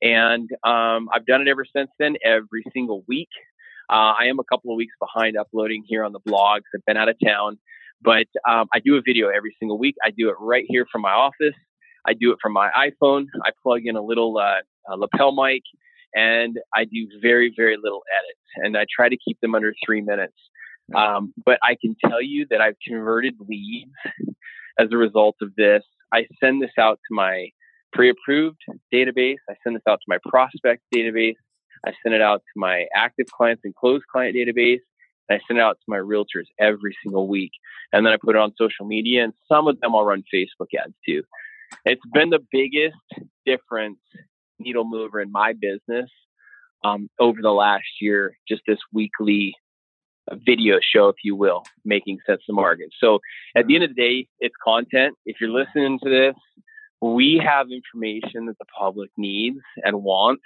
And 0.02 0.50
um, 0.64 1.10
I've 1.14 1.26
done 1.26 1.42
it 1.42 1.48
ever 1.48 1.66
since 1.76 1.90
then, 2.00 2.16
every 2.24 2.64
single 2.74 3.04
week. 3.08 3.30
Uh, 3.90 4.14
I 4.20 4.26
am 4.26 4.40
a 4.40 4.44
couple 4.44 4.72
of 4.72 4.78
weeks 4.78 4.96
behind 5.00 5.38
uploading 5.38 5.84
here 5.88 6.04
on 6.04 6.14
the 6.14 6.20
blogs. 6.20 6.62
I've 6.74 6.86
been 6.86 6.98
out 6.98 7.10
of 7.10 7.16
town. 7.24 7.58
But 8.04 8.28
um, 8.50 8.68
I 8.74 8.80
do 8.84 8.96
a 8.96 9.02
video 9.06 9.30
every 9.30 9.56
single 9.60 9.78
week. 9.78 9.96
I 10.06 10.12
do 10.12 10.30
it 10.30 10.36
right 10.40 10.66
here 10.68 10.86
from 10.92 11.02
my 11.02 11.12
office. 11.12 11.56
I 12.06 12.14
do 12.14 12.32
it 12.32 12.38
from 12.42 12.54
my 12.54 12.70
iPhone. 12.78 13.26
I 13.46 13.52
plug 13.62 13.82
in 13.86 13.96
a 13.96 14.02
little 14.02 14.38
uh, 14.38 14.62
a 14.92 14.98
lapel 14.98 15.32
mic, 15.32 15.62
and 16.14 16.58
I 16.76 16.86
do 16.86 17.08
very 17.22 17.54
very 17.56 17.78
little 17.82 18.02
edits, 18.12 18.66
and 18.66 18.78
I 18.78 18.86
try 18.94 19.10
to 19.10 19.18
keep 19.26 19.40
them 19.42 19.56
under 19.56 19.74
three 19.86 20.02
minutes. 20.02 20.36
Um, 20.96 21.34
but 21.46 21.60
I 21.64 21.78
can 21.80 21.96
tell 22.06 22.22
you 22.22 22.46
that 22.50 22.60
I've 22.60 22.76
converted 22.86 23.36
leads 23.40 23.92
as 24.80 24.90
a 24.92 24.98
result 24.98 25.36
of 25.42 25.56
this. 25.56 25.84
I 26.14 26.28
send 26.42 26.62
this 26.62 26.72
out 26.78 27.00
to 27.08 27.16
my 27.16 27.50
pre-approved 27.94 28.60
database. 28.94 29.38
I 29.50 29.54
send 29.64 29.76
this 29.76 29.84
out 29.88 30.00
to 30.00 30.06
my 30.08 30.18
prospect 30.28 30.82
database. 30.94 31.36
I 31.86 31.94
send 32.02 32.16
it 32.16 32.22
out 32.22 32.40
to 32.40 32.60
my 32.60 32.86
active 32.96 33.28
clients 33.36 33.62
and 33.64 33.74
closed 33.76 34.04
client 34.12 34.36
database. 34.36 34.80
I 35.30 35.40
send 35.48 35.60
it 35.60 35.62
out 35.62 35.78
to 35.80 35.86
my 35.88 35.98
realtors 35.98 36.46
every 36.60 36.96
single 37.04 37.28
week. 37.28 37.52
And 37.92 38.06
then 38.06 38.14
I 38.14 38.18
put 38.18 38.36
it 38.36 38.40
on 38.40 38.54
social 38.58 38.86
media, 38.86 39.24
and 39.24 39.34
some 39.48 39.68
of 39.68 39.80
them 39.80 39.96
I'll 39.96 40.06
run 40.06 40.24
Facebook 40.34 40.68
ads 40.78 40.94
too. 41.08 41.24
It's 41.86 42.02
been 42.14 42.30
the 42.30 42.46
biggest 42.52 42.98
difference, 43.46 44.00
needle 44.60 44.86
mover 44.86 45.22
in 45.22 45.32
my 45.32 45.54
business 45.54 46.10
um, 46.84 47.10
over 47.20 47.42
the 47.42 47.52
last 47.52 47.86
year, 48.02 48.38
just 48.48 48.62
this 48.68 48.80
weekly 48.92 49.56
video 50.46 50.80
show, 50.82 51.10
if 51.10 51.18
you 51.24 51.36
will, 51.36 51.64
making 51.84 52.20
sense 52.26 52.42
of 52.48 52.56
market. 52.56 52.90
So 53.00 53.20
at 53.56 53.68
the 53.68 53.76
end 53.76 53.84
of 53.84 53.96
the 53.96 54.02
day, 54.02 54.28
it's 54.40 54.56
content. 54.64 55.16
If 55.26 55.38
you're 55.40 55.50
listening 55.50 56.00
to 56.04 56.10
this, 56.10 56.36
we 57.02 57.42
have 57.44 57.68
information 57.72 58.46
that 58.46 58.58
the 58.58 58.66
public 58.78 59.10
needs 59.18 59.60
and 59.84 60.04
wants. 60.04 60.44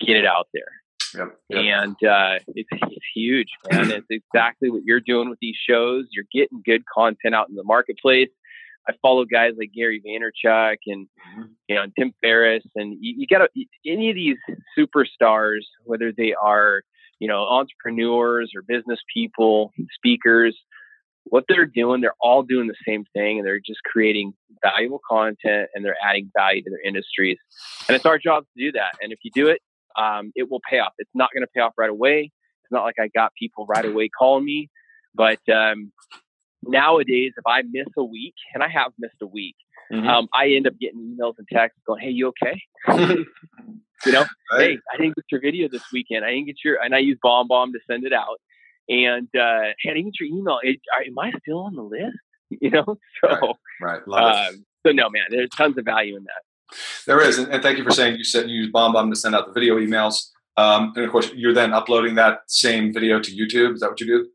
Get 0.00 0.16
it 0.16 0.26
out 0.26 0.48
there. 0.52 0.79
Yep, 1.14 1.38
yep. 1.48 1.60
And 1.60 1.96
uh, 2.08 2.38
it's, 2.48 2.68
it's 2.72 3.06
huge, 3.14 3.48
man. 3.70 3.90
it's 3.90 4.06
exactly 4.10 4.70
what 4.70 4.82
you're 4.84 5.00
doing 5.00 5.28
with 5.28 5.38
these 5.40 5.56
shows. 5.56 6.06
You're 6.12 6.26
getting 6.32 6.62
good 6.64 6.84
content 6.92 7.34
out 7.34 7.48
in 7.48 7.56
the 7.56 7.64
marketplace. 7.64 8.28
I 8.88 8.92
follow 9.02 9.24
guys 9.24 9.52
like 9.58 9.72
Gary 9.74 10.00
Vaynerchuk 10.00 10.76
and 10.86 11.06
mm-hmm. 11.06 11.42
you 11.68 11.74
know 11.74 11.82
and 11.82 11.92
Tim 11.98 12.12
Ferriss, 12.20 12.64
and 12.74 12.96
you, 13.00 13.14
you 13.18 13.26
got 13.26 13.48
any 13.86 14.10
of 14.10 14.14
these 14.14 14.36
superstars, 14.78 15.60
whether 15.84 16.12
they 16.16 16.34
are 16.34 16.82
you 17.18 17.28
know 17.28 17.42
entrepreneurs 17.42 18.52
or 18.54 18.62
business 18.62 19.00
people, 19.12 19.72
speakers, 19.94 20.56
what 21.24 21.44
they're 21.48 21.66
doing, 21.66 22.00
they're 22.00 22.14
all 22.20 22.42
doing 22.42 22.68
the 22.68 22.74
same 22.86 23.04
thing, 23.12 23.38
and 23.38 23.46
they're 23.46 23.60
just 23.60 23.80
creating 23.84 24.32
valuable 24.62 25.00
content 25.08 25.68
and 25.74 25.84
they're 25.84 25.96
adding 26.02 26.30
value 26.36 26.62
to 26.62 26.70
their 26.70 26.82
industries. 26.82 27.38
And 27.88 27.96
it's 27.96 28.06
our 28.06 28.18
job 28.18 28.44
to 28.44 28.64
do 28.64 28.72
that. 28.72 28.94
And 29.00 29.12
if 29.12 29.18
you 29.22 29.30
do 29.34 29.48
it, 29.48 29.60
um, 29.96 30.32
it 30.34 30.50
will 30.50 30.60
pay 30.68 30.78
off. 30.78 30.92
It's 30.98 31.10
not 31.14 31.30
going 31.32 31.42
to 31.42 31.48
pay 31.54 31.60
off 31.60 31.72
right 31.76 31.90
away. 31.90 32.30
It's 32.62 32.72
not 32.72 32.84
like 32.84 32.96
I 33.00 33.08
got 33.14 33.32
people 33.38 33.66
right 33.66 33.84
away 33.84 34.08
calling 34.08 34.44
me, 34.44 34.68
but 35.14 35.40
um, 35.52 35.92
nowadays, 36.62 37.32
if 37.36 37.46
I 37.46 37.62
miss 37.62 37.86
a 37.96 38.04
week, 38.04 38.34
and 38.54 38.62
I 38.62 38.68
have 38.68 38.92
missed 38.98 39.16
a 39.22 39.26
week, 39.26 39.56
mm-hmm. 39.92 40.06
um, 40.06 40.28
I 40.34 40.50
end 40.50 40.66
up 40.66 40.74
getting 40.80 41.00
emails 41.00 41.34
and 41.38 41.46
texts 41.52 41.80
going, 41.86 42.02
"Hey, 42.02 42.10
you 42.10 42.28
okay?" 42.28 42.60
you 44.06 44.12
know, 44.12 44.24
right. 44.52 44.60
"Hey, 44.60 44.78
I 44.92 44.96
didn't 44.96 45.16
get 45.16 45.24
your 45.30 45.40
video 45.40 45.68
this 45.68 45.84
weekend. 45.92 46.24
I 46.24 46.30
didn't 46.30 46.46
get 46.46 46.56
your," 46.64 46.82
and 46.82 46.94
I 46.94 46.98
use 46.98 47.18
BombBomb 47.24 47.72
to 47.72 47.80
send 47.90 48.04
it 48.04 48.12
out. 48.12 48.40
And 48.88 49.28
uh, 49.36 49.72
hey, 49.80 49.90
I 49.90 49.94
didn't 49.94 50.06
get 50.06 50.20
your 50.20 50.28
email. 50.28 50.58
Am 50.64 51.18
I 51.18 51.32
still 51.42 51.60
on 51.60 51.74
the 51.74 51.82
list? 51.82 52.16
You 52.60 52.68
know, 52.70 52.98
so 53.22 53.54
right, 53.80 54.00
right. 54.08 54.48
Um, 54.48 54.66
so 54.84 54.90
no, 54.90 55.08
man, 55.08 55.22
there's 55.30 55.50
tons 55.50 55.78
of 55.78 55.84
value 55.84 56.16
in 56.16 56.24
that. 56.24 56.42
There 57.06 57.20
is, 57.20 57.38
and, 57.38 57.62
thank 57.62 57.78
you 57.78 57.84
for 57.84 57.90
saying 57.90 58.16
you 58.16 58.24
said 58.24 58.48
you 58.48 58.62
use 58.62 58.72
BombBomb 58.72 59.10
to 59.10 59.16
send 59.16 59.34
out 59.34 59.46
the 59.46 59.52
video 59.52 59.78
emails. 59.78 60.28
Um, 60.56 60.92
and 60.96 61.04
of 61.04 61.10
course, 61.10 61.32
you're 61.34 61.54
then 61.54 61.72
uploading 61.72 62.16
that 62.16 62.40
same 62.46 62.92
video 62.92 63.20
to 63.20 63.30
YouTube. 63.30 63.74
Is 63.74 63.80
that 63.80 63.90
what 63.90 64.00
you 64.00 64.06
do? 64.06 64.28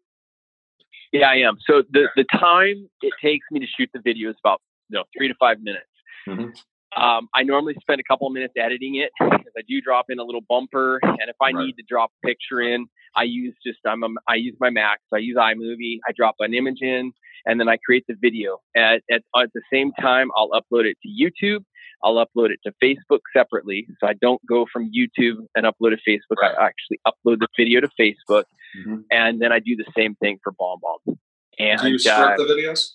Yeah, 1.12 1.28
I 1.28 1.36
am. 1.36 1.58
So 1.66 1.84
the 1.92 2.08
the 2.16 2.26
time 2.26 2.90
it 3.02 3.14
takes 3.22 3.46
me 3.52 3.60
to 3.60 3.68
shoot 3.68 3.90
the 3.94 4.02
video 4.02 4.30
is 4.30 4.36
about 4.44 4.62
you 4.90 4.98
know 4.98 5.04
three 5.18 5.28
to 5.28 5.36
five 5.40 5.58
minutes. 5.62 5.86
Mm-hmm. 6.28 7.02
Um, 7.02 7.28
I 7.34 7.44
normally 7.44 7.76
spend 7.82 8.00
a 8.00 8.04
couple 8.04 8.28
of 8.28 8.34
minutes 8.34 8.54
editing 8.58 8.96
it 8.96 9.12
because 9.20 9.54
I 9.58 9.62
do 9.68 9.82
drop 9.82 10.06
in 10.10 10.18
a 10.20 10.24
little 10.24 10.42
bumper, 10.48 11.00
and 11.04 11.18
if 11.28 11.36
I 11.42 11.52
right. 11.52 11.56
need 11.56 11.74
to 11.74 11.84
drop 11.88 12.12
a 12.24 12.28
picture 12.28 12.62
in, 12.62 12.88
I 13.16 13.24
use 13.24 13.54
just 13.66 13.80
I'm 13.86 14.04
a, 14.04 14.08
I 14.28 14.36
use 14.36 14.56
my 14.60 14.70
Mac, 14.70 15.00
so 15.10 15.18
I 15.18 15.20
use 15.20 15.36
iMovie. 15.36 16.00
I 16.08 16.12
drop 16.16 16.36
an 16.40 16.54
image 16.54 16.82
in, 16.82 17.12
and 17.46 17.60
then 17.60 17.70
I 17.70 17.78
create 17.86 18.06
the 18.08 18.16
video. 18.20 18.60
At, 18.76 19.02
at 19.12 19.24
at 19.38 19.50
the 19.54 19.62
same 19.72 19.92
time, 19.94 20.30
I'll 20.36 20.52
upload 20.52 20.86
it 20.86 20.98
to 21.04 21.10
YouTube. 21.10 21.64
I'll 22.04 22.16
upload 22.16 22.50
it 22.50 22.60
to 22.66 22.74
Facebook 22.84 23.20
separately, 23.36 23.88
so 24.00 24.08
I 24.08 24.14
don't 24.14 24.42
go 24.48 24.66
from 24.72 24.92
YouTube 24.92 25.46
and 25.56 25.66
upload 25.66 25.92
to 25.92 25.98
Facebook. 26.08 26.38
Right. 26.42 26.56
I 26.58 26.66
actually 26.66 27.00
upload 27.08 27.40
the 27.40 27.48
video 27.58 27.82
to 27.82 27.90
Facebook, 28.00 28.44
mm-hmm. 28.78 29.02
and 29.12 29.42
then 29.42 29.52
I 29.52 29.60
do 29.60 29.76
the 29.76 29.86
same 29.98 30.16
thing 30.16 30.40
for 30.44 30.54
BombBomb. 30.54 31.18
And 31.58 31.82
do 31.82 31.90
you 31.90 32.00
script 32.00 32.20
uh, 32.20 32.38
the 32.38 32.44
videos? 32.44 32.92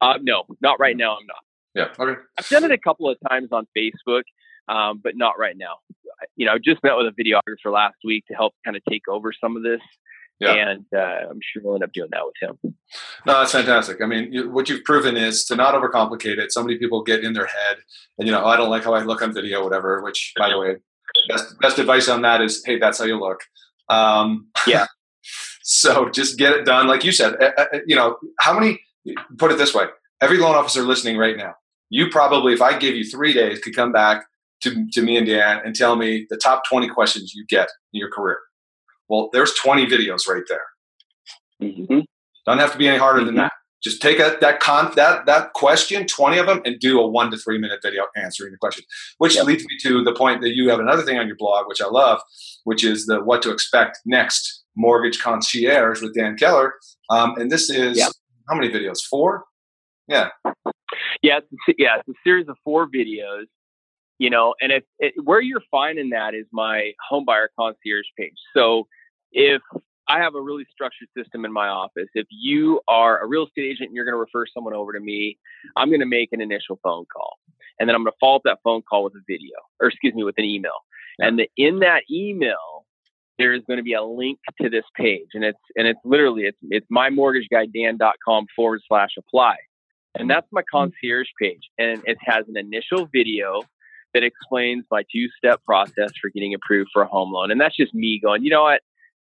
Uh, 0.00 0.18
no, 0.22 0.44
not 0.60 0.78
right 0.80 0.96
now. 0.96 1.16
I'm 1.16 1.26
not. 1.26 1.44
Yeah. 1.74 1.88
Okay. 1.98 2.20
I've 2.38 2.48
done 2.48 2.64
it 2.64 2.70
a 2.70 2.78
couple 2.78 3.08
of 3.08 3.16
times 3.28 3.48
on 3.52 3.66
Facebook, 3.76 4.22
um, 4.68 5.00
but 5.02 5.16
not 5.16 5.38
right 5.38 5.56
now. 5.56 5.76
You 6.36 6.46
know, 6.46 6.52
I 6.52 6.58
just 6.58 6.82
met 6.82 6.96
with 6.96 7.06
a 7.06 7.22
videographer 7.22 7.72
last 7.72 7.96
week 8.04 8.24
to 8.28 8.34
help 8.34 8.54
kind 8.64 8.76
of 8.76 8.82
take 8.88 9.02
over 9.08 9.32
some 9.38 9.56
of 9.56 9.62
this. 9.62 9.80
Yeah. 10.40 10.54
And 10.54 10.84
uh, 10.94 11.30
I'm 11.30 11.40
sure 11.40 11.62
we'll 11.62 11.74
end 11.74 11.84
up 11.84 11.92
doing 11.92 12.10
that 12.10 12.22
with 12.24 12.34
him. 12.40 12.74
No, 13.26 13.38
that's 13.38 13.52
fantastic. 13.52 14.02
I 14.02 14.06
mean, 14.06 14.32
you, 14.32 14.50
what 14.50 14.68
you've 14.68 14.84
proven 14.84 15.16
is 15.16 15.44
to 15.46 15.56
not 15.56 15.74
overcomplicate 15.74 16.38
it. 16.38 16.52
So 16.52 16.62
many 16.62 16.76
people 16.76 17.02
get 17.02 17.24
in 17.24 17.32
their 17.32 17.46
head 17.46 17.78
and, 18.18 18.26
you 18.26 18.32
know, 18.32 18.42
oh, 18.42 18.48
I 18.48 18.56
don't 18.56 18.70
like 18.70 18.84
how 18.84 18.94
I 18.94 19.02
look 19.02 19.22
on 19.22 19.32
video, 19.32 19.62
whatever, 19.62 20.02
which, 20.02 20.32
by 20.36 20.50
the 20.50 20.58
way, 20.58 20.76
best, 21.28 21.58
best 21.60 21.78
advice 21.78 22.08
on 22.08 22.22
that 22.22 22.40
is, 22.40 22.62
hey, 22.64 22.78
that's 22.78 22.98
how 22.98 23.04
you 23.04 23.18
look. 23.18 23.40
Um, 23.88 24.48
yeah. 24.66 24.86
so 25.62 26.10
just 26.10 26.36
get 26.36 26.52
it 26.52 26.64
done. 26.64 26.88
Like 26.88 27.04
you 27.04 27.12
said, 27.12 27.34
uh, 27.40 27.52
uh, 27.56 27.78
you 27.86 27.96
know, 27.96 28.16
how 28.40 28.58
many, 28.58 28.80
put 29.38 29.52
it 29.52 29.58
this 29.58 29.74
way, 29.74 29.84
every 30.20 30.38
loan 30.38 30.56
officer 30.56 30.82
listening 30.82 31.16
right 31.16 31.36
now, 31.36 31.54
you 31.90 32.10
probably, 32.10 32.52
if 32.52 32.62
I 32.62 32.76
gave 32.76 32.96
you 32.96 33.04
three 33.04 33.32
days, 33.32 33.60
could 33.60 33.76
come 33.76 33.92
back 33.92 34.26
to, 34.62 34.86
to 34.92 35.02
me 35.02 35.16
and 35.16 35.26
Dan 35.26 35.60
and 35.64 35.76
tell 35.76 35.96
me 35.96 36.26
the 36.28 36.36
top 36.36 36.64
20 36.68 36.88
questions 36.88 37.34
you 37.34 37.46
get 37.46 37.68
in 37.92 38.00
your 38.00 38.10
career. 38.10 38.38
Well, 39.08 39.30
there's 39.32 39.52
20 39.54 39.86
videos 39.86 40.28
right 40.28 40.42
there. 40.48 40.66
Mm-hmm. 41.62 42.00
Doesn't 42.46 42.60
have 42.60 42.72
to 42.72 42.78
be 42.78 42.88
any 42.88 42.98
harder 42.98 43.20
mm-hmm. 43.20 43.26
than 43.26 43.34
that. 43.36 43.52
Just 43.82 44.00
take 44.00 44.18
a, 44.18 44.38
that 44.40 44.60
con 44.60 44.92
that 44.96 45.26
that 45.26 45.52
question, 45.52 46.06
20 46.06 46.38
of 46.38 46.46
them, 46.46 46.62
and 46.64 46.80
do 46.80 46.98
a 46.98 47.06
one 47.06 47.30
to 47.30 47.36
three 47.36 47.58
minute 47.58 47.80
video 47.82 48.04
answering 48.16 48.52
the 48.52 48.56
question. 48.56 48.82
Which 49.18 49.36
yep. 49.36 49.44
leads 49.44 49.62
me 49.62 49.76
to 49.82 50.02
the 50.02 50.14
point 50.14 50.40
that 50.40 50.54
you 50.54 50.70
have 50.70 50.80
another 50.80 51.02
thing 51.02 51.18
on 51.18 51.26
your 51.26 51.36
blog, 51.36 51.68
which 51.68 51.82
I 51.82 51.86
love, 51.86 52.20
which 52.64 52.82
is 52.82 53.04
the 53.04 53.22
what 53.22 53.42
to 53.42 53.50
expect 53.50 53.98
next 54.06 54.64
mortgage 54.74 55.20
concierge 55.20 56.00
with 56.00 56.14
Dan 56.14 56.36
Keller. 56.36 56.72
Um, 57.10 57.34
and 57.36 57.50
this 57.50 57.68
is 57.68 57.98
yep. 57.98 58.12
how 58.48 58.56
many 58.56 58.70
videos? 58.70 59.02
Four? 59.02 59.44
Yeah. 60.08 60.30
Yeah, 61.22 61.38
it's, 61.38 61.78
yeah, 61.78 61.98
it's 61.98 62.08
a 62.08 62.12
series 62.24 62.48
of 62.48 62.56
four 62.64 62.86
videos. 62.86 63.44
You 64.18 64.30
know, 64.30 64.54
and 64.60 64.70
if 64.70 64.84
it, 64.98 65.14
where 65.22 65.40
you're 65.40 65.62
finding 65.70 66.10
that 66.10 66.34
is 66.34 66.46
my 66.52 66.92
homebuyer 67.10 67.48
concierge 67.58 68.06
page. 68.16 68.36
So 68.56 68.86
if 69.32 69.60
I 70.08 70.20
have 70.20 70.34
a 70.34 70.40
really 70.40 70.66
structured 70.70 71.08
system 71.16 71.44
in 71.44 71.52
my 71.52 71.68
office. 71.68 72.08
If 72.14 72.26
you 72.30 72.80
are 72.88 73.22
a 73.22 73.26
real 73.26 73.46
estate 73.46 73.64
agent 73.64 73.88
and 73.88 73.96
you're 73.96 74.04
going 74.04 74.14
to 74.14 74.18
refer 74.18 74.44
someone 74.52 74.74
over 74.74 74.92
to 74.92 75.00
me, 75.00 75.38
I'm 75.76 75.88
going 75.88 76.00
to 76.00 76.06
make 76.06 76.30
an 76.32 76.40
initial 76.40 76.78
phone 76.82 77.06
call. 77.12 77.38
And 77.80 77.88
then 77.88 77.96
I'm 77.96 78.02
going 78.02 78.12
to 78.12 78.18
follow 78.20 78.36
up 78.36 78.42
that 78.44 78.58
phone 78.62 78.82
call 78.82 79.04
with 79.04 79.14
a 79.14 79.22
video, 79.26 79.56
or 79.80 79.88
excuse 79.88 80.14
me, 80.14 80.22
with 80.22 80.36
an 80.38 80.44
email. 80.44 80.72
Yeah. 81.18 81.28
And 81.28 81.38
the, 81.38 81.50
in 81.56 81.80
that 81.80 82.02
email, 82.10 82.84
there 83.38 83.52
is 83.52 83.62
going 83.66 83.78
to 83.78 83.82
be 83.82 83.94
a 83.94 84.02
link 84.02 84.38
to 84.60 84.68
this 84.68 84.84
page. 84.96 85.28
And 85.32 85.42
it's 85.42 85.58
and 85.76 85.88
it's 85.88 85.98
literally 86.04 86.42
it's 86.42 86.58
it's 86.70 86.86
mymortgageguydan.com 86.92 88.46
forward 88.54 88.80
slash 88.86 89.10
apply. 89.18 89.56
And 90.16 90.30
that's 90.30 90.46
my 90.52 90.60
mm-hmm. 90.60 90.76
concierge 90.76 91.28
page. 91.40 91.62
And 91.78 92.00
it 92.04 92.18
has 92.20 92.44
an 92.46 92.56
initial 92.56 93.08
video 93.12 93.62
that 94.14 94.22
explains 94.22 94.84
my 94.90 95.04
two 95.12 95.28
step 95.36 95.62
process 95.64 96.12
for 96.20 96.30
getting 96.30 96.54
approved 96.54 96.90
for 96.92 97.02
a 97.02 97.06
home 97.06 97.32
loan. 97.32 97.50
And 97.50 97.60
that's 97.60 97.76
just 97.76 97.92
me 97.94 98.20
going, 98.22 98.42
you 98.44 98.50
know 98.50 98.62
what? 98.62 98.80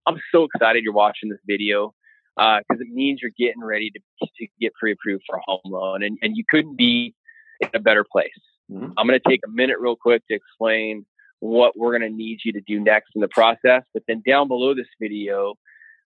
I'm 0.07 0.19
so 0.33 0.45
excited 0.45 0.83
you're 0.83 0.95
watching 0.95 1.29
this 1.29 1.39
video 1.47 1.95
because 2.37 2.63
uh, 2.71 2.81
it 2.81 2.89
means 2.89 3.21
you're 3.21 3.31
getting 3.39 3.63
ready 3.63 3.91
to, 3.91 4.01
to 4.39 4.47
get 4.61 4.73
pre 4.75 4.93
approved 4.93 5.25
for 5.29 5.37
a 5.37 5.43
home 5.45 5.61
loan. 5.67 6.03
And, 6.03 6.19
and 6.23 6.37
you 6.37 6.45
couldn't 6.49 6.77
be 6.77 7.15
in 7.61 7.69
a 7.75 7.81
better 7.81 8.05
place. 8.11 8.31
Mm-hmm. 8.73 8.93
I'm 8.97 9.07
going 9.07 9.21
to 9.21 9.29
take 9.29 9.41
a 9.47 9.51
minute 9.51 9.77
real 9.79 9.97
quick 9.97 10.23
to 10.29 10.35
explain 10.35 11.05
what 11.41 11.77
we're 11.77 11.97
going 11.97 12.11
to 12.11 12.17
need 12.17 12.41
you 12.45 12.53
to 12.53 12.61
do 12.61 12.81
next 12.81 13.11
in 13.15 13.21
the 13.21 13.29
process. 13.29 13.83
But 13.93 14.03
then 14.09 14.23
down 14.27 14.49
below 14.49 14.75
this 14.75 14.89
video, 15.01 15.55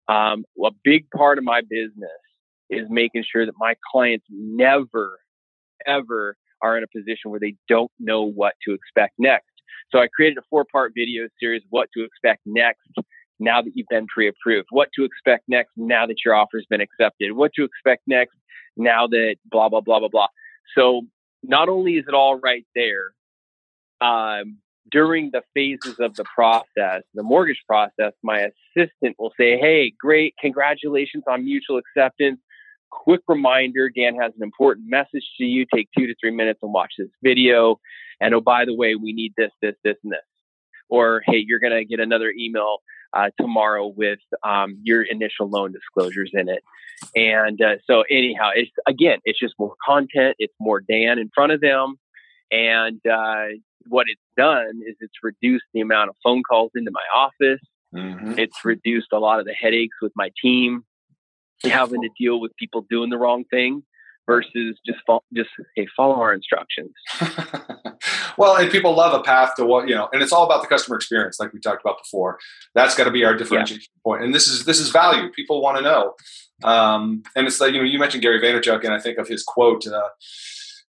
um, 0.09 0.45
a 0.63 0.71
big 0.85 1.09
part 1.11 1.39
of 1.39 1.45
my 1.45 1.61
business 1.61 2.11
is 2.71 2.87
making 2.91 3.25
sure 3.31 3.47
that 3.47 3.55
my 3.59 3.75
clients 3.93 4.27
never, 4.31 5.21
ever 5.87 6.37
are 6.63 6.77
in 6.79 6.85
a 6.85 6.89
position 6.89 7.31
where 7.31 7.41
they 7.41 7.55
don't 7.69 7.91
know 7.99 8.23
what 8.23 8.55
to 8.67 8.75
expect 8.75 9.15
next. 9.19 9.47
So 9.91 9.99
I 9.99 10.09
created 10.09 10.39
a 10.39 10.43
four 10.49 10.65
part 10.65 10.93
video 10.95 11.29
series, 11.39 11.63
What 11.71 11.89
to 11.97 12.05
Expect 12.05 12.41
Next, 12.47 12.81
now 13.39 13.61
that 13.61 13.73
you've 13.75 13.89
been 13.89 14.07
pre 14.07 14.29
approved, 14.29 14.69
what 14.71 14.89
to 14.95 15.05
expect 15.05 15.45
next 15.49 15.71
now 15.77 16.07
that 16.07 16.25
your 16.25 16.35
offer's 16.35 16.67
been 16.71 16.81
accepted, 16.81 17.33
what 17.33 17.53
to 17.55 17.65
expect 17.65 18.03
next 18.07 18.37
now 18.77 19.07
that 19.09 19.37
blah, 19.51 19.69
blah, 19.69 19.81
blah, 19.81 19.99
blah, 19.99 20.09
blah. 20.09 20.29
So 20.77 21.03
not 21.43 21.69
only 21.69 21.97
is 21.97 22.05
it 22.09 22.15
all 22.15 22.39
right 22.39 22.67
there, 22.75 23.13
um, 24.01 24.59
during 24.91 25.31
the 25.31 25.43
phases 25.55 25.97
of 26.01 26.15
the 26.15 26.25
process, 26.25 27.03
the 27.15 27.23
mortgage 27.23 27.63
process, 27.67 28.13
my 28.23 28.49
assistant 28.77 29.17
will 29.19 29.33
say, 29.39 29.59
Hey, 29.59 29.93
great, 29.99 30.35
congratulations 30.41 31.25
on 31.29 31.45
mutual 31.45 31.79
acceptance 31.79 32.41
quick 32.93 33.23
reminder 33.27 33.91
Dan 33.91 34.15
has 34.17 34.33
an 34.37 34.43
important 34.43 34.89
message 34.89 35.25
to 35.39 35.45
you. 35.45 35.67
Take 35.75 35.89
two 35.97 36.07
to 36.07 36.15
three 36.21 36.31
minutes 36.31 36.61
and 36.63 36.73
watch 36.73 36.93
this 36.99 37.09
video. 37.23 37.81
And 38.21 38.35
oh, 38.35 38.41
by 38.41 38.65
the 38.65 38.75
way, 38.75 38.95
we 38.95 39.13
need 39.13 39.33
this, 39.37 39.51
this, 39.61 39.75
this, 39.83 39.97
and 40.05 40.13
this. 40.13 40.21
Or 40.89 41.23
hey, 41.27 41.43
you're 41.45 41.59
going 41.59 41.73
to 41.73 41.85
get 41.85 42.01
another 42.01 42.33
email 42.39 42.79
uh, 43.15 43.31
tomorrow 43.41 43.87
with 43.87 44.21
um, 44.45 44.79
your 44.83 45.03
initial 45.03 45.49
loan 45.49 45.73
disclosures 45.73 46.31
in 46.35 46.49
it. 46.49 46.63
And 47.17 47.61
uh, 47.61 47.77
so, 47.87 48.05
anyhow, 48.11 48.51
it's 48.55 48.71
again, 48.87 49.19
it's 49.25 49.39
just 49.39 49.55
more 49.59 49.75
content. 49.85 50.37
It's 50.39 50.55
more 50.61 50.81
Dan 50.81 51.19
in 51.19 51.31
front 51.35 51.53
of 51.53 51.61
them. 51.61 51.97
And 52.51 53.01
uh, 53.11 53.47
what 53.89 54.07
it's 54.09 54.21
done 54.37 54.81
is 54.87 54.97
it's 55.01 55.17
reduced 55.23 55.65
the 55.73 55.81
amount 55.81 56.11
of 56.11 56.17
phone 56.23 56.43
calls 56.43 56.71
into 56.75 56.91
my 56.91 57.01
office. 57.15 57.61
Mm-hmm. 57.95 58.39
It's 58.39 58.65
reduced 58.65 59.09
a 59.13 59.19
lot 59.19 59.41
of 59.41 59.47
the 59.47 59.55
headaches 59.55 59.97
with 60.03 60.13
my 60.15 60.31
team 60.41 60.85
having 61.65 62.03
to 62.03 62.09
deal 62.19 62.41
with 62.41 62.55
people 62.57 62.87
doing 62.89 63.11
the 63.11 63.19
wrong 63.19 63.45
thing 63.51 63.83
versus 64.27 64.79
just 64.87 64.99
fo- 65.07 65.25
just 65.35 65.51
hey 65.77 65.87
follow 65.97 66.17
our 66.17 66.33
instructions. 66.33 66.93
Well 68.39 68.57
and 68.57 68.71
people 68.71 68.97
love 68.97 69.13
a 69.13 69.23
path 69.23 69.55
to 69.57 69.67
what 69.67 69.89
you 69.89 69.95
know 69.95 70.09
and 70.13 70.23
it's 70.23 70.33
all 70.33 70.45
about 70.45 70.63
the 70.63 70.69
customer 70.69 70.97
experience 70.97 71.39
like 71.39 71.53
we 71.53 71.61
talked 71.61 71.83
about 71.85 71.99
before. 72.03 72.39
That's 72.75 72.95
got 72.95 73.05
to 73.05 73.11
be 73.11 73.25
our 73.25 73.37
differentiation 73.37 73.93
yeah. 73.95 74.03
point 74.03 74.25
and 74.25 74.35
this 74.35 74.47
is 74.47 74.65
this 74.65 74.81
is 74.81 74.91
value. 74.91 75.31
People 75.31 75.63
want 75.63 75.77
to 75.77 75.83
know. 75.83 76.15
Um, 76.65 77.23
and 77.37 77.47
it's 77.47 77.61
like 77.61 77.75
you 77.75 77.79
know 77.79 77.85
you 77.85 77.99
mentioned 77.99 78.23
gary 78.23 78.41
vaynerchuk 78.41 78.85
and 78.85 78.95
i 78.95 79.01
think 79.01 79.19
of 79.19 79.27
his 79.27 79.43
quote 79.43 79.85
uh, 79.87 80.09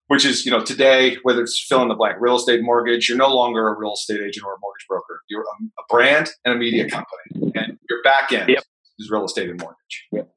which 0.08 0.24
is 0.24 0.46
you 0.46 0.52
know 0.52 0.64
today 0.64 1.18
whether 1.24 1.42
it's 1.42 1.66
fill 1.68 1.82
in 1.82 1.88
the 1.88 1.96
blank 1.96 2.18
real 2.20 2.36
estate 2.36 2.62
mortgage 2.62 3.10
you're 3.10 3.18
no 3.18 3.34
longer 3.34 3.68
a 3.68 3.78
real 3.78 3.94
estate 3.94 4.22
agent 4.22 4.46
or 4.46 4.54
a 4.54 4.60
mortgage 4.62 4.86
broker. 4.88 5.22
You're 5.30 5.42
a, 5.42 5.64
a 5.80 5.84
brand 5.90 6.30
and 6.46 6.54
a 6.54 6.58
media 6.58 6.88
company 6.90 7.52
and 7.56 7.80
your 7.90 8.02
back 8.04 8.32
end 8.32 8.50
yep. 8.50 8.64
is 9.00 9.10
real 9.10 9.26
estate 9.26 9.50
and 9.50 9.60
mortgage. 9.60 10.08
Yep. 10.12 10.30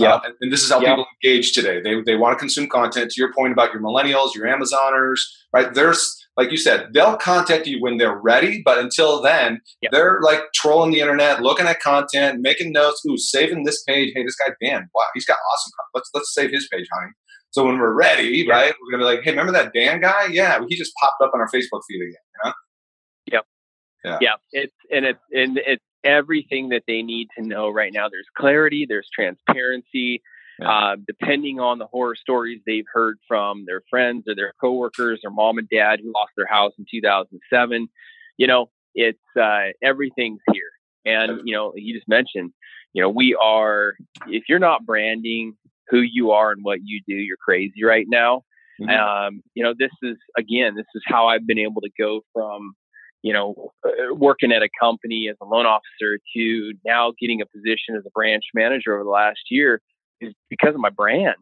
Yeah. 0.00 0.14
Uh, 0.14 0.30
and, 0.40 0.52
this 0.52 0.62
is 0.62 0.70
how 0.70 0.80
people 0.80 1.06
engage 1.22 1.52
today. 1.52 1.80
They, 1.82 2.00
they 2.02 2.16
want 2.16 2.36
to 2.36 2.38
consume 2.38 2.68
content. 2.68 3.10
To 3.10 3.20
your 3.20 3.32
point 3.32 3.52
about 3.52 3.72
your 3.72 3.82
millennials, 3.82 4.34
your 4.34 4.46
Amazoners, 4.46 5.20
right? 5.52 5.72
There's, 5.72 6.16
like 6.36 6.50
you 6.50 6.56
said, 6.56 6.88
they'll 6.92 7.16
contact 7.16 7.66
you 7.66 7.80
when 7.80 7.98
they're 7.98 8.16
ready. 8.16 8.62
But 8.64 8.78
until 8.78 9.20
then, 9.22 9.60
they're 9.90 10.20
like 10.22 10.40
trolling 10.54 10.92
the 10.92 11.00
internet, 11.00 11.42
looking 11.42 11.66
at 11.66 11.80
content, 11.80 12.40
making 12.40 12.72
notes. 12.72 13.02
Ooh, 13.08 13.16
saving 13.16 13.64
this 13.64 13.82
page. 13.84 14.12
Hey, 14.14 14.24
this 14.24 14.36
guy 14.36 14.52
Dan, 14.62 14.88
wow, 14.94 15.04
he's 15.14 15.26
got 15.26 15.38
awesome. 15.52 15.72
Content. 15.76 15.90
Let's 15.94 16.10
let's 16.14 16.34
save 16.34 16.50
his 16.50 16.68
page, 16.72 16.86
honey. 16.92 17.12
So 17.52 17.64
when 17.64 17.78
we're 17.78 17.94
ready, 17.94 18.44
yeah. 18.46 18.52
right, 18.52 18.74
we're 18.80 18.92
gonna 18.92 19.10
be 19.10 19.16
like, 19.16 19.24
hey, 19.24 19.30
remember 19.30 19.52
that 19.52 19.72
Dan 19.72 20.00
guy? 20.00 20.26
Yeah, 20.26 20.60
he 20.68 20.76
just 20.76 20.92
popped 21.00 21.20
up 21.22 21.32
on 21.34 21.40
our 21.40 21.48
Facebook 21.48 21.80
feed 21.88 22.00
again. 22.02 22.12
You 22.12 22.44
know? 22.44 22.52
Yep. 23.32 23.44
Yeah. 24.04 24.18
Yeah. 24.20 24.34
It's 24.52 24.74
and 24.92 25.04
it's 25.04 25.20
and 25.32 25.58
it's 25.58 25.84
everything 26.04 26.70
that 26.70 26.84
they 26.86 27.02
need 27.02 27.28
to 27.38 27.46
know 27.46 27.68
right 27.68 27.92
now. 27.92 28.08
There's 28.08 28.28
clarity, 28.36 28.86
there's 28.88 29.08
transparency. 29.12 30.22
Yeah. 30.58 30.70
Uh, 30.70 30.96
depending 31.06 31.58
on 31.58 31.78
the 31.78 31.86
horror 31.86 32.14
stories 32.14 32.60
they've 32.66 32.84
heard 32.92 33.18
from 33.26 33.64
their 33.64 33.80
friends 33.88 34.24
or 34.28 34.34
their 34.34 34.52
coworkers 34.60 35.20
or 35.24 35.30
mom 35.30 35.56
and 35.56 35.68
dad 35.70 36.00
who 36.02 36.12
lost 36.12 36.32
their 36.36 36.46
house 36.46 36.72
in 36.78 36.84
2007, 36.90 37.88
you 38.36 38.46
know, 38.46 38.68
it's 38.94 39.18
uh, 39.40 39.68
everything's 39.82 40.40
here. 40.52 40.70
And 41.06 41.40
you 41.44 41.54
know, 41.54 41.72
you 41.76 41.94
just 41.94 42.08
mentioned, 42.08 42.52
you 42.92 43.02
know, 43.02 43.08
we 43.08 43.34
are. 43.40 43.94
If 44.26 44.44
you're 44.48 44.58
not 44.58 44.84
branding 44.84 45.54
who 45.88 46.00
you 46.00 46.32
are 46.32 46.52
and 46.52 46.62
what 46.62 46.80
you 46.84 47.00
do, 47.06 47.14
you're 47.14 47.38
crazy 47.38 47.84
right 47.84 48.06
now. 48.08 48.44
Mm-hmm. 48.80 48.90
Um, 48.90 49.42
you 49.54 49.62
know, 49.62 49.74
this 49.78 49.90
is 50.02 50.16
again, 50.36 50.74
this 50.74 50.86
is 50.94 51.02
how 51.06 51.26
I've 51.26 51.46
been 51.46 51.58
able 51.58 51.80
to 51.82 51.90
go 51.98 52.22
from 52.32 52.74
you 53.22 53.32
know, 53.32 53.72
uh, 53.86 54.14
working 54.14 54.52
at 54.52 54.62
a 54.62 54.68
company 54.80 55.28
as 55.30 55.36
a 55.42 55.44
loan 55.44 55.66
officer 55.66 56.18
to 56.34 56.72
now 56.84 57.12
getting 57.20 57.42
a 57.42 57.46
position 57.46 57.96
as 57.96 58.02
a 58.06 58.10
branch 58.14 58.44
manager 58.54 58.94
over 58.94 59.04
the 59.04 59.10
last 59.10 59.40
year 59.50 59.80
is 60.20 60.32
because 60.48 60.74
of 60.74 60.80
my 60.80 60.90
brand. 60.90 61.36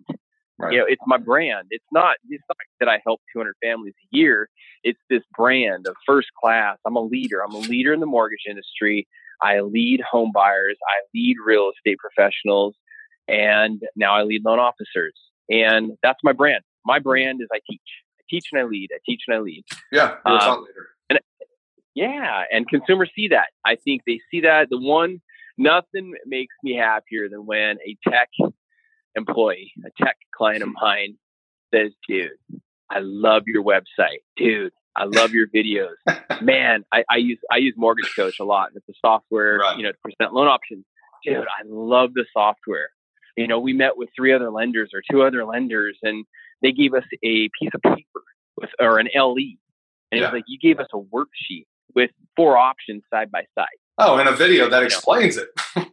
Right. 0.59 0.73
You 0.73 0.79
know, 0.81 0.87
it's 0.89 1.03
my 1.07 1.19
brand. 1.19 1.69
It's 1.71 1.85
not 1.93 2.17
it's 2.29 2.43
not 2.49 2.57
that 2.81 2.89
I 2.89 3.01
help 3.07 3.21
200 3.33 3.55
families 3.63 3.95
a 4.03 4.17
year. 4.17 4.49
It's 4.83 4.99
this 5.09 5.23
brand 5.37 5.87
of 5.87 5.95
first 6.05 6.29
class. 6.43 6.79
I'm 6.85 6.97
a 6.97 7.01
leader. 7.01 7.45
I'm 7.45 7.55
a 7.55 7.59
leader 7.59 7.93
in 7.93 8.01
the 8.01 8.07
mortgage 8.07 8.43
industry. 8.49 9.07
I 9.41 9.61
lead 9.61 10.01
home 10.01 10.33
buyers. 10.35 10.77
I 10.85 11.07
lead 11.15 11.37
real 11.45 11.71
estate 11.77 11.99
professionals, 11.99 12.75
and 13.29 13.81
now 13.95 14.15
I 14.17 14.25
lead 14.25 14.43
loan 14.45 14.59
officers. 14.59 15.15
And 15.49 15.93
that's 16.03 16.19
my 16.25 16.33
brand. 16.33 16.65
My 16.85 16.99
brand 16.99 17.41
is 17.41 17.47
I 17.53 17.61
teach. 17.71 17.81
I 18.19 18.25
teach 18.29 18.47
and 18.51 18.61
I 18.61 18.65
lead. 18.65 18.89
I 18.93 18.99
teach 19.07 19.23
and 19.29 19.37
I 19.37 19.41
lead. 19.41 19.65
Yeah, 19.93 20.17
you're 20.27 20.35
um, 20.35 20.37
a 20.37 20.41
thought 20.41 20.61
leader. 20.63 20.89
Yeah, 21.99 22.45
and 22.53 22.69
consumers 22.69 23.11
see 23.17 23.29
that. 23.29 23.49
I 23.65 23.75
think 23.75 24.03
they 24.07 24.21
see 24.31 24.43
that. 24.43 24.69
The 24.71 24.79
one 24.79 25.21
nothing 25.57 26.15
makes 26.27 26.55
me 26.63 26.77
happier 26.77 27.29
than 27.29 27.45
when 27.45 27.79
a 27.85 27.97
tech 28.09 28.29
employee, 29.17 29.73
a 29.85 29.91
tech 30.05 30.17
client 30.33 30.63
of 30.63 30.69
mine, 30.81 31.19
says, 31.75 31.91
"Dude, 32.09 32.31
I 32.89 33.01
love 33.01 33.49
your 33.49 33.65
website, 33.65 34.21
dude. 34.37 34.73
I 34.95 35.07
love 35.07 35.33
your 35.33 35.49
videos. 35.49 35.97
Man, 36.41 36.85
I, 36.93 37.03
I, 37.11 37.17
use 37.17 37.41
I 37.51 37.57
use 37.57 37.75
Mortgage 37.77 38.13
Coach 38.15 38.39
a 38.39 38.45
lot. 38.45 38.71
It's 38.77 38.89
a 38.89 38.93
software, 39.05 39.59
right. 39.59 39.77
you 39.77 39.83
know, 39.83 39.91
to 39.91 39.99
present 39.99 40.33
loan 40.33 40.47
options. 40.47 40.85
Dude, 41.25 41.37
I 41.37 41.65
love 41.67 42.15
the 42.15 42.27
software. 42.33 42.91
You 43.37 43.49
know, 43.49 43.59
we 43.59 43.73
met 43.73 43.97
with 43.97 44.09
three 44.15 44.33
other 44.33 44.53
lenders 44.53 44.91
or 44.95 45.03
two 45.11 45.23
other 45.23 45.45
lenders, 45.45 45.99
and 46.05 46.25
they 46.63 46.71
gave 46.71 46.95
us 46.95 47.05
a 47.25 47.49
piece 47.61 47.71
of 47.75 47.83
paper 47.83 48.23
with 48.57 48.71
or 48.79 49.01
an 49.01 49.09
LE, 49.17 49.35
and 49.35 49.39
yeah. 50.13 50.19
it 50.19 50.21
was 50.21 50.33
like 50.33 50.45
you 50.47 50.61
gave 50.61 50.79
us 50.79 50.87
a 50.95 50.99
worksheet 50.99 51.67
with 51.95 52.11
four 52.37 52.57
options 52.57 53.03
side 53.11 53.31
by 53.31 53.45
side. 53.57 53.67
Oh, 53.99 54.17
and 54.19 54.29
a 54.29 54.37
video 54.37 54.69
that 54.71 54.83
explains 54.83 55.37
it. 55.37 55.49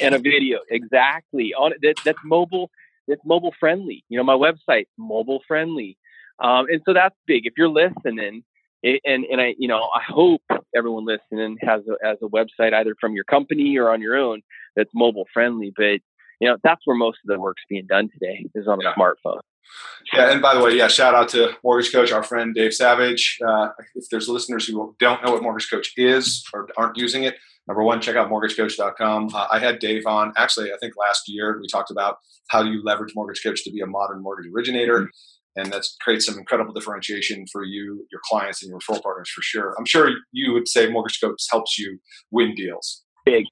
and 0.00 0.14
a 0.14 0.18
video, 0.18 0.60
exactly. 0.70 1.52
On 1.54 1.72
that, 1.82 1.94
that's 2.04 2.18
mobile. 2.24 2.70
That's 3.08 3.20
mobile 3.24 3.54
friendly. 3.58 4.04
You 4.08 4.18
know, 4.18 4.24
my 4.24 4.34
website 4.34 4.86
mobile 4.98 5.40
friendly. 5.46 5.96
Um, 6.42 6.66
and 6.68 6.82
so 6.84 6.92
that's 6.92 7.14
big. 7.26 7.46
If 7.46 7.54
you're 7.56 7.68
listening, 7.68 8.42
and 8.82 9.24
and 9.24 9.40
I 9.40 9.54
you 9.58 9.68
know 9.68 9.88
I 9.94 10.02
hope 10.06 10.42
everyone 10.76 11.06
listening 11.06 11.56
has 11.62 11.82
a 11.88 12.06
has 12.06 12.18
a 12.22 12.28
website 12.28 12.74
either 12.74 12.94
from 13.00 13.14
your 13.14 13.24
company 13.24 13.76
or 13.76 13.90
on 13.90 14.00
your 14.00 14.16
own 14.16 14.42
that's 14.74 14.90
mobile 14.94 15.26
friendly. 15.32 15.72
But 15.74 16.00
you 16.40 16.48
know 16.48 16.56
that's 16.62 16.82
where 16.84 16.96
most 16.96 17.18
of 17.24 17.34
the 17.34 17.40
work's 17.40 17.62
being 17.68 17.86
done 17.86 18.08
today 18.12 18.46
is 18.54 18.68
on 18.68 18.80
yeah. 18.80 18.92
a 18.92 18.98
smartphone. 18.98 19.40
Yeah, 20.12 20.30
and 20.30 20.40
by 20.40 20.54
the 20.54 20.62
way, 20.62 20.76
yeah, 20.76 20.88
shout 20.88 21.14
out 21.14 21.28
to 21.30 21.52
Mortgage 21.64 21.92
Coach, 21.92 22.12
our 22.12 22.22
friend 22.22 22.54
Dave 22.54 22.72
Savage. 22.72 23.38
Uh, 23.46 23.68
if 23.94 24.04
there's 24.10 24.28
listeners 24.28 24.66
who 24.66 24.94
don't 25.00 25.24
know 25.24 25.32
what 25.32 25.42
Mortgage 25.42 25.68
Coach 25.68 25.92
is 25.96 26.44
or 26.54 26.68
aren't 26.76 26.96
using 26.96 27.24
it, 27.24 27.36
number 27.66 27.82
one, 27.82 28.00
check 28.00 28.14
out 28.14 28.30
mortgagecoach.com. 28.30 29.30
Uh, 29.34 29.46
I 29.50 29.58
had 29.58 29.80
Dave 29.80 30.06
on 30.06 30.32
actually, 30.36 30.72
I 30.72 30.76
think 30.80 30.94
last 30.96 31.28
year 31.28 31.58
we 31.60 31.66
talked 31.66 31.90
about 31.90 32.18
how 32.50 32.62
you 32.62 32.82
leverage 32.84 33.14
Mortgage 33.16 33.42
Coach 33.42 33.64
to 33.64 33.72
be 33.72 33.80
a 33.80 33.86
modern 33.86 34.22
mortgage 34.22 34.50
originator. 34.52 35.00
Mm-hmm 35.00 35.06
and 35.56 35.72
that 35.72 35.84
creates 36.00 36.26
some 36.26 36.38
incredible 36.38 36.72
differentiation 36.72 37.46
for 37.50 37.64
you, 37.64 38.06
your 38.12 38.20
clients, 38.24 38.62
and 38.62 38.70
your 38.70 38.78
referral 38.78 39.02
partners 39.02 39.30
for 39.34 39.42
sure. 39.42 39.74
I'm 39.78 39.86
sure 39.86 40.10
you 40.30 40.52
would 40.52 40.68
say 40.68 40.88
Mortgage 40.88 41.18
Coach 41.20 41.42
helps 41.50 41.78
you 41.78 41.98
win 42.30 42.54
deals. 42.54 43.02
Big, 43.24 43.46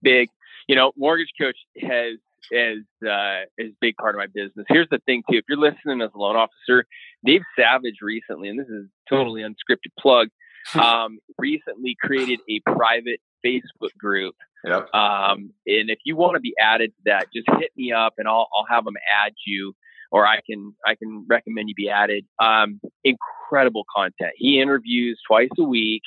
big. 0.00 0.28
You 0.68 0.76
know, 0.76 0.92
Mortgage 0.96 1.32
Coach 1.38 1.56
has 1.80 2.18
is 2.50 2.84
uh, 3.08 3.40
big 3.80 3.96
part 3.96 4.14
of 4.14 4.18
my 4.18 4.26
business. 4.26 4.66
Here's 4.68 4.88
the 4.90 5.00
thing 5.06 5.22
too: 5.30 5.38
if 5.38 5.44
you're 5.48 5.58
listening 5.58 6.00
as 6.02 6.10
a 6.14 6.18
loan 6.18 6.36
officer, 6.36 6.84
Dave 7.24 7.42
Savage 7.58 7.96
recently, 8.02 8.48
and 8.48 8.58
this 8.58 8.68
is 8.68 8.86
totally 9.08 9.42
unscripted 9.42 9.92
plug, 9.98 10.28
um, 10.74 11.18
recently 11.38 11.96
created 12.00 12.40
a 12.48 12.60
private 12.60 13.20
Facebook 13.44 13.96
group. 13.98 14.34
Yep. 14.64 14.92
Um, 14.94 15.52
and 15.66 15.90
if 15.90 15.98
you 16.04 16.16
want 16.16 16.34
to 16.34 16.40
be 16.40 16.54
added 16.60 16.90
to 16.90 17.02
that, 17.06 17.26
just 17.34 17.48
hit 17.58 17.70
me 17.76 17.92
up, 17.92 18.14
and 18.18 18.26
I'll 18.28 18.48
I'll 18.54 18.66
have 18.68 18.84
them 18.84 18.96
add 19.24 19.32
you 19.46 19.74
or 20.10 20.26
I 20.26 20.40
can 20.48 20.74
I 20.86 20.94
can 20.94 21.24
recommend 21.28 21.68
you 21.68 21.74
be 21.74 21.90
added. 21.90 22.24
Um, 22.42 22.80
incredible 23.04 23.84
content. 23.94 24.32
He 24.36 24.60
interviews 24.60 25.20
twice 25.26 25.50
a 25.58 25.64
week, 25.64 26.02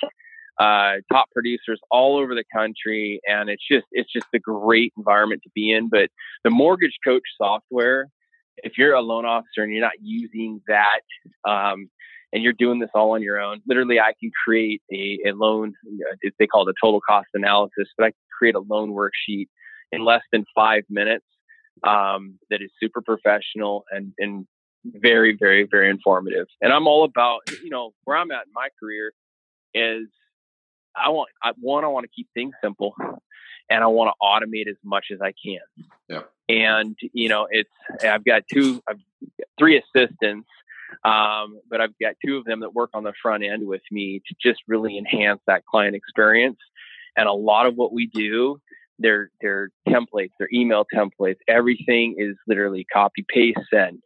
uh, 0.59 0.95
top 1.11 1.29
producers 1.31 1.79
all 1.89 2.17
over 2.17 2.35
the 2.35 2.43
country, 2.53 3.19
and 3.25 3.49
it's 3.49 3.63
just 3.69 3.85
it's 3.91 4.11
just 4.11 4.27
a 4.33 4.39
great 4.39 4.93
environment 4.97 5.41
to 5.43 5.49
be 5.55 5.71
in. 5.71 5.89
But 5.89 6.09
the 6.43 6.49
Mortgage 6.49 6.97
Coach 7.03 7.23
software, 7.37 8.07
if 8.57 8.77
you're 8.77 8.93
a 8.93 9.01
loan 9.01 9.25
officer 9.25 9.63
and 9.63 9.71
you're 9.71 9.81
not 9.81 9.99
using 10.01 10.61
that, 10.67 11.01
um, 11.49 11.89
and 12.33 12.43
you're 12.43 12.53
doing 12.53 12.79
this 12.79 12.89
all 12.93 13.11
on 13.11 13.21
your 13.21 13.39
own, 13.39 13.61
literally, 13.67 13.99
I 13.99 14.13
can 14.19 14.31
create 14.45 14.81
a, 14.91 15.19
a 15.27 15.31
loan. 15.33 15.73
They 16.39 16.47
call 16.47 16.67
it 16.67 16.71
a 16.71 16.85
total 16.85 17.01
cost 17.01 17.29
analysis, 17.33 17.89
but 17.97 18.05
I 18.05 18.09
can 18.09 18.19
create 18.37 18.55
a 18.55 18.59
loan 18.59 18.91
worksheet 18.91 19.47
in 19.91 20.05
less 20.05 20.23
than 20.31 20.45
five 20.55 20.83
minutes 20.89 21.25
um, 21.83 22.39
that 22.49 22.61
is 22.61 22.69
super 22.79 23.01
professional 23.01 23.83
and, 23.91 24.13
and 24.17 24.45
very, 24.85 25.35
very, 25.37 25.67
very 25.69 25.89
informative. 25.89 26.47
And 26.61 26.71
I'm 26.71 26.87
all 26.87 27.03
about, 27.03 27.41
you 27.63 27.69
know, 27.69 27.93
where 28.03 28.17
I'm 28.17 28.31
at 28.31 28.45
in 28.47 28.53
my 28.53 28.69
career 28.79 29.11
is 29.73 30.07
I 30.95 31.09
want, 31.09 31.29
I, 31.43 31.51
one, 31.59 31.83
I 31.83 31.87
want 31.87 32.05
to 32.05 32.09
keep 32.15 32.27
things 32.33 32.53
simple 32.63 32.95
and 33.69 33.83
I 33.83 33.87
want 33.87 34.13
to 34.13 34.25
automate 34.25 34.69
as 34.69 34.77
much 34.83 35.07
as 35.11 35.19
I 35.21 35.33
can. 35.43 35.59
Yeah. 36.09 36.21
And, 36.49 36.97
you 37.13 37.29
know, 37.29 37.47
it's, 37.49 37.69
I've 38.03 38.25
got 38.25 38.43
two, 38.51 38.81
I've 38.87 38.97
got 38.97 39.47
three 39.57 39.77
assistants, 39.81 40.47
um, 41.05 41.59
but 41.69 41.79
I've 41.79 41.97
got 42.01 42.15
two 42.25 42.37
of 42.37 42.45
them 42.45 42.59
that 42.61 42.73
work 42.73 42.89
on 42.93 43.03
the 43.03 43.13
front 43.21 43.43
end 43.43 43.65
with 43.65 43.81
me 43.91 44.21
to 44.27 44.35
just 44.41 44.61
really 44.67 44.97
enhance 44.97 45.39
that 45.47 45.65
client 45.65 45.95
experience. 45.95 46.59
And 47.15 47.27
a 47.27 47.33
lot 47.33 47.65
of 47.65 47.75
what 47.75 47.93
we 47.93 48.07
do 48.07 48.59
their 49.01 49.31
their 49.41 49.69
templates, 49.87 50.31
their 50.39 50.49
email 50.53 50.85
templates, 50.93 51.37
everything 51.47 52.15
is 52.17 52.35
literally 52.47 52.85
copy 52.91 53.25
paste 53.27 53.59
send, 53.73 54.01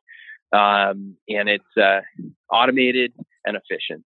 um, 0.51 1.15
and 1.27 1.49
it's 1.49 1.77
uh, 1.77 2.01
automated 2.51 3.13
and 3.45 3.57
efficient. 3.57 4.03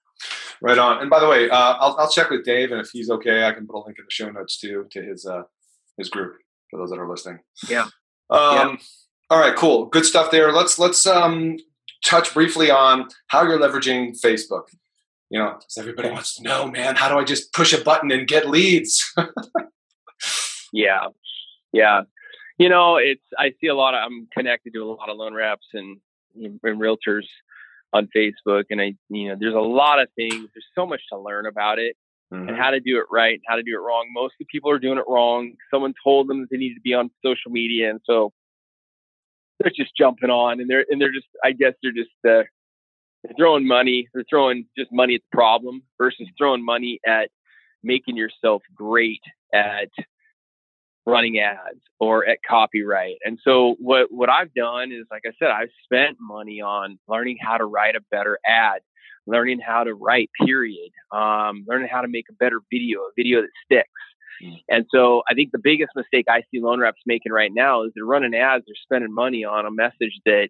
Right 0.63 0.79
on. 0.79 1.01
And 1.01 1.11
by 1.11 1.21
the 1.21 1.29
way, 1.29 1.51
uh, 1.51 1.75
I'll 1.75 1.97
I'll 1.99 2.11
check 2.11 2.31
with 2.31 2.45
Dave, 2.45 2.73
and 2.73 2.81
if 2.81 2.91
he's 2.91 3.11
okay, 3.11 3.47
I 3.47 3.53
can 3.53 3.67
put 3.67 3.77
a 3.77 3.83
link 3.85 3.99
in 3.99 4.05
the 4.05 4.11
show 4.11 4.31
notes 4.31 4.59
too 4.59 4.87
to 4.91 5.03
his 5.03 5.27
uh, 5.27 5.43
his 5.99 6.09
group 6.09 6.37
for 6.71 6.79
those 6.79 6.91
that 6.91 6.99
are 6.99 7.09
listening. 7.09 7.41
Yeah. 7.69 7.89
Um, 8.31 8.41
yeah. 8.41 8.77
All 9.31 9.39
right. 9.39 9.55
Cool. 9.55 9.87
Good 9.87 10.07
stuff 10.07 10.31
there. 10.31 10.53
Let's 10.53 10.79
let's 10.79 11.07
um, 11.07 11.59
touch 12.05 12.33
briefly 12.33 12.71
on 12.71 13.09
how 13.29 13.43
you're 13.43 13.59
leveraging 13.59 14.21
Facebook. 14.21 14.65
You 15.29 15.41
know, 15.41 15.55
because 15.59 15.77
everybody 15.77 16.11
wants 16.11 16.37
to 16.37 16.43
know, 16.45 16.69
man, 16.69 16.95
how 16.95 17.09
do 17.09 17.19
I 17.19 17.25
just 17.25 17.53
push 17.53 17.73
a 17.73 17.83
button 17.83 18.13
and 18.13 18.29
get 18.29 18.49
leads? 18.49 19.13
Yeah, 20.73 21.09
yeah. 21.73 22.03
You 22.59 22.69
know, 22.69 22.97
it's 22.97 23.23
I 23.39 23.53
see 23.61 23.69
a 23.69 23.75
lot 23.75 23.95
of 23.95 24.01
I'm 24.05 24.29
connected 24.33 24.75
to 24.75 24.83
a 24.83 24.93
lot 24.93 25.09
of 25.09 25.17
loan 25.17 25.35
reps 25.35 25.67
and 25.73 25.99
and 26.35 26.61
realtors 26.63 27.27
on 27.97 28.09
Facebook, 28.17 28.65
and 28.71 28.81
I 28.81 28.95
you 29.09 29.29
know 29.29 29.37
there's 29.39 29.55
a 29.55 29.59
lot 29.59 30.01
of 30.01 30.09
things. 30.17 30.35
There's 30.35 30.67
so 30.75 30.87
much 30.87 31.01
to 31.13 31.19
learn 31.19 31.47
about 31.47 31.79
it 31.79 31.97
mm-hmm. 32.33 32.49
and 32.49 32.57
how 32.57 32.71
to 32.71 32.81
do 32.81 32.99
it 32.99 33.07
right 33.11 33.35
and 33.35 33.43
how 33.47 33.57
to 33.57 33.63
do 33.63 33.75
it 33.75 33.81
wrong. 33.81 34.09
Most 34.13 34.33
of 34.33 34.39
the 34.41 34.47
people 34.47 34.71
are 34.71 34.79
doing 34.79 34.99
it 34.99 35.05
wrong. 35.09 35.53
Someone 35.73 35.95
told 36.03 36.29
them 36.29 36.41
that 36.41 36.49
they 36.51 36.59
need 36.59 36.75
to 36.75 36.81
be 36.81 36.95
on 36.95 37.11
social 37.25 37.51
media, 37.51 37.91
and 37.91 38.01
so 38.05 38.33
they're 39.59 39.73
just 39.75 39.97
jumping 39.97 40.31
on 40.31 40.61
and 40.61 40.69
they're 40.69 40.85
and 40.89 41.01
they're 41.01 41.13
just 41.13 41.29
I 41.45 41.53
guess 41.53 41.73
they're 41.83 41.93
just 41.93 42.11
uh, 42.25 42.45
they're 43.25 43.37
throwing 43.39 43.67
money. 43.67 44.09
They're 44.13 44.25
throwing 44.29 44.67
just 44.79 44.93
money 44.93 45.15
at 45.15 45.23
the 45.31 45.37
problem 45.37 45.83
versus 45.99 46.29
throwing 46.39 46.65
money 46.65 47.01
at 47.07 47.31
making 47.83 48.17
yourself 48.17 48.63
great 48.75 49.23
at 49.55 49.89
running 51.07 51.39
ads 51.39 51.81
or 52.01 52.29
at 52.29 52.39
copyright. 52.49 53.17
And 53.25 53.39
so 53.43 53.77
what 53.79 54.09
what 54.11 54.29
I've 54.29 54.53
done 54.53 54.93
is 54.93 55.07
like 55.11 55.23
I 55.25 55.31
said, 55.39 55.51
I've 55.51 55.71
spent 55.85 56.19
money 56.21 56.61
on 56.61 56.99
learning 57.09 57.39
how 57.41 57.57
to 57.57 57.65
write 57.65 57.95
a 57.95 58.01
better 58.11 58.39
ad, 58.45 58.81
learning 59.27 59.61
how 59.61 59.85
to 59.85 59.95
write 59.95 60.31
period, 60.45 60.91
um, 61.13 61.65
learning 61.67 61.89
how 61.91 62.01
to 62.01 62.09
make 62.09 62.27
a 62.29 62.35
better 62.35 62.61
video, 62.71 63.01
a 63.01 63.11
video 63.17 63.41
that 63.43 63.51
sticks. 63.65 63.89
Mm. 64.43 64.57
And 64.69 64.87
so 64.93 65.23
I 65.31 65.35
think 65.35 65.53
the 65.53 65.61
biggest 65.63 65.91
mistake 65.95 66.27
I 66.29 66.43
see 66.51 66.61
loan 66.61 66.81
reps 66.81 67.01
making 67.07 67.33
right 67.33 67.53
now 67.55 67.85
is 67.85 67.93
they're 67.95 68.05
running 68.05 68.35
ads, 68.35 68.65
they're 68.67 68.75
spending 68.83 69.15
money 69.15 69.45
on 69.45 69.65
a 69.65 69.71
message 69.71 70.21
that 70.27 70.49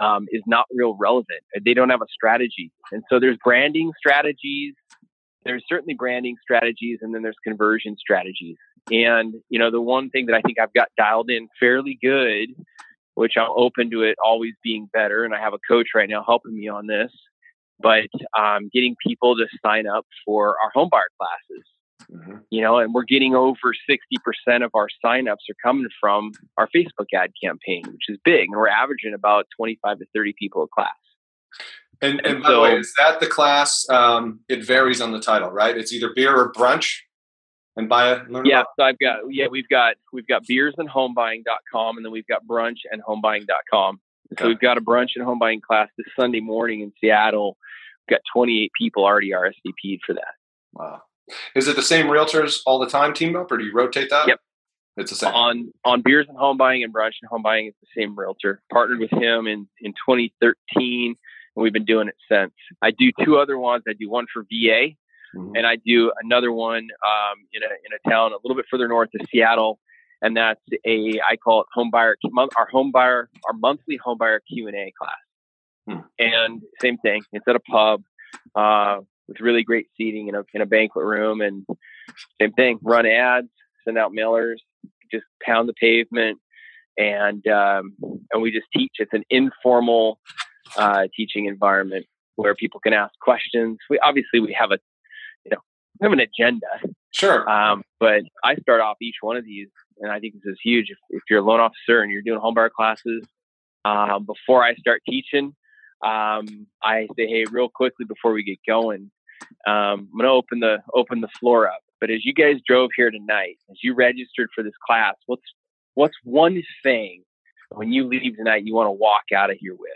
um, 0.00 0.26
is 0.30 0.42
not 0.46 0.66
real 0.72 0.96
relevant. 0.98 1.42
They 1.64 1.74
don't 1.74 1.90
have 1.90 2.02
a 2.02 2.06
strategy. 2.12 2.70
And 2.92 3.02
so 3.10 3.18
there's 3.18 3.38
branding 3.42 3.92
strategies, 3.98 4.74
there's 5.44 5.64
certainly 5.68 5.94
branding 5.94 6.36
strategies, 6.42 6.98
and 7.00 7.14
then 7.14 7.22
there's 7.22 7.36
conversion 7.44 7.96
strategies. 7.98 8.56
And, 8.90 9.34
you 9.48 9.58
know, 9.58 9.70
the 9.70 9.80
one 9.80 10.10
thing 10.10 10.26
that 10.26 10.34
I 10.34 10.40
think 10.40 10.58
I've 10.58 10.72
got 10.72 10.88
dialed 10.96 11.30
in 11.30 11.48
fairly 11.60 11.98
good, 12.00 12.50
which 13.14 13.34
I'm 13.36 13.50
open 13.54 13.90
to 13.90 14.02
it 14.02 14.16
always 14.24 14.54
being 14.62 14.88
better, 14.92 15.24
and 15.24 15.34
I 15.34 15.40
have 15.40 15.54
a 15.54 15.58
coach 15.68 15.88
right 15.94 16.08
now 16.08 16.24
helping 16.26 16.54
me 16.54 16.68
on 16.68 16.86
this, 16.86 17.12
but 17.80 18.08
um, 18.38 18.70
getting 18.72 18.96
people 19.04 19.36
to 19.36 19.46
sign 19.64 19.86
up 19.86 20.06
for 20.24 20.56
our 20.62 20.70
home 20.74 20.88
buyer 20.90 21.08
classes. 21.18 21.64
Mm-hmm. 22.10 22.38
You 22.50 22.62
know, 22.62 22.78
and 22.78 22.94
we're 22.94 23.04
getting 23.04 23.34
over 23.34 23.74
60% 23.90 24.64
of 24.64 24.70
our 24.74 24.88
signups 25.04 25.50
are 25.50 25.56
coming 25.62 25.88
from 26.00 26.32
our 26.56 26.68
Facebook 26.74 27.06
ad 27.14 27.32
campaign, 27.42 27.82
which 27.86 28.08
is 28.08 28.18
big. 28.24 28.48
And 28.48 28.52
we're 28.52 28.68
averaging 28.68 29.12
about 29.12 29.46
25 29.56 29.98
to 29.98 30.06
30 30.14 30.34
people 30.38 30.62
a 30.62 30.68
class. 30.68 30.94
And, 32.00 32.20
and, 32.20 32.26
and 32.26 32.42
by 32.42 32.48
so, 32.48 32.54
the 32.54 32.60
way, 32.62 32.76
is 32.76 32.94
that 32.96 33.20
the 33.20 33.26
class? 33.26 33.86
Um, 33.90 34.40
it 34.48 34.64
varies 34.64 35.00
on 35.00 35.12
the 35.12 35.20
title, 35.20 35.50
right? 35.50 35.76
It's 35.76 35.92
either 35.92 36.10
beer 36.14 36.34
or 36.34 36.52
brunch 36.52 37.00
and 37.78 37.88
buy 37.88 38.12
it? 38.12 38.22
yeah, 38.44 38.64
so 38.76 38.84
I've 38.84 38.98
got 38.98 39.20
yeah, 39.30 39.46
we've 39.46 39.68
got 39.68 39.94
we've 40.12 40.26
got 40.26 40.46
beers 40.46 40.74
and 40.76 40.88
homebuying.com 40.88 41.96
and 41.96 42.04
then 42.04 42.12
we've 42.12 42.26
got 42.26 42.46
brunch 42.46 42.78
and 42.90 43.02
homebuying.com. 43.02 44.00
Okay. 44.32 44.44
So 44.44 44.48
we've 44.48 44.60
got 44.60 44.76
a 44.76 44.82
brunch 44.82 45.10
and 45.16 45.24
home 45.24 45.38
buying 45.38 45.62
class 45.62 45.88
this 45.96 46.06
Sunday 46.18 46.40
morning 46.40 46.80
in 46.80 46.92
Seattle. 47.00 47.56
We've 48.06 48.16
got 48.16 48.20
28 48.34 48.72
people 48.78 49.04
already 49.04 49.30
RSVP'd 49.30 50.02
for 50.04 50.14
that. 50.14 50.34
Wow. 50.74 51.02
Is 51.54 51.68
it 51.68 51.76
the 51.76 51.82
same 51.82 52.06
realtors 52.06 52.60
all 52.66 52.78
the 52.78 52.88
time 52.88 53.14
teamed 53.14 53.36
up, 53.36 53.50
or 53.52 53.58
do 53.58 53.64
you 53.64 53.72
rotate 53.72 54.10
that? 54.10 54.28
Yep. 54.28 54.40
It's 54.96 55.10
the 55.10 55.16
same. 55.16 55.32
On 55.32 55.72
on 55.84 56.02
beers 56.02 56.26
and 56.28 56.36
home 56.36 56.56
buying 56.56 56.82
and 56.82 56.92
brunch 56.92 57.12
and 57.22 57.28
home 57.30 57.42
buying, 57.42 57.66
it's 57.66 57.76
the 57.80 58.02
same 58.02 58.18
realtor. 58.18 58.60
Partnered 58.72 58.98
with 58.98 59.12
him 59.12 59.46
in 59.46 59.68
in 59.80 59.92
2013, 59.92 60.56
and 60.74 61.16
we've 61.54 61.72
been 61.72 61.84
doing 61.84 62.08
it 62.08 62.16
since. 62.30 62.52
I 62.82 62.90
do 62.90 63.12
two 63.24 63.38
other 63.38 63.56
ones. 63.56 63.84
I 63.88 63.92
do 63.92 64.10
one 64.10 64.26
for 64.32 64.42
VA, 64.42 64.88
mm-hmm. 65.36 65.56
and 65.56 65.66
I 65.66 65.76
do 65.76 66.12
another 66.22 66.52
one 66.52 66.88
um, 67.06 67.38
in 67.52 67.62
a 67.62 67.66
in 67.66 67.98
a 68.04 68.10
town 68.10 68.32
a 68.32 68.36
little 68.42 68.56
bit 68.56 68.66
further 68.70 68.88
north 68.88 69.10
of 69.18 69.26
Seattle, 69.30 69.78
and 70.22 70.36
that's 70.36 70.60
a 70.86 71.20
I 71.26 71.36
call 71.36 71.62
it 71.62 71.66
home 71.72 71.90
buyer 71.90 72.16
our 72.56 72.68
home 72.70 72.90
buyer 72.90 73.28
our 73.46 73.54
monthly 73.54 73.96
home 73.96 74.18
buyer 74.18 74.40
Q 74.48 74.68
and 74.68 74.76
A 74.76 74.92
class. 74.98 75.16
Hmm. 75.88 76.06
And 76.18 76.62
same 76.82 76.98
thing. 76.98 77.22
It's 77.32 77.46
at 77.48 77.56
a 77.56 77.60
pub. 77.60 78.02
Uh, 78.54 79.00
with 79.28 79.40
really 79.40 79.62
great 79.62 79.86
seating 79.96 80.28
in 80.28 80.34
a, 80.34 80.42
in 80.54 80.62
a 80.62 80.66
banquet 80.66 81.04
room 81.04 81.40
and 81.40 81.66
same 82.40 82.52
thing 82.52 82.78
run 82.82 83.06
ads 83.06 83.48
send 83.84 83.98
out 83.98 84.12
mailers 84.12 84.56
just 85.12 85.24
pound 85.42 85.68
the 85.68 85.74
pavement 85.74 86.38
and 86.96 87.46
um, 87.46 87.94
and 88.32 88.42
we 88.42 88.50
just 88.50 88.66
teach 88.74 88.92
it's 88.98 89.12
an 89.12 89.24
informal 89.30 90.18
uh, 90.76 91.06
teaching 91.14 91.44
environment 91.44 92.06
where 92.36 92.54
people 92.54 92.80
can 92.80 92.92
ask 92.92 93.12
questions 93.20 93.76
we 93.90 93.98
obviously 93.98 94.40
we 94.40 94.52
have 94.52 94.72
a 94.72 94.74
you 94.74 94.78
know 94.78 94.78
we 94.78 94.96
have 96.02 96.12
an 96.12 96.20
agenda 96.20 96.66
sure 97.10 97.48
um, 97.48 97.82
but 98.00 98.22
i 98.44 98.54
start 98.56 98.80
off 98.80 98.96
each 99.00 99.16
one 99.20 99.36
of 99.36 99.44
these 99.44 99.68
and 100.00 100.10
i 100.10 100.18
think 100.18 100.34
this 100.34 100.52
is 100.52 100.58
huge 100.62 100.90
if, 100.90 100.98
if 101.10 101.22
you're 101.28 101.40
a 101.40 101.44
loan 101.44 101.60
officer 101.60 102.00
and 102.00 102.12
you're 102.12 102.22
doing 102.22 102.40
home 102.40 102.54
buyer 102.54 102.70
classes 102.70 103.24
um, 103.84 104.24
before 104.24 104.64
i 104.64 104.74
start 104.74 105.02
teaching 105.08 105.54
um, 106.04 106.66
i 106.82 107.06
say 107.16 107.26
hey 107.26 107.44
real 107.50 107.68
quickly 107.68 108.04
before 108.06 108.32
we 108.32 108.42
get 108.42 108.58
going 108.66 109.10
um, 109.66 110.08
I'm 110.12 110.18
going 110.18 110.24
to 110.24 110.30
open 110.30 110.60
the 110.60 110.78
open 110.94 111.20
the 111.20 111.28
floor 111.40 111.68
up. 111.68 111.80
But 112.00 112.10
as 112.10 112.24
you 112.24 112.32
guys 112.32 112.56
drove 112.66 112.90
here 112.96 113.10
tonight, 113.10 113.58
as 113.70 113.78
you 113.82 113.94
registered 113.94 114.50
for 114.54 114.62
this 114.62 114.74
class, 114.86 115.14
what's 115.26 115.42
what's 115.94 116.16
one 116.22 116.62
thing 116.82 117.22
when 117.70 117.92
you 117.92 118.06
leave 118.06 118.36
tonight 118.36 118.64
you 118.64 118.74
want 118.74 118.88
to 118.88 118.92
walk 118.92 119.24
out 119.34 119.50
of 119.50 119.56
here 119.58 119.74
with? 119.74 119.90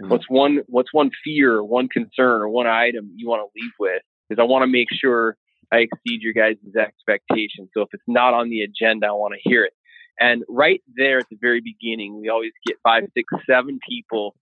Mm-hmm. 0.00 0.10
What's 0.10 0.28
one 0.28 0.60
what's 0.66 0.92
one 0.92 1.10
fear, 1.22 1.54
or 1.54 1.64
one 1.64 1.88
concern, 1.88 2.42
or 2.42 2.48
one 2.48 2.66
item 2.66 3.12
you 3.16 3.28
want 3.28 3.42
to 3.42 3.60
leave 3.60 3.72
with? 3.78 4.02
Because 4.28 4.42
I 4.42 4.46
want 4.46 4.62
to 4.62 4.66
make 4.66 4.88
sure 4.90 5.36
I 5.72 5.78
exceed 5.78 6.22
your 6.22 6.32
guys' 6.32 6.56
expectations. 6.78 7.70
So 7.74 7.82
if 7.82 7.88
it's 7.92 8.02
not 8.06 8.34
on 8.34 8.50
the 8.50 8.62
agenda, 8.62 9.08
I 9.08 9.12
want 9.12 9.34
to 9.34 9.48
hear 9.48 9.64
it. 9.64 9.72
And 10.18 10.44
right 10.48 10.80
there 10.96 11.18
at 11.18 11.28
the 11.28 11.38
very 11.40 11.60
beginning, 11.60 12.20
we 12.20 12.28
always 12.28 12.52
get 12.66 12.76
five, 12.82 13.04
six, 13.14 13.32
seven 13.48 13.80
people 13.86 14.36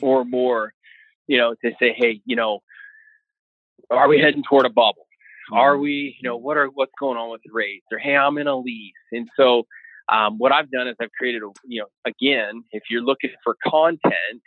or 0.00 0.24
more, 0.24 0.72
you 1.26 1.36
know, 1.36 1.54
to 1.64 1.72
say, 1.80 1.94
hey, 1.96 2.20
you 2.24 2.36
know, 2.36 2.60
are 3.90 4.08
we 4.08 4.20
heading 4.20 4.44
toward 4.48 4.66
a 4.66 4.70
bubble? 4.70 5.06
Are 5.52 5.76
we, 5.76 6.16
you 6.20 6.28
know, 6.28 6.36
what 6.36 6.56
are 6.56 6.68
what's 6.68 6.92
going 6.98 7.18
on 7.18 7.30
with 7.30 7.42
rates? 7.52 7.84
Or 7.92 7.98
hey, 7.98 8.16
I'm 8.16 8.38
in 8.38 8.46
a 8.46 8.56
lease. 8.56 8.92
And 9.12 9.28
so 9.36 9.64
um, 10.10 10.38
what 10.38 10.52
I've 10.52 10.70
done 10.70 10.88
is 10.88 10.96
I've 11.00 11.12
created 11.18 11.42
a, 11.42 11.50
you 11.66 11.80
know, 11.80 11.86
again, 12.06 12.62
if 12.70 12.84
you're 12.88 13.02
looking 13.02 13.30
for 13.42 13.56
content, 13.66 14.42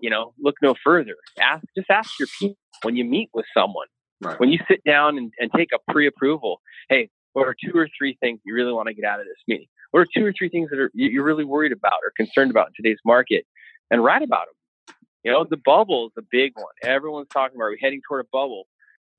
you 0.00 0.10
know, 0.10 0.32
look 0.38 0.54
no 0.62 0.74
further. 0.82 1.16
Ask, 1.38 1.64
just 1.76 1.90
ask 1.90 2.18
your 2.18 2.28
people 2.38 2.56
when 2.82 2.96
you 2.96 3.04
meet 3.04 3.30
with 3.34 3.46
someone, 3.56 3.86
right. 4.20 4.38
when 4.40 4.50
you 4.50 4.58
sit 4.68 4.82
down 4.84 5.18
and, 5.18 5.32
and 5.38 5.50
take 5.54 5.68
a 5.74 5.92
pre-approval. 5.92 6.60
Hey, 6.88 7.10
what 7.32 7.46
are 7.46 7.54
two 7.64 7.76
or 7.76 7.88
three 7.96 8.16
things 8.20 8.40
you 8.44 8.54
really 8.54 8.72
want 8.72 8.88
to 8.88 8.94
get 8.94 9.04
out 9.04 9.20
of 9.20 9.26
this 9.26 9.36
meeting? 9.46 9.68
What 9.90 10.00
are 10.00 10.06
two 10.14 10.24
or 10.24 10.32
three 10.36 10.48
things 10.48 10.70
that 10.70 10.78
are 10.78 10.90
you're 10.94 11.24
really 11.24 11.44
worried 11.44 11.72
about 11.72 11.98
or 12.02 12.12
concerned 12.16 12.50
about 12.50 12.68
in 12.68 12.84
today's 12.84 13.00
market? 13.04 13.46
And 13.90 14.02
write 14.02 14.22
about 14.22 14.46
them. 14.46 14.96
You 15.22 15.32
know, 15.32 15.46
the 15.48 15.58
bubble 15.58 16.06
is 16.06 16.12
a 16.18 16.26
big 16.30 16.52
one. 16.54 16.72
Everyone's 16.82 17.28
talking 17.28 17.56
about. 17.56 17.66
Are 17.66 17.70
we 17.70 17.78
heading 17.80 18.00
toward 18.08 18.24
a 18.24 18.28
bubble? 18.32 18.66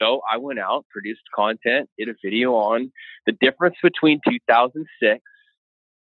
So 0.01 0.22
I 0.30 0.38
went 0.38 0.60
out, 0.60 0.86
produced 0.89 1.22
content, 1.34 1.89
did 1.97 2.10
a 2.10 2.16
video 2.24 2.56
on 2.56 2.91
the 3.26 3.34
difference 3.34 3.76
between 3.82 4.20
2006 4.28 5.22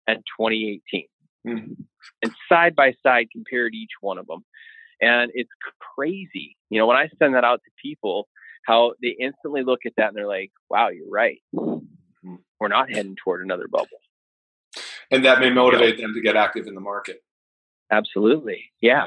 and 0.09 0.19
2018, 0.39 1.07
mm-hmm. 1.47 1.73
and 2.23 2.33
side 2.49 2.77
by 2.77 2.95
side 3.03 3.29
compared 3.33 3.75
each 3.75 3.93
one 4.01 4.19
of 4.19 4.27
them. 4.27 4.45
And 5.01 5.31
it's 5.35 5.51
crazy. 5.95 6.57
You 6.71 6.79
know, 6.79 6.87
when 6.87 6.97
I 6.97 7.09
send 7.19 7.35
that 7.35 7.45
out 7.45 7.61
to 7.65 7.71
people, 7.83 8.29
how 8.65 8.95
they 9.03 9.17
instantly 9.21 9.63
look 9.63 9.81
at 9.87 9.93
that 9.97 10.09
and 10.09 10.17
they're 10.17 10.27
like, 10.27 10.51
"Wow, 10.71 10.89
you're 10.89 11.11
right. 11.11 11.39
Mm-hmm. 11.55 12.37
We're 12.59 12.69
not 12.69 12.91
heading 12.91 13.17
toward 13.23 13.43
another 13.43 13.69
bubble." 13.69 13.87
And 15.11 15.25
that 15.25 15.39
may 15.39 15.51
motivate 15.51 15.99
them 15.99 16.15
to 16.15 16.21
get 16.21 16.35
active 16.37 16.67
in 16.67 16.75
the 16.75 16.81
market. 16.81 17.23
Absolutely, 17.91 18.73
yeah 18.81 19.07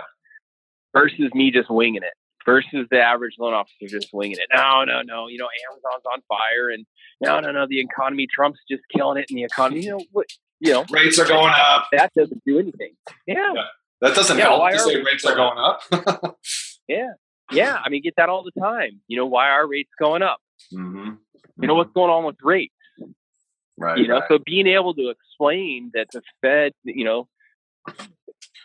versus 0.94 1.30
me 1.34 1.52
just 1.52 1.70
winging 1.70 2.04
it 2.04 2.14
versus 2.46 2.88
the 2.90 3.00
average 3.00 3.36
loan 3.38 3.54
officer 3.54 3.88
just 3.88 4.10
winging 4.14 4.38
it. 4.40 4.48
No, 4.54 4.84
no, 4.84 5.02
no. 5.02 5.28
You 5.28 5.38
know, 5.38 5.48
Amazon's 5.70 6.06
on 6.12 6.22
fire, 6.28 6.70
and 6.70 6.86
no, 7.22 7.40
no, 7.40 7.52
no. 7.52 7.68
The 7.68 7.80
economy, 7.80 8.28
Trump's 8.34 8.60
just 8.70 8.84
killing 8.96 9.18
it 9.22 9.30
in 9.30 9.36
the 9.36 9.44
economy. 9.44 9.82
You 9.82 9.92
know 9.92 10.06
what? 10.12 10.28
You 10.60 10.74
know, 10.74 10.86
rates 10.90 11.20
are 11.20 11.28
going 11.28 11.54
up. 11.56 11.88
That 11.92 12.12
doesn't 12.18 12.42
do 12.46 12.60
anything. 12.60 12.94
Yeah, 13.28 13.54
yeah. 13.56 13.64
That 14.02 14.16
doesn't 14.16 14.38
yeah, 14.38 14.46
help 14.46 14.72
to 14.72 14.80
say 14.80 15.02
rates 15.02 15.26
are 15.26 15.36
going 15.36 15.58
up. 15.58 16.38
yeah, 16.88 17.12
yeah. 17.52 17.78
I 17.84 17.90
mean, 17.90 18.02
get 18.02 18.16
that 18.18 18.30
all 18.30 18.44
the 18.44 18.60
time. 18.60 19.02
You 19.08 19.18
know, 19.18 19.26
why 19.26 19.50
are 19.50 19.68
rates 19.68 19.92
going 20.00 20.22
up? 20.22 20.40
Mm-hmm. 20.74 20.98
Mm-hmm. 20.98 21.62
You 21.62 21.68
know 21.68 21.76
what's 21.76 21.92
going 21.94 22.10
on 22.10 22.26
with 22.26 22.38
rates? 22.42 22.74
Right. 23.78 23.98
You 23.98 24.08
know, 24.08 24.20
right. 24.20 24.24
so 24.30 24.40
being 24.46 24.68
able 24.68 24.94
to 24.96 25.10
explain 25.10 25.92
that 25.94 26.08
the 26.12 26.22
Fed, 26.42 26.74
you 26.84 27.06
know, 27.06 27.28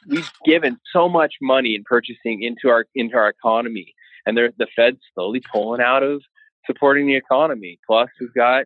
we've 0.08 0.30
given 0.44 0.78
so 0.92 1.08
much 1.08 1.34
money 1.40 1.74
in 1.74 1.84
purchasing 1.84 2.42
into 2.42 2.68
our 2.68 2.86
into 2.94 3.16
our 3.16 3.28
economy, 3.28 3.94
and 4.26 4.36
the 4.36 4.66
Fed's 4.76 4.98
slowly 5.14 5.40
pulling 5.52 5.80
out 5.80 6.02
of 6.02 6.22
supporting 6.66 7.06
the 7.06 7.16
economy. 7.16 7.78
Plus, 7.86 8.08
we've 8.20 8.34
got 8.34 8.64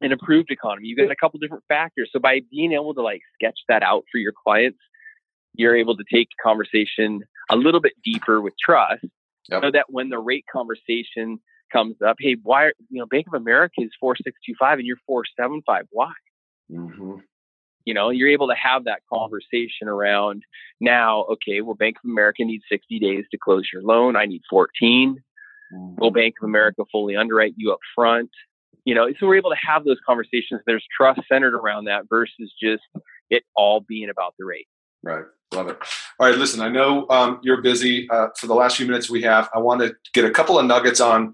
an 0.00 0.12
improved 0.12 0.50
economy. 0.50 0.88
You've 0.88 0.98
got 0.98 1.10
a 1.10 1.16
couple 1.16 1.40
different 1.40 1.64
factors. 1.68 2.10
So 2.12 2.20
by 2.20 2.40
being 2.50 2.72
able 2.72 2.94
to 2.94 3.02
like 3.02 3.20
sketch 3.34 3.58
that 3.68 3.82
out 3.82 4.04
for 4.10 4.18
your 4.18 4.32
clients, 4.44 4.78
you're 5.58 5.76
able 5.76 5.96
to 5.96 6.04
take 6.10 6.28
the 6.30 6.42
conversation 6.42 7.20
a 7.50 7.56
little 7.56 7.80
bit 7.80 7.92
deeper 8.02 8.40
with 8.40 8.54
trust, 8.58 9.04
yep. 9.50 9.62
so 9.62 9.70
that 9.70 9.86
when 9.90 10.08
the 10.08 10.18
rate 10.18 10.46
conversation 10.50 11.38
comes 11.70 11.96
up, 12.00 12.16
hey, 12.18 12.36
why? 12.42 12.68
You 12.88 13.00
know, 13.00 13.06
Bank 13.06 13.26
of 13.26 13.34
America 13.34 13.82
is 13.82 13.90
four 14.00 14.16
six 14.16 14.38
two 14.46 14.54
five, 14.58 14.78
and 14.78 14.86
you're 14.86 14.96
four 15.06 15.24
seven 15.38 15.62
five. 15.66 15.86
Why? 15.90 16.12
Mm-hmm 16.72 17.16
you 17.88 17.94
know 17.94 18.10
you're 18.10 18.28
able 18.28 18.48
to 18.48 18.54
have 18.54 18.84
that 18.84 19.00
conversation 19.10 19.88
around 19.88 20.42
now 20.78 21.22
okay 21.22 21.62
well 21.62 21.74
bank 21.74 21.96
of 22.04 22.10
america 22.10 22.44
needs 22.44 22.62
60 22.70 22.98
days 22.98 23.24
to 23.30 23.38
close 23.38 23.66
your 23.72 23.82
loan 23.82 24.14
i 24.14 24.26
need 24.26 24.42
14 24.50 25.16
will 25.96 26.10
bank 26.10 26.34
of 26.40 26.46
america 26.46 26.82
fully 26.92 27.16
underwrite 27.16 27.54
you 27.56 27.72
up 27.72 27.78
front 27.94 28.30
you 28.84 28.94
know 28.94 29.08
so 29.18 29.26
we're 29.26 29.36
able 29.36 29.50
to 29.50 29.66
have 29.66 29.84
those 29.84 29.96
conversations 30.06 30.60
there's 30.66 30.84
trust 30.94 31.20
centered 31.32 31.54
around 31.54 31.86
that 31.86 32.02
versus 32.10 32.52
just 32.62 32.82
it 33.30 33.42
all 33.56 33.80
being 33.80 34.10
about 34.10 34.34
the 34.38 34.44
rate 34.44 34.68
right 35.02 35.24
love 35.54 35.68
it 35.68 35.78
all 36.20 36.28
right 36.28 36.38
listen 36.38 36.60
i 36.60 36.68
know 36.68 37.06
um, 37.08 37.38
you're 37.42 37.62
busy 37.62 38.08
uh, 38.10 38.28
for 38.36 38.46
the 38.46 38.54
last 38.54 38.76
few 38.76 38.86
minutes 38.86 39.08
we 39.08 39.22
have 39.22 39.48
i 39.54 39.58
want 39.58 39.80
to 39.80 39.94
get 40.12 40.24
a 40.24 40.30
couple 40.30 40.58
of 40.58 40.66
nuggets 40.66 41.00
on 41.00 41.32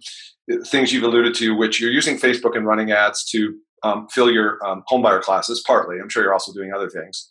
things 0.67 0.93
you've 0.93 1.05
alluded 1.05 1.35
to 1.35 1.57
which 1.57 1.81
you're 1.81 1.91
using 1.91 2.17
facebook 2.17 2.57
and 2.57 2.67
running 2.67 2.93
ads 2.93 3.25
to 3.25 3.55
um, 3.85 4.09
fill 4.09 4.31
your 4.31 4.65
um, 4.67 4.83
homebuyer 4.91 5.21
classes 5.21 5.63
partly. 5.65 5.97
I'm 6.01 6.09
sure 6.09 6.23
you're 6.23 6.33
also 6.33 6.53
doing 6.53 6.73
other 6.75 6.89
things. 6.89 7.29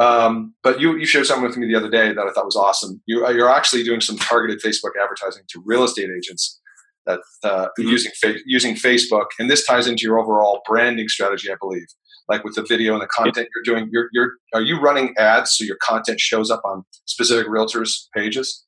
Um, 0.00 0.54
but 0.64 0.80
you, 0.80 0.96
you 0.96 1.06
shared 1.06 1.26
something 1.26 1.46
with 1.46 1.56
me 1.56 1.68
the 1.68 1.76
other 1.76 1.88
day 1.88 2.12
that 2.12 2.26
I 2.26 2.32
thought 2.32 2.44
was 2.44 2.56
awesome. 2.56 3.00
You, 3.06 3.24
uh, 3.24 3.30
you're 3.30 3.48
actually 3.48 3.84
doing 3.84 4.00
some 4.00 4.16
targeted 4.16 4.60
Facebook 4.60 4.90
advertising 5.00 5.44
to 5.50 5.62
real 5.64 5.84
estate 5.84 6.10
agents 6.14 6.60
that 7.06 7.20
uh, 7.44 7.66
mm-hmm. 7.66 7.88
using 7.88 8.12
fa- 8.20 8.40
using 8.44 8.74
Facebook, 8.74 9.26
and 9.38 9.48
this 9.48 9.64
ties 9.64 9.86
into 9.86 10.02
your 10.02 10.18
overall 10.18 10.62
branding 10.66 11.08
strategy, 11.08 11.50
I 11.50 11.56
believe. 11.60 11.86
Like 12.28 12.42
with 12.42 12.54
the 12.54 12.62
video 12.62 12.94
and 12.94 13.02
the 13.02 13.06
content 13.06 13.48
you're 13.54 13.76
doing, 13.76 13.88
you're, 13.92 14.08
you're 14.12 14.32
are 14.54 14.62
you 14.62 14.80
running 14.80 15.14
ads 15.18 15.54
so 15.54 15.64
your 15.64 15.76
content 15.82 16.20
shows 16.20 16.50
up 16.50 16.62
on 16.64 16.84
specific 17.04 17.46
realtors' 17.46 18.06
pages? 18.14 18.64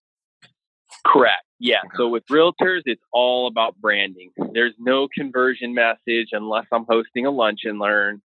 Correct. 1.06 1.42
Yeah. 1.58 1.80
So 1.96 2.08
with 2.08 2.24
realtors, 2.30 2.82
it's 2.84 3.02
all 3.12 3.46
about 3.46 3.76
branding. 3.80 4.30
There's 4.52 4.74
no 4.78 5.08
conversion 5.16 5.72
message 5.72 6.28
unless 6.32 6.66
I'm 6.72 6.84
hosting 6.88 7.24
a 7.24 7.30
lunch 7.30 7.60
and 7.64 7.78
learn. 7.78 8.20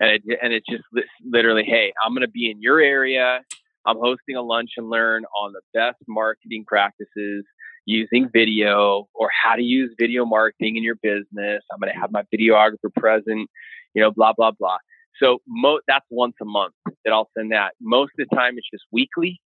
And 0.00 0.10
it, 0.10 0.38
and 0.42 0.52
it's 0.52 0.66
just 0.68 0.82
literally, 1.24 1.64
hey, 1.64 1.92
I'm 2.04 2.12
going 2.12 2.22
to 2.22 2.28
be 2.28 2.50
in 2.50 2.60
your 2.60 2.80
area. 2.80 3.40
I'm 3.86 3.98
hosting 3.98 4.36
a 4.36 4.42
lunch 4.42 4.70
and 4.76 4.90
learn 4.90 5.24
on 5.38 5.52
the 5.52 5.60
best 5.74 5.98
marketing 6.08 6.64
practices 6.66 7.44
using 7.84 8.28
video 8.32 9.08
or 9.14 9.28
how 9.42 9.56
to 9.56 9.62
use 9.62 9.94
video 9.98 10.24
marketing 10.24 10.76
in 10.76 10.82
your 10.82 10.96
business. 10.96 11.62
I'm 11.72 11.80
going 11.80 11.92
to 11.92 12.00
have 12.00 12.10
my 12.12 12.24
videographer 12.34 12.92
present, 12.96 13.48
you 13.94 14.02
know, 14.02 14.10
blah, 14.10 14.32
blah, 14.32 14.50
blah. 14.50 14.78
So 15.22 15.38
mo- 15.46 15.80
that's 15.86 16.06
once 16.10 16.34
a 16.40 16.44
month 16.44 16.74
that 17.04 17.12
I'll 17.12 17.30
send 17.36 17.52
that. 17.52 17.72
Most 17.80 18.12
of 18.18 18.26
the 18.28 18.36
time, 18.36 18.54
it's 18.56 18.68
just 18.72 18.84
weekly. 18.90 19.40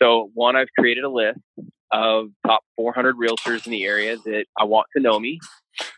So 0.00 0.30
one, 0.34 0.56
I've 0.56 0.68
created 0.78 1.04
a 1.04 1.10
list 1.10 1.38
of 1.92 2.28
top 2.46 2.62
400 2.76 3.16
realtors 3.16 3.66
in 3.66 3.72
the 3.72 3.84
area 3.84 4.16
that 4.16 4.46
I 4.58 4.64
want 4.64 4.86
to 4.96 5.02
know 5.02 5.20
me. 5.20 5.38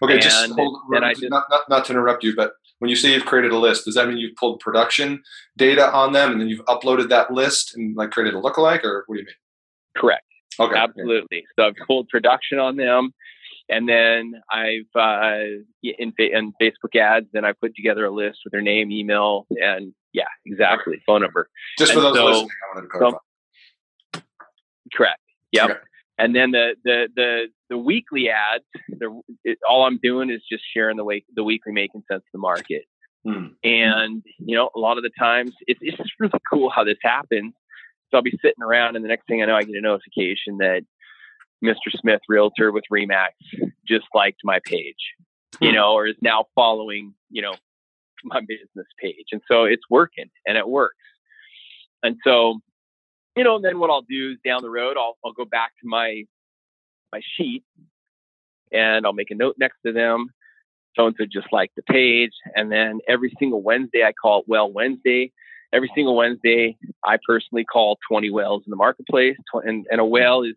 Okay, 0.02 0.18
just 0.18 0.52
hold, 0.52 0.78
I 0.94 1.14
just, 1.14 1.30
not, 1.30 1.44
not, 1.50 1.62
not, 1.68 1.84
to 1.86 1.92
interrupt 1.92 2.22
you, 2.22 2.34
but 2.36 2.52
when 2.78 2.90
you 2.90 2.96
say 2.96 3.12
you've 3.12 3.24
created 3.24 3.52
a 3.52 3.58
list, 3.58 3.84
does 3.84 3.94
that 3.94 4.08
mean 4.08 4.18
you've 4.18 4.36
pulled 4.36 4.60
production 4.60 5.22
data 5.56 5.90
on 5.92 6.12
them 6.12 6.32
and 6.32 6.40
then 6.40 6.48
you've 6.48 6.64
uploaded 6.66 7.08
that 7.08 7.32
list 7.32 7.74
and 7.76 7.96
like 7.96 8.10
created 8.10 8.34
a 8.34 8.40
lookalike, 8.40 8.84
or 8.84 9.04
what 9.06 9.16
do 9.16 9.20
you 9.20 9.26
mean? 9.26 9.34
Correct. 9.96 10.24
Okay. 10.60 10.76
Absolutely. 10.76 11.44
So 11.58 11.66
I've 11.66 11.74
pulled 11.86 12.08
production 12.08 12.58
on 12.58 12.76
them, 12.76 13.12
and 13.68 13.88
then 13.88 14.34
I've 14.50 14.88
uh, 14.94 15.62
in 15.82 16.12
in 16.18 16.52
Facebook 16.60 16.96
ads, 16.96 17.28
and 17.34 17.46
I 17.46 17.52
put 17.52 17.74
together 17.74 18.04
a 18.04 18.10
list 18.10 18.40
with 18.44 18.52
their 18.52 18.62
name, 18.62 18.90
email, 18.90 19.46
and 19.50 19.94
yeah, 20.12 20.24
exactly, 20.46 21.02
phone 21.06 21.22
number. 21.22 21.48
Just 21.78 21.92
for 21.92 22.00
those 22.00 22.16
so- 22.16 22.24
listening, 22.24 22.48
I 22.48 22.74
wanted 22.74 22.86
to 22.86 22.98
clarify. 22.98 23.18
Correct. 24.94 25.20
Yep. 25.52 25.70
Okay. 25.70 25.80
And 26.18 26.34
then 26.34 26.52
the 26.52 26.76
the 26.84 27.08
the 27.16 27.46
the 27.70 27.78
weekly 27.78 28.28
ads, 28.30 28.64
the 28.88 29.20
it, 29.44 29.58
all 29.68 29.84
I'm 29.84 29.98
doing 30.02 30.30
is 30.30 30.42
just 30.50 30.62
sharing 30.72 30.96
the 30.96 31.04
week 31.04 31.24
the 31.34 31.42
weekly 31.42 31.72
making 31.72 32.02
sense 32.10 32.20
of 32.20 32.32
the 32.32 32.38
market. 32.38 32.84
Hmm. 33.24 33.46
And 33.64 34.22
you 34.38 34.56
know, 34.56 34.70
a 34.76 34.78
lot 34.78 34.96
of 34.96 35.02
the 35.02 35.10
times 35.18 35.52
it's 35.66 35.80
it's 35.82 35.96
just 35.96 36.12
really 36.20 36.38
cool 36.50 36.70
how 36.70 36.84
this 36.84 36.98
happens. 37.02 37.54
So 38.10 38.18
I'll 38.18 38.22
be 38.22 38.38
sitting 38.42 38.62
around, 38.62 38.94
and 38.94 39.04
the 39.04 39.08
next 39.08 39.26
thing 39.26 39.42
I 39.42 39.46
know, 39.46 39.56
I 39.56 39.62
get 39.62 39.74
a 39.74 39.80
notification 39.80 40.58
that 40.58 40.82
Mr. 41.64 41.90
Smith, 41.90 42.20
Realtor 42.28 42.72
with 42.72 42.84
Remax, 42.92 43.30
just 43.88 44.06
liked 44.14 44.40
my 44.44 44.60
page, 44.64 45.14
you 45.60 45.70
Hmm. 45.70 45.76
know, 45.76 45.92
or 45.94 46.06
is 46.06 46.16
now 46.20 46.46
following, 46.54 47.14
you 47.30 47.42
know, 47.42 47.54
my 48.24 48.40
business 48.40 48.86
page. 49.00 49.26
And 49.32 49.40
so 49.48 49.64
it's 49.64 49.82
working, 49.90 50.30
and 50.46 50.56
it 50.58 50.68
works. 50.68 50.96
And 52.02 52.16
so, 52.24 52.60
you 53.36 53.44
know, 53.44 53.56
and 53.56 53.64
then 53.64 53.78
what 53.78 53.90
I'll 53.90 54.02
do 54.02 54.32
is 54.32 54.38
down 54.44 54.62
the 54.62 54.70
road, 54.70 54.96
I'll 54.96 55.16
I'll 55.24 55.32
go 55.32 55.44
back 55.44 55.72
to 55.82 55.88
my 55.88 56.24
my 57.12 57.20
sheet, 57.36 57.64
and 58.72 59.06
I'll 59.06 59.12
make 59.12 59.30
a 59.30 59.34
note 59.34 59.56
next 59.58 59.78
to 59.86 59.92
them. 59.92 60.28
So 60.96 61.06
and 61.06 61.16
so 61.18 61.24
just 61.26 61.48
like 61.52 61.72
the 61.76 61.82
page, 61.82 62.32
and 62.54 62.70
then 62.70 63.00
every 63.08 63.32
single 63.38 63.62
Wednesday 63.62 64.04
I 64.04 64.12
call 64.12 64.40
it 64.40 64.48
Whale 64.48 64.70
Wednesday. 64.72 65.32
Every 65.72 65.90
single 65.92 66.14
Wednesday, 66.14 66.76
I 67.04 67.18
personally 67.26 67.64
call 67.64 67.98
20 68.08 68.30
whales 68.30 68.62
in 68.64 68.70
the 68.70 68.76
marketplace, 68.76 69.36
and, 69.54 69.84
and 69.90 70.00
a 70.00 70.04
whale 70.04 70.44
is 70.44 70.54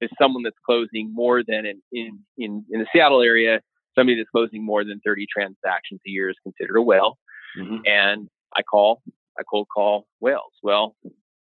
is 0.00 0.10
someone 0.20 0.42
that's 0.42 0.56
closing 0.64 1.12
more 1.14 1.42
than 1.46 1.66
in, 1.66 1.82
in 1.92 2.18
in 2.38 2.64
in 2.70 2.80
the 2.80 2.86
Seattle 2.92 3.22
area. 3.22 3.60
Somebody 3.96 4.16
that's 4.16 4.30
closing 4.30 4.64
more 4.64 4.84
than 4.84 5.00
30 5.04 5.26
transactions 5.26 6.00
a 6.06 6.10
year 6.10 6.30
is 6.30 6.36
considered 6.42 6.76
a 6.76 6.82
whale. 6.82 7.18
Mhm. 7.58 7.80
And 7.86 8.28
I 8.56 8.62
call, 8.62 9.02
I 9.38 9.42
cold 9.50 9.66
call 9.74 10.06
whales. 10.20 10.52
Well, 10.62 10.96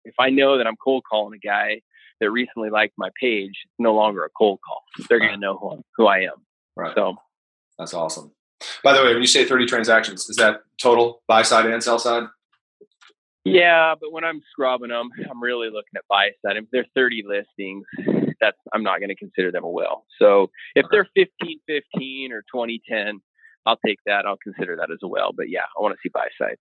if 0.04 0.14
I 0.18 0.30
know 0.30 0.56
that 0.58 0.66
I'm 0.66 0.76
cold 0.76 1.02
calling 1.10 1.34
a 1.34 1.44
guy 1.44 1.80
that 2.20 2.30
recently 2.30 2.70
liked 2.70 2.94
my 2.96 3.10
page, 3.20 3.50
it's 3.64 3.74
no 3.78 3.94
longer 3.94 4.24
a 4.24 4.30
cold 4.30 4.60
call. 4.66 4.82
They're 5.08 5.18
going 5.18 5.32
to 5.32 5.36
know 5.38 5.58
who, 5.58 5.82
who 5.96 6.06
I 6.06 6.20
am. 6.20 6.46
Right. 6.76 6.94
So 6.94 7.16
That's 7.78 7.94
awesome. 7.94 8.32
By 8.82 8.94
the 8.94 9.02
way, 9.02 9.12
when 9.12 9.20
you 9.20 9.26
say 9.26 9.44
30 9.44 9.66
transactions, 9.66 10.28
is 10.28 10.36
that 10.36 10.60
total 10.80 11.22
buy 11.28 11.42
side 11.42 11.66
and 11.66 11.82
sell 11.82 11.98
side? 11.98 12.28
Yeah, 13.44 13.94
but 14.00 14.12
when 14.12 14.24
I'm 14.24 14.40
scrubbing 14.50 14.88
them, 14.88 15.10
I'm 15.30 15.40
really 15.40 15.68
looking 15.68 15.94
at 15.94 16.02
buy 16.08 16.30
side. 16.44 16.56
If 16.56 16.64
they're 16.72 16.86
30 16.94 17.24
listings, 17.26 17.84
that's 18.40 18.58
I'm 18.72 18.82
not 18.82 18.98
going 18.98 19.08
to 19.08 19.16
consider 19.16 19.50
them 19.52 19.64
a 19.64 19.70
whale. 19.70 20.06
So 20.18 20.50
if 20.74 20.86
they're 20.90 21.08
15, 21.16 21.60
15 21.66 22.32
or 22.32 22.44
20, 22.52 22.82
10, 22.88 23.20
I'll 23.66 23.78
take 23.84 23.98
that. 24.06 24.26
I'll 24.26 24.38
consider 24.42 24.76
that 24.76 24.90
as 24.90 24.98
a 25.02 25.08
whale. 25.08 25.32
But 25.36 25.48
yeah, 25.48 25.64
I 25.76 25.82
want 25.82 25.94
to 25.94 25.98
see 26.02 26.10
buy 26.12 26.28
side. 26.40 26.56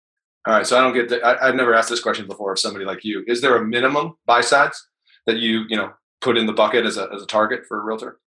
All 0.48 0.54
right. 0.54 0.66
So 0.66 0.78
I 0.78 0.82
don't 0.82 0.94
get 0.94 1.24
I, 1.24 1.48
I've 1.48 1.56
never 1.56 1.74
asked 1.74 1.90
this 1.90 2.00
question 2.00 2.28
before 2.28 2.52
of 2.52 2.60
somebody 2.60 2.86
like 2.86 3.04
you. 3.04 3.24
Is 3.28 3.42
there 3.42 3.56
a 3.56 3.66
minimum 3.66 4.18
buy 4.26 4.42
sides 4.42 4.88
that 5.26 5.38
you, 5.38 5.64
you 5.70 5.76
know, 5.76 5.92
put 6.22 6.38
in 6.38 6.46
the 6.46 6.54
bucket 6.54 6.86
as 6.86 6.98
a, 6.98 7.10
as 7.14 7.22
a 7.22 7.26
target 7.26 7.66
for 7.68 7.80
a 7.80 7.84
realtor? 7.84 8.20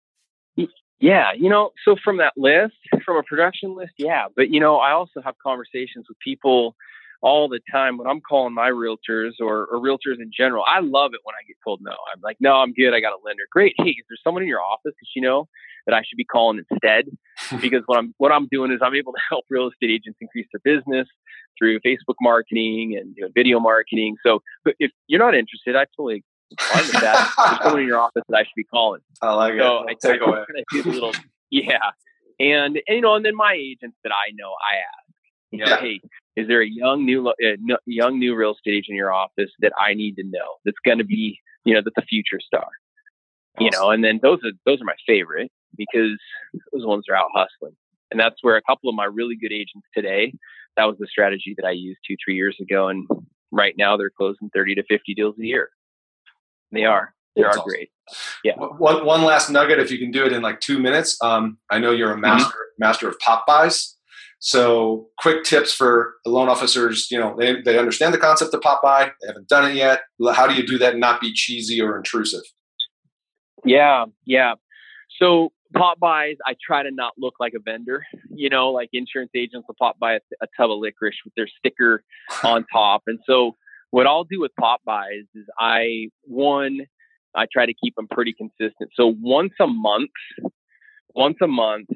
Yeah, 1.00 1.32
you 1.38 1.48
know, 1.48 1.72
so 1.86 1.96
from 2.04 2.18
that 2.18 2.34
list, 2.36 2.74
from 3.06 3.18
a 3.18 3.24
production 3.24 3.76
list, 3.76 3.94
yeah. 3.98 4.26
But 4.36 4.50
you 4.50 4.60
know, 4.60 4.78
I 4.78 4.92
also 4.92 5.22
have 5.22 5.36
conversations 5.38 6.08
with 6.10 6.18
people 6.20 6.76
all 7.22 7.48
the 7.50 7.60
time 7.72 7.98
when 7.98 8.08
I'm 8.08 8.22
calling 8.22 8.54
my 8.54 8.70
realtors 8.70 9.32
or, 9.42 9.66
or 9.66 9.80
realtors 9.80 10.20
in 10.20 10.32
general. 10.36 10.64
I 10.68 10.80
love 10.82 11.12
it 11.14 11.20
when 11.24 11.34
I 11.36 11.44
get 11.48 11.56
told 11.64 11.82
no. 11.82 11.92
I'm 11.92 12.22
like, 12.22 12.38
no, 12.40 12.54
I'm 12.56 12.74
good. 12.74 12.94
I 12.94 13.00
got 13.00 13.14
a 13.14 13.20
lender. 13.26 13.44
Great. 13.52 13.74
Hey, 13.78 13.90
is 13.92 14.06
there 14.10 14.18
someone 14.24 14.44
in 14.44 14.50
your 14.50 14.62
office 14.62 14.94
that 15.00 15.08
you 15.16 15.22
know 15.22 15.48
that 15.86 15.94
I 15.96 16.02
should 16.04 16.18
be 16.18 16.26
calling 16.26 16.64
instead? 16.70 17.06
because 17.62 17.84
what 17.86 17.98
I'm 17.98 18.14
what 18.18 18.32
I'm 18.32 18.48
doing 18.52 18.72
is 18.72 18.80
I'm 18.82 18.96
able 18.96 19.14
to 19.14 19.20
help 19.30 19.46
real 19.50 19.68
estate 19.68 19.90
agents 19.92 20.18
increase 20.22 20.48
their 20.54 20.62
business 20.76 21.08
through 21.58 21.80
Facebook 21.80 22.16
marketing 22.22 22.98
and 23.00 23.14
you 23.18 23.24
know, 23.24 23.30
video 23.34 23.60
marketing. 23.60 24.16
So, 24.26 24.42
but 24.64 24.76
if 24.80 24.92
you're 25.08 25.20
not 25.20 25.34
interested, 25.36 25.76
I 25.76 25.86
totally 25.96 26.24
fine 26.60 26.84
with 26.84 26.92
that. 27.02 27.34
There's 27.38 27.60
someone 27.64 27.82
in 27.82 27.88
your 27.88 28.00
office 28.00 28.24
that 28.30 28.38
I 28.38 28.42
should 28.44 28.56
be 28.56 28.64
calling. 28.64 29.02
I 29.22 29.34
like 29.34 29.54
it. 29.54 29.60
So 29.60 29.86
I 29.88 29.94
Take 30.00 30.22
away. 30.22 30.40
I 30.58 30.64
do 30.72 30.84
the 30.84 30.92
little 30.92 31.14
yeah, 31.50 31.78
and, 32.40 32.78
and 32.88 32.96
you 32.96 33.02
know, 33.02 33.16
and 33.16 33.26
then 33.26 33.36
my 33.36 33.54
agents 33.54 33.98
that 34.04 34.12
I 34.12 34.32
know, 34.36 34.50
I 34.52 34.76
ask, 34.78 35.16
you 35.52 35.60
know, 35.60 35.66
Yeah. 35.68 35.80
hey, 35.80 36.02
is 36.38 36.48
there 36.48 36.62
a 36.62 36.70
young 36.70 37.06
new 37.06 37.28
uh, 37.28 37.34
young 37.86 38.20
new 38.20 38.36
real 38.36 38.54
estate 38.54 38.72
agent 38.72 38.90
in 38.92 38.96
your 38.96 39.12
office 39.12 39.52
that 39.60 39.74
I 39.78 39.94
need 39.94 40.16
to 40.16 40.24
know 40.24 40.48
that's 40.64 40.78
going 40.86 41.00
to 41.00 41.04
be 41.04 41.40
you 41.66 41.74
know 41.74 41.82
that's 41.84 41.98
a 41.98 42.08
future 42.08 42.40
star, 42.40 42.68
you 43.60 43.70
know, 43.72 43.90
and 43.90 44.04
then 44.04 44.20
those 44.22 44.40
are 44.46 44.52
those 44.66 44.80
are 44.80 44.86
my 44.86 44.96
favorite 45.06 45.52
because 45.76 46.18
those 46.72 46.86
ones 46.86 47.06
are 47.10 47.16
out 47.16 47.30
hustling, 47.36 47.76
and 48.12 48.20
that's 48.20 48.42
where 48.42 48.56
a 48.56 48.62
couple 48.62 48.90
of 48.90 48.96
my 48.96 49.06
really 49.06 49.36
good 49.36 49.52
agents 49.52 49.88
today. 49.94 50.32
That 50.78 50.86
was 50.86 50.98
the 51.00 51.08
strategy 51.08 51.56
that 51.58 51.66
I 51.66 51.72
used 51.72 52.00
two 52.08 52.16
three 52.24 52.36
years 52.36 52.56
ago, 52.62 52.88
and 52.88 53.08
right 53.52 53.74
now 53.78 53.98
they're 53.98 54.12
closing 54.16 54.50
thirty 54.54 54.76
to 54.76 54.84
fifty 54.84 55.14
deals 55.14 55.36
a 55.40 55.46
year. 55.46 55.72
They 56.72 56.86
are. 56.86 57.14
They 57.36 57.42
That's 57.42 57.58
are 57.58 57.60
awesome. 57.60 57.70
great. 57.70 57.90
Yeah. 58.44 58.56
One, 58.56 59.06
one 59.06 59.24
last 59.24 59.50
nugget, 59.50 59.80
if 59.80 59.92
you 59.92 59.98
can 60.00 60.12
do 60.12 60.26
it 60.26 60.34
in 60.34 60.42
like 60.42 60.60
two 60.60 60.80
minutes. 60.80 61.18
Um, 61.22 61.58
I 61.70 61.80
know 61.80 61.92
you're 61.92 62.12
a 62.12 62.18
master 62.18 62.56
master 62.80 63.10
of 63.10 63.20
pop-bys. 63.20 63.97
So, 64.40 65.08
quick 65.18 65.44
tips 65.44 65.74
for 65.74 66.14
loan 66.26 66.48
officers. 66.48 67.10
You 67.10 67.20
know, 67.20 67.36
they, 67.38 67.62
they 67.62 67.80
understand 67.80 68.14
the 68.14 68.20
concept 68.20 68.54
of 68.54 68.62
pop-by. 68.62 69.12
They 69.22 69.28
haven't 69.28 69.48
done 69.48 69.72
it 69.72 69.76
yet. 69.76 70.02
How 70.34 70.48
do 70.48 70.54
you 70.54 70.66
do 70.66 70.78
that 70.78 70.92
and 70.94 71.02
not 71.02 71.20
be 71.20 71.34
cheesy 71.34 71.82
or 71.82 71.98
intrusive? 71.98 72.44
Yeah, 73.66 74.06
yeah. 74.26 74.54
So 75.20 75.50
pop-bys, 75.74 76.38
I 76.46 76.56
try 76.66 76.84
to 76.84 76.92
not 76.92 77.14
look 77.18 77.36
like 77.40 77.54
a 77.56 77.60
vendor. 77.60 78.04
You 78.30 78.50
know, 78.50 78.70
like 78.70 78.90
insurance 78.94 79.32
agents 79.36 79.66
will 79.68 79.76
pop 79.80 79.98
by 80.00 80.14
a, 80.14 80.20
a 80.42 80.48
tub 80.56 80.72
of 80.72 80.80
licorice 80.80 81.18
with 81.26 81.34
their 81.36 81.48
sticker 81.48 82.04
on 82.44 82.66
top. 82.72 83.04
And 83.08 83.20
so 83.26 83.56
what 83.92 84.08
I'll 84.08 84.24
do 84.24 84.40
with 84.40 84.52
pop-bys 84.60 85.26
is 85.34 85.46
I 85.60 86.10
one, 86.24 86.82
I 87.36 87.46
try 87.52 87.66
to 87.66 87.74
keep 87.74 87.96
them 87.96 88.08
pretty 88.10 88.34
consistent. 88.34 88.92
So 88.96 89.16
once 89.20 89.54
a 89.60 89.68
month, 89.68 90.12
once 91.16 91.38
a 91.42 91.48
month, 91.48 91.90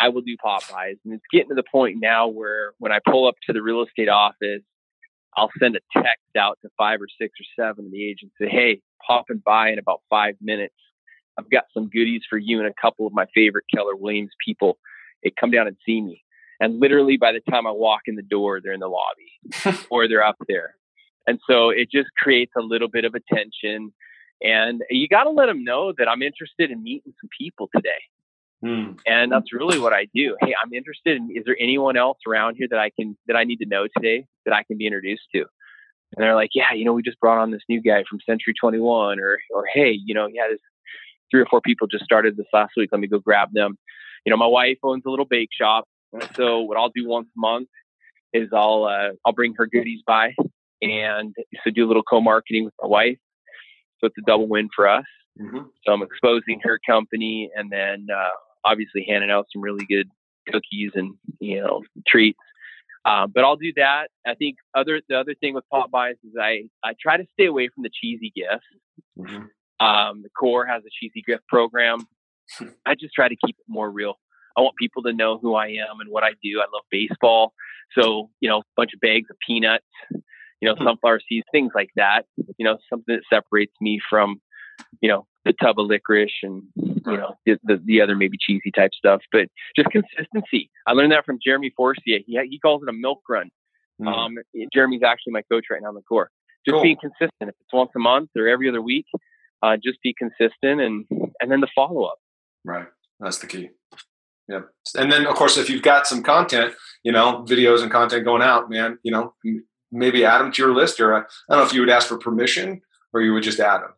I 0.00 0.08
will 0.08 0.22
do 0.22 0.36
pop-bys. 0.42 0.96
And 1.04 1.14
it's 1.14 1.24
getting 1.30 1.50
to 1.50 1.54
the 1.54 1.62
point 1.70 1.98
now 2.00 2.26
where 2.26 2.72
when 2.78 2.90
I 2.90 2.98
pull 3.06 3.28
up 3.28 3.34
to 3.46 3.52
the 3.52 3.62
real 3.62 3.82
estate 3.82 4.08
office, 4.08 4.62
I'll 5.36 5.50
send 5.60 5.76
a 5.76 5.80
text 5.92 6.36
out 6.36 6.58
to 6.62 6.70
five 6.76 7.00
or 7.00 7.06
six 7.20 7.34
or 7.38 7.64
seven 7.64 7.86
of 7.86 7.92
the 7.92 8.08
agents 8.08 8.34
say, 8.40 8.48
Hey, 8.48 8.80
popping 9.06 9.42
by 9.44 9.70
in 9.70 9.78
about 9.78 10.00
five 10.08 10.34
minutes. 10.40 10.74
I've 11.38 11.50
got 11.50 11.64
some 11.72 11.88
goodies 11.88 12.22
for 12.28 12.38
you 12.38 12.58
and 12.58 12.68
a 12.68 12.74
couple 12.80 13.06
of 13.06 13.12
my 13.12 13.26
favorite 13.34 13.64
Keller 13.72 13.94
Williams 13.94 14.32
people. 14.44 14.78
Hey, 15.22 15.32
come 15.38 15.50
down 15.50 15.66
and 15.66 15.76
see 15.86 16.00
me. 16.00 16.24
And 16.58 16.80
literally 16.80 17.16
by 17.16 17.32
the 17.32 17.40
time 17.50 17.66
I 17.66 17.70
walk 17.70 18.02
in 18.06 18.16
the 18.16 18.22
door, 18.22 18.60
they're 18.60 18.72
in 18.72 18.80
the 18.80 18.88
lobby 18.88 19.78
or 19.90 20.08
they're 20.08 20.24
up 20.24 20.36
there. 20.48 20.74
And 21.26 21.38
so 21.48 21.70
it 21.70 21.90
just 21.90 22.08
creates 22.18 22.52
a 22.56 22.62
little 22.62 22.88
bit 22.88 23.04
of 23.04 23.14
attention. 23.14 23.92
And 24.42 24.82
you 24.90 25.06
got 25.06 25.24
to 25.24 25.30
let 25.30 25.46
them 25.46 25.64
know 25.64 25.92
that 25.96 26.08
I'm 26.08 26.22
interested 26.22 26.70
in 26.70 26.82
meeting 26.82 27.12
some 27.20 27.30
people 27.38 27.68
today. 27.74 28.02
Hmm. 28.62 28.92
And 29.06 29.32
that's 29.32 29.52
really 29.52 29.78
what 29.78 29.92
I 29.94 30.06
do. 30.14 30.36
Hey, 30.40 30.54
I'm 30.62 30.72
interested 30.74 31.16
in 31.16 31.30
is 31.34 31.44
there 31.46 31.56
anyone 31.58 31.96
else 31.96 32.18
around 32.28 32.56
here 32.56 32.68
that 32.70 32.78
I 32.78 32.90
can 32.90 33.16
that 33.26 33.36
I 33.36 33.44
need 33.44 33.56
to 33.56 33.66
know 33.66 33.86
today 33.96 34.26
that 34.44 34.54
I 34.54 34.64
can 34.64 34.76
be 34.76 34.86
introduced 34.86 35.22
to? 35.34 35.40
And 35.40 36.24
they're 36.24 36.34
like, 36.34 36.50
Yeah, 36.54 36.72
you 36.74 36.84
know, 36.84 36.92
we 36.92 37.02
just 37.02 37.20
brought 37.20 37.38
on 37.38 37.50
this 37.50 37.62
new 37.68 37.80
guy 37.80 38.04
from 38.08 38.18
Century 38.26 38.54
21 38.60 39.18
or 39.18 39.38
or 39.50 39.64
hey, 39.72 39.92
you 40.04 40.14
know, 40.14 40.26
yeah, 40.26 40.48
this 40.50 40.60
three 41.30 41.40
or 41.40 41.46
four 41.46 41.60
people 41.60 41.86
just 41.86 42.04
started 42.04 42.36
this 42.36 42.46
last 42.52 42.72
week. 42.76 42.90
Let 42.92 43.00
me 43.00 43.06
go 43.06 43.18
grab 43.18 43.48
them. 43.52 43.78
You 44.26 44.30
know, 44.30 44.36
my 44.36 44.46
wife 44.46 44.78
owns 44.82 45.04
a 45.06 45.10
little 45.10 45.24
bake 45.24 45.48
shop. 45.58 45.84
So 46.34 46.60
what 46.60 46.76
I'll 46.76 46.90
do 46.94 47.08
once 47.08 47.28
a 47.28 47.40
month 47.40 47.68
is 48.34 48.48
I'll 48.52 48.84
uh, 48.84 49.12
I'll 49.24 49.32
bring 49.32 49.54
her 49.56 49.66
goodies 49.66 50.02
by 50.06 50.34
and 50.82 51.34
so 51.64 51.70
do 51.70 51.86
a 51.86 51.88
little 51.88 52.02
co-marketing 52.02 52.64
with 52.64 52.74
my 52.80 52.88
wife. 52.88 53.18
So 54.00 54.06
it's 54.06 54.16
a 54.18 54.22
double 54.22 54.48
win 54.48 54.68
for 54.74 54.88
us. 54.88 55.04
Mhm. 55.40 55.66
So 55.84 55.92
I'm 55.92 56.02
exposing 56.02 56.60
her 56.62 56.78
company 56.86 57.50
and 57.54 57.70
then 57.70 58.06
uh, 58.14 58.30
obviously 58.64 59.04
handing 59.08 59.30
out 59.30 59.46
some 59.52 59.62
really 59.62 59.84
good 59.86 60.08
cookies 60.48 60.92
and 60.94 61.14
you 61.38 61.60
know 61.60 61.82
treats. 62.06 62.38
Uh, 63.04 63.26
but 63.26 63.44
I'll 63.44 63.56
do 63.56 63.72
that. 63.76 64.08
I 64.26 64.34
think 64.34 64.56
other 64.74 65.00
the 65.08 65.18
other 65.18 65.34
thing 65.34 65.54
with 65.54 65.64
pop-bys 65.70 66.16
is 66.24 66.34
I 66.40 66.64
I 66.84 66.94
try 67.00 67.16
to 67.16 67.24
stay 67.32 67.46
away 67.46 67.68
from 67.74 67.82
the 67.82 67.90
cheesy 67.92 68.32
gifts. 68.34 68.66
Mhm. 69.18 69.48
Um, 69.80 70.22
the 70.22 70.28
core 70.38 70.66
has 70.66 70.82
a 70.84 70.90
cheesy 70.90 71.22
gift 71.26 71.46
program. 71.48 72.00
I 72.86 72.94
just 72.94 73.14
try 73.14 73.28
to 73.28 73.36
keep 73.36 73.56
it 73.58 73.64
more 73.68 73.90
real. 73.90 74.14
I 74.56 74.60
want 74.60 74.76
people 74.76 75.02
to 75.04 75.12
know 75.12 75.38
who 75.38 75.54
I 75.54 75.68
am 75.68 76.00
and 76.00 76.10
what 76.10 76.24
I 76.24 76.32
do. 76.42 76.60
I 76.60 76.64
love 76.72 76.82
baseball, 76.90 77.54
so 77.98 78.30
you 78.40 78.48
know, 78.50 78.58
a 78.58 78.62
bunch 78.76 78.92
of 78.92 79.00
bags 79.00 79.30
of 79.30 79.36
peanuts, 79.46 79.86
you 80.10 80.68
know, 80.68 80.74
Hmm. 80.74 80.84
sunflower 80.84 81.20
seeds, 81.26 81.46
things 81.52 81.72
like 81.74 81.90
that. 81.96 82.26
You 82.58 82.64
know, 82.66 82.76
something 82.90 83.14
that 83.16 83.22
separates 83.32 83.72
me 83.80 84.00
from, 84.10 84.42
you 85.00 85.08
know, 85.08 85.26
the 85.44 85.52
tub 85.54 85.78
of 85.78 85.86
licorice 85.86 86.32
and 86.42 86.62
you 86.76 87.16
know 87.16 87.34
the, 87.46 87.58
the, 87.64 87.80
the 87.84 88.00
other 88.00 88.14
maybe 88.16 88.36
cheesy 88.38 88.70
type 88.70 88.92
stuff. 88.94 89.22
But 89.32 89.48
just 89.76 89.88
consistency. 89.90 90.70
I 90.86 90.92
learned 90.92 91.12
that 91.12 91.24
from 91.24 91.38
Jeremy 91.44 91.72
Forcier. 91.76 92.18
He 92.26 92.38
he 92.48 92.58
calls 92.58 92.82
it 92.82 92.88
a 92.88 92.92
milk 92.92 93.20
run. 93.28 93.50
Mm. 94.00 94.06
Um, 94.06 94.34
Jeremy's 94.72 95.02
actually 95.02 95.32
my 95.32 95.42
coach 95.50 95.66
right 95.70 95.80
now 95.82 95.90
in 95.90 95.94
the 95.94 96.02
core. 96.02 96.30
Just 96.66 96.74
cool. 96.74 96.82
being 96.82 96.96
consistent. 97.00 97.30
If 97.40 97.54
it's 97.60 97.72
once 97.72 97.90
a 97.96 97.98
month 97.98 98.30
or 98.36 98.48
every 98.48 98.68
other 98.68 98.82
week, 98.82 99.06
uh, 99.62 99.76
just 99.82 100.00
be 100.02 100.14
consistent 100.16 100.80
and 100.80 101.06
and 101.40 101.50
then 101.50 101.60
the 101.60 101.68
follow 101.74 102.04
up. 102.04 102.18
Right. 102.64 102.86
That's 103.18 103.38
the 103.38 103.46
key. 103.46 103.70
Yeah. 104.48 104.60
And 104.96 105.10
then 105.10 105.26
of 105.26 105.34
course, 105.34 105.56
if 105.56 105.70
you've 105.70 105.82
got 105.82 106.06
some 106.06 106.22
content, 106.22 106.74
you 107.02 107.12
know, 107.12 107.44
videos 107.48 107.82
and 107.82 107.90
content 107.90 108.24
going 108.24 108.42
out, 108.42 108.68
man, 108.68 108.98
you 109.02 109.12
know, 109.12 109.34
maybe 109.92 110.24
add 110.24 110.38
them 110.38 110.52
to 110.52 110.62
your 110.62 110.74
list 110.74 111.00
or 111.00 111.14
uh, 111.14 111.20
I 111.20 111.54
don't 111.54 111.62
know 111.62 111.66
if 111.66 111.72
you 111.72 111.80
would 111.80 111.90
ask 111.90 112.08
for 112.08 112.18
permission 112.18 112.82
or 113.12 113.22
you 113.22 113.32
would 113.32 113.42
just 113.42 113.60
add 113.60 113.78
them. 113.78 113.94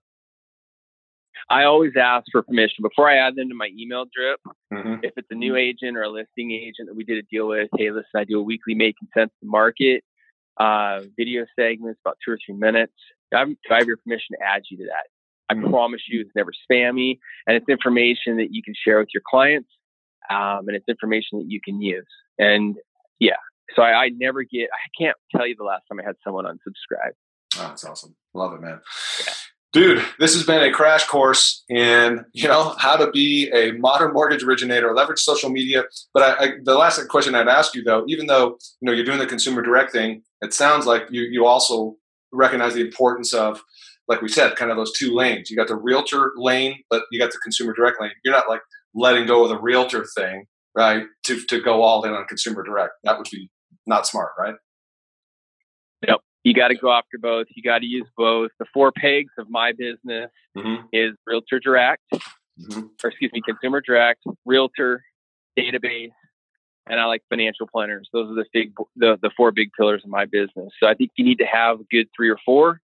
I 1.53 1.64
always 1.64 1.92
ask 2.00 2.24
for 2.32 2.42
permission 2.42 2.80
before 2.80 3.11
I 3.11 3.16
add 3.16 3.36
them 3.36 3.50
to 3.50 3.55
my 3.55 3.68
email 3.78 4.07
drip. 4.07 4.40
Mm-hmm. 4.72 5.05
If 5.05 5.12
it's 5.18 5.28
a 5.30 5.34
new 5.34 5.55
agent 5.55 5.98
or 5.98 6.03
a 6.03 6.09
listing 6.09 6.50
agent 6.50 6.88
that 6.88 6.96
we 6.96 7.05
did 7.05 7.18
a 7.18 7.22
deal 7.30 7.46
with, 7.46 7.68
hey, 7.76 7.90
listen, 7.90 8.09
I 8.16 8.24
do 8.24 8.40
a 8.40 8.42
weekly 8.42 8.74
making 8.74 9.09
sense 9.14 9.30
to 9.40 9.46
market 9.46 10.03
uh, 10.57 11.00
video 11.14 11.44
segments, 11.55 12.00
about 12.03 12.16
two 12.24 12.32
or 12.32 12.38
three 12.44 12.55
minutes. 12.55 12.94
I 13.34 13.40
have, 13.40 13.48
I 13.70 13.78
have 13.78 13.86
your 13.86 13.98
permission 13.98 14.36
to 14.38 14.46
add 14.46 14.62
you 14.70 14.78
to 14.78 14.84
that. 14.84 15.09
I 15.50 15.55
mm-hmm. 15.55 15.70
promise 15.70 16.00
you, 16.09 16.22
it's 16.22 16.30
never 16.34 16.53
spammy, 16.53 17.18
and 17.46 17.55
it's 17.55 17.68
information 17.68 18.38
that 18.38 18.48
you 18.50 18.62
can 18.62 18.74
share 18.74 18.98
with 18.98 19.09
your 19.12 19.22
clients, 19.28 19.68
um, 20.30 20.68
and 20.68 20.74
it's 20.74 20.88
information 20.88 21.38
that 21.38 21.50
you 21.50 21.61
can 21.62 21.82
use. 21.82 22.07
And 22.38 22.76
yeah, 23.18 23.36
so 23.76 23.82
I, 23.82 24.05
I 24.05 24.09
never 24.09 24.42
get. 24.42 24.70
I 24.72 24.88
can't 24.98 25.16
tell 25.36 25.46
you 25.46 25.55
the 25.55 25.64
last 25.64 25.82
time 25.86 26.00
I 26.00 26.05
had 26.05 26.16
someone 26.24 26.46
unsubscribe. 26.46 27.12
Oh, 27.57 27.68
that's 27.68 27.84
awesome. 27.84 28.16
Love 28.32 28.55
it, 28.55 28.62
man. 28.62 28.80
Yeah 29.26 29.34
dude 29.73 30.05
this 30.18 30.35
has 30.35 30.45
been 30.45 30.62
a 30.62 30.73
crash 30.73 31.05
course 31.07 31.64
in 31.68 32.25
you 32.33 32.47
know 32.47 32.75
how 32.79 32.97
to 32.97 33.11
be 33.11 33.51
a 33.53 33.73
modern 33.73 34.12
mortgage 34.12 34.43
originator 34.43 34.95
leverage 34.95 35.20
social 35.20 35.51
media. 35.51 35.85
But 36.12 36.23
I, 36.23 36.45
I, 36.45 36.51
the 36.62 36.77
last 36.77 37.07
question 37.09 37.35
i'd 37.35 37.49
ask 37.49 37.75
you 37.75 37.83
though 37.83 38.05
even 38.09 38.27
though 38.27 38.59
you 38.81 38.87
know 38.87 38.93
you're 38.93 39.05
doing 39.05 39.18
the 39.18 39.27
consumer 39.27 39.62
direct 39.62 39.93
thing 39.93 40.23
it 40.41 40.53
sounds 40.53 40.87
like 40.87 41.05
you 41.11 41.23
you 41.23 41.47
also 41.47 41.97
recognize 42.33 42.75
the 42.75 42.81
importance 42.81 43.33
of 43.33 43.62
like 44.09 44.20
we 44.20 44.29
said 44.29 44.57
kind 44.57 44.70
of 44.70 44.77
those 44.77 44.93
two 44.93 45.14
lanes. 45.14 45.51
You 45.51 45.57
got 45.57 45.68
the 45.68 45.77
realtor 45.77 46.33
lane 46.37 46.83
but 46.91 47.05
you 47.11 47.18
got 47.18 47.33
the 47.33 47.39
consumer 47.39 47.73
direct 47.73 48.01
lane. 48.01 48.12
You're 48.25 48.35
not 48.35 48.49
like 48.49 48.61
letting 48.95 49.27
go 49.27 49.45
of 49.45 49.49
the 49.49 49.61
realtor 49.61 50.07
thing 50.16 50.47
right 50.75 51.05
to 51.25 51.45
to 51.47 51.61
go 51.61 51.83
all 51.83 52.05
in 52.05 52.12
on 52.12 52.27
consumer 52.27 52.62
direct. 52.62 52.93
That 53.05 53.18
would 53.18 53.29
be 53.31 53.51
not 53.87 54.07
smart 54.07 54.33
right 54.39 54.55
you 56.45 56.55
got 56.55 56.68
to 56.68 56.74
go 56.74 56.93
after 56.93 57.18
both. 57.18 57.47
You 57.55 57.62
got 57.62 57.78
to 57.78 57.86
use 57.86 58.07
both. 58.16 58.51
The 58.59 58.66
four 58.72 58.93
pegs 58.93 59.32
of 59.38 59.49
my 59.49 59.72
business 59.72 60.30
mm-hmm. 60.57 60.86
is 60.93 61.12
Realtor 61.26 61.61
Direct, 61.61 62.03
mm-hmm. 62.12 62.80
or 63.03 63.11
excuse 63.11 63.30
me, 63.32 63.43
Consumer 63.47 63.80
Direct, 63.80 64.20
Realtor, 64.45 65.03
database, 65.59 66.11
and 66.88 66.99
I 66.99 67.05
like 67.05 67.22
financial 67.28 67.66
planners. 67.72 68.09
Those 68.12 68.30
are 68.30 68.34
the 68.34 68.45
big, 68.53 68.72
the, 68.97 69.18
the 69.22 69.30
four 69.36 69.53
big 69.53 69.70
pillars 69.78 70.03
of 70.05 70.11
my 70.11 70.24
business. 70.24 70.72
So 70.80 70.88
I 70.88 70.95
think 70.95 71.11
you 71.16 71.24
need 71.24 71.38
to 71.38 71.47
have 71.47 71.80
a 71.80 71.84
good 71.90 72.09
three 72.16 72.28
or 72.28 72.38
four. 72.45 72.80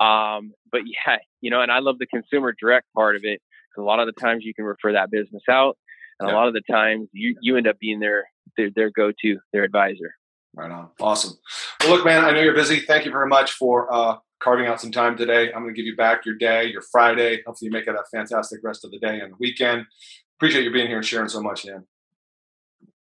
Um, 0.00 0.52
but 0.70 0.82
yeah, 0.86 1.18
you 1.40 1.50
know, 1.50 1.60
and 1.60 1.70
I 1.70 1.80
love 1.80 1.98
the 1.98 2.06
consumer 2.06 2.54
direct 2.58 2.86
part 2.94 3.16
of 3.16 3.22
it 3.24 3.40
because 3.70 3.82
a 3.82 3.84
lot 3.84 4.00
of 4.00 4.06
the 4.06 4.20
times 4.20 4.44
you 4.44 4.54
can 4.54 4.64
refer 4.64 4.92
that 4.92 5.10
business 5.10 5.42
out, 5.50 5.76
and 6.18 6.28
yeah. 6.28 6.34
a 6.34 6.36
lot 6.36 6.48
of 6.48 6.54
the 6.54 6.62
times 6.70 7.08
you 7.12 7.36
you 7.40 7.56
end 7.56 7.66
up 7.66 7.78
being 7.78 8.00
their 8.00 8.24
their, 8.56 8.70
their 8.74 8.90
go 8.90 9.12
to, 9.22 9.38
their 9.52 9.64
advisor. 9.64 10.14
Right 10.54 10.70
on. 10.70 10.90
Awesome. 11.00 11.38
Well, 11.80 11.96
look, 11.96 12.04
man, 12.04 12.24
I 12.24 12.30
know 12.32 12.42
you're 12.42 12.54
busy. 12.54 12.80
Thank 12.80 13.06
you 13.06 13.10
very 13.10 13.26
much 13.28 13.52
for 13.52 13.92
uh, 13.92 14.18
carving 14.42 14.66
out 14.66 14.80
some 14.80 14.92
time 14.92 15.16
today. 15.16 15.52
I'm 15.52 15.62
going 15.62 15.74
to 15.74 15.78
give 15.78 15.86
you 15.86 15.96
back 15.96 16.26
your 16.26 16.34
day, 16.34 16.66
your 16.66 16.82
Friday. 16.82 17.42
Hopefully, 17.46 17.68
you 17.68 17.72
make 17.72 17.86
it 17.86 17.94
a 17.94 18.04
fantastic 18.10 18.60
rest 18.62 18.84
of 18.84 18.90
the 18.90 18.98
day 18.98 19.20
and 19.20 19.32
the 19.32 19.36
weekend. 19.38 19.86
Appreciate 20.38 20.64
you 20.64 20.72
being 20.72 20.88
here 20.88 20.98
and 20.98 21.06
sharing 21.06 21.28
so 21.28 21.40
much, 21.40 21.62
Dan. 21.62 21.84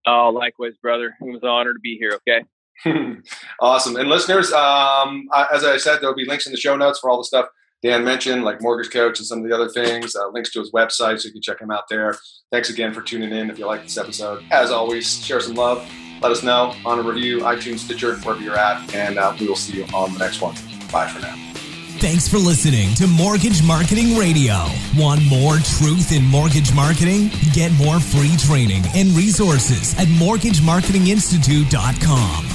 Oh, 0.07 0.29
likewise, 0.29 0.73
brother. 0.81 1.13
It 1.21 1.31
was 1.31 1.43
an 1.43 1.49
honor 1.49 1.73
to 1.73 1.79
be 1.79 1.97
here. 1.97 2.19
Okay. 2.27 2.45
awesome. 3.59 3.95
And 3.95 4.09
listeners, 4.09 4.51
um, 4.51 5.27
as 5.51 5.63
I 5.63 5.77
said, 5.77 5.99
there'll 5.99 6.15
be 6.15 6.25
links 6.25 6.45
in 6.45 6.51
the 6.51 6.57
show 6.57 6.75
notes 6.75 6.99
for 6.99 7.09
all 7.09 7.17
the 7.17 7.23
stuff 7.25 7.47
Dan 7.83 8.03
mentioned, 8.03 8.43
like 8.43 8.61
Mortgage 8.61 8.91
Coach 8.91 9.19
and 9.19 9.27
some 9.27 9.39
of 9.39 9.47
the 9.47 9.53
other 9.53 9.69
things. 9.69 10.15
Uh, 10.15 10.27
links 10.29 10.51
to 10.53 10.59
his 10.59 10.71
website, 10.71 11.19
so 11.19 11.27
you 11.27 11.33
can 11.33 11.41
check 11.41 11.61
him 11.61 11.71
out 11.71 11.87
there. 11.89 12.17
Thanks 12.51 12.69
again 12.69 12.93
for 12.93 13.01
tuning 13.01 13.31
in. 13.31 13.49
If 13.49 13.59
you 13.59 13.67
like 13.67 13.83
this 13.83 13.97
episode, 13.97 14.43
as 14.51 14.71
always, 14.71 15.23
share 15.23 15.39
some 15.39 15.55
love 15.55 15.87
let 16.21 16.31
us 16.31 16.43
know 16.43 16.73
on 16.85 16.99
a 16.99 17.01
review, 17.01 17.39
iTunes, 17.39 17.79
Stitcher, 17.79 18.15
wherever 18.17 18.41
you're 18.41 18.57
at, 18.57 18.95
and 18.95 19.17
uh, 19.17 19.35
we 19.39 19.47
will 19.47 19.55
see 19.55 19.77
you 19.77 19.85
on 19.93 20.13
the 20.13 20.19
next 20.19 20.41
one. 20.41 20.53
Bye 20.91 21.07
for 21.07 21.21
now. 21.21 21.33
Thanks 21.97 22.27
for 22.27 22.37
listening 22.37 22.93
to 22.95 23.07
Mortgage 23.07 23.63
Marketing 23.63 24.17
Radio. 24.17 24.65
Want 24.97 25.23
more 25.23 25.55
truth 25.79 26.11
in 26.11 26.25
mortgage 26.25 26.73
marketing? 26.73 27.29
Get 27.53 27.71
more 27.73 27.99
free 27.99 28.35
training 28.37 28.83
and 28.93 29.11
resources 29.11 29.93
at 29.97 30.07
mortgagemarketinginstitute.com. 30.07 32.54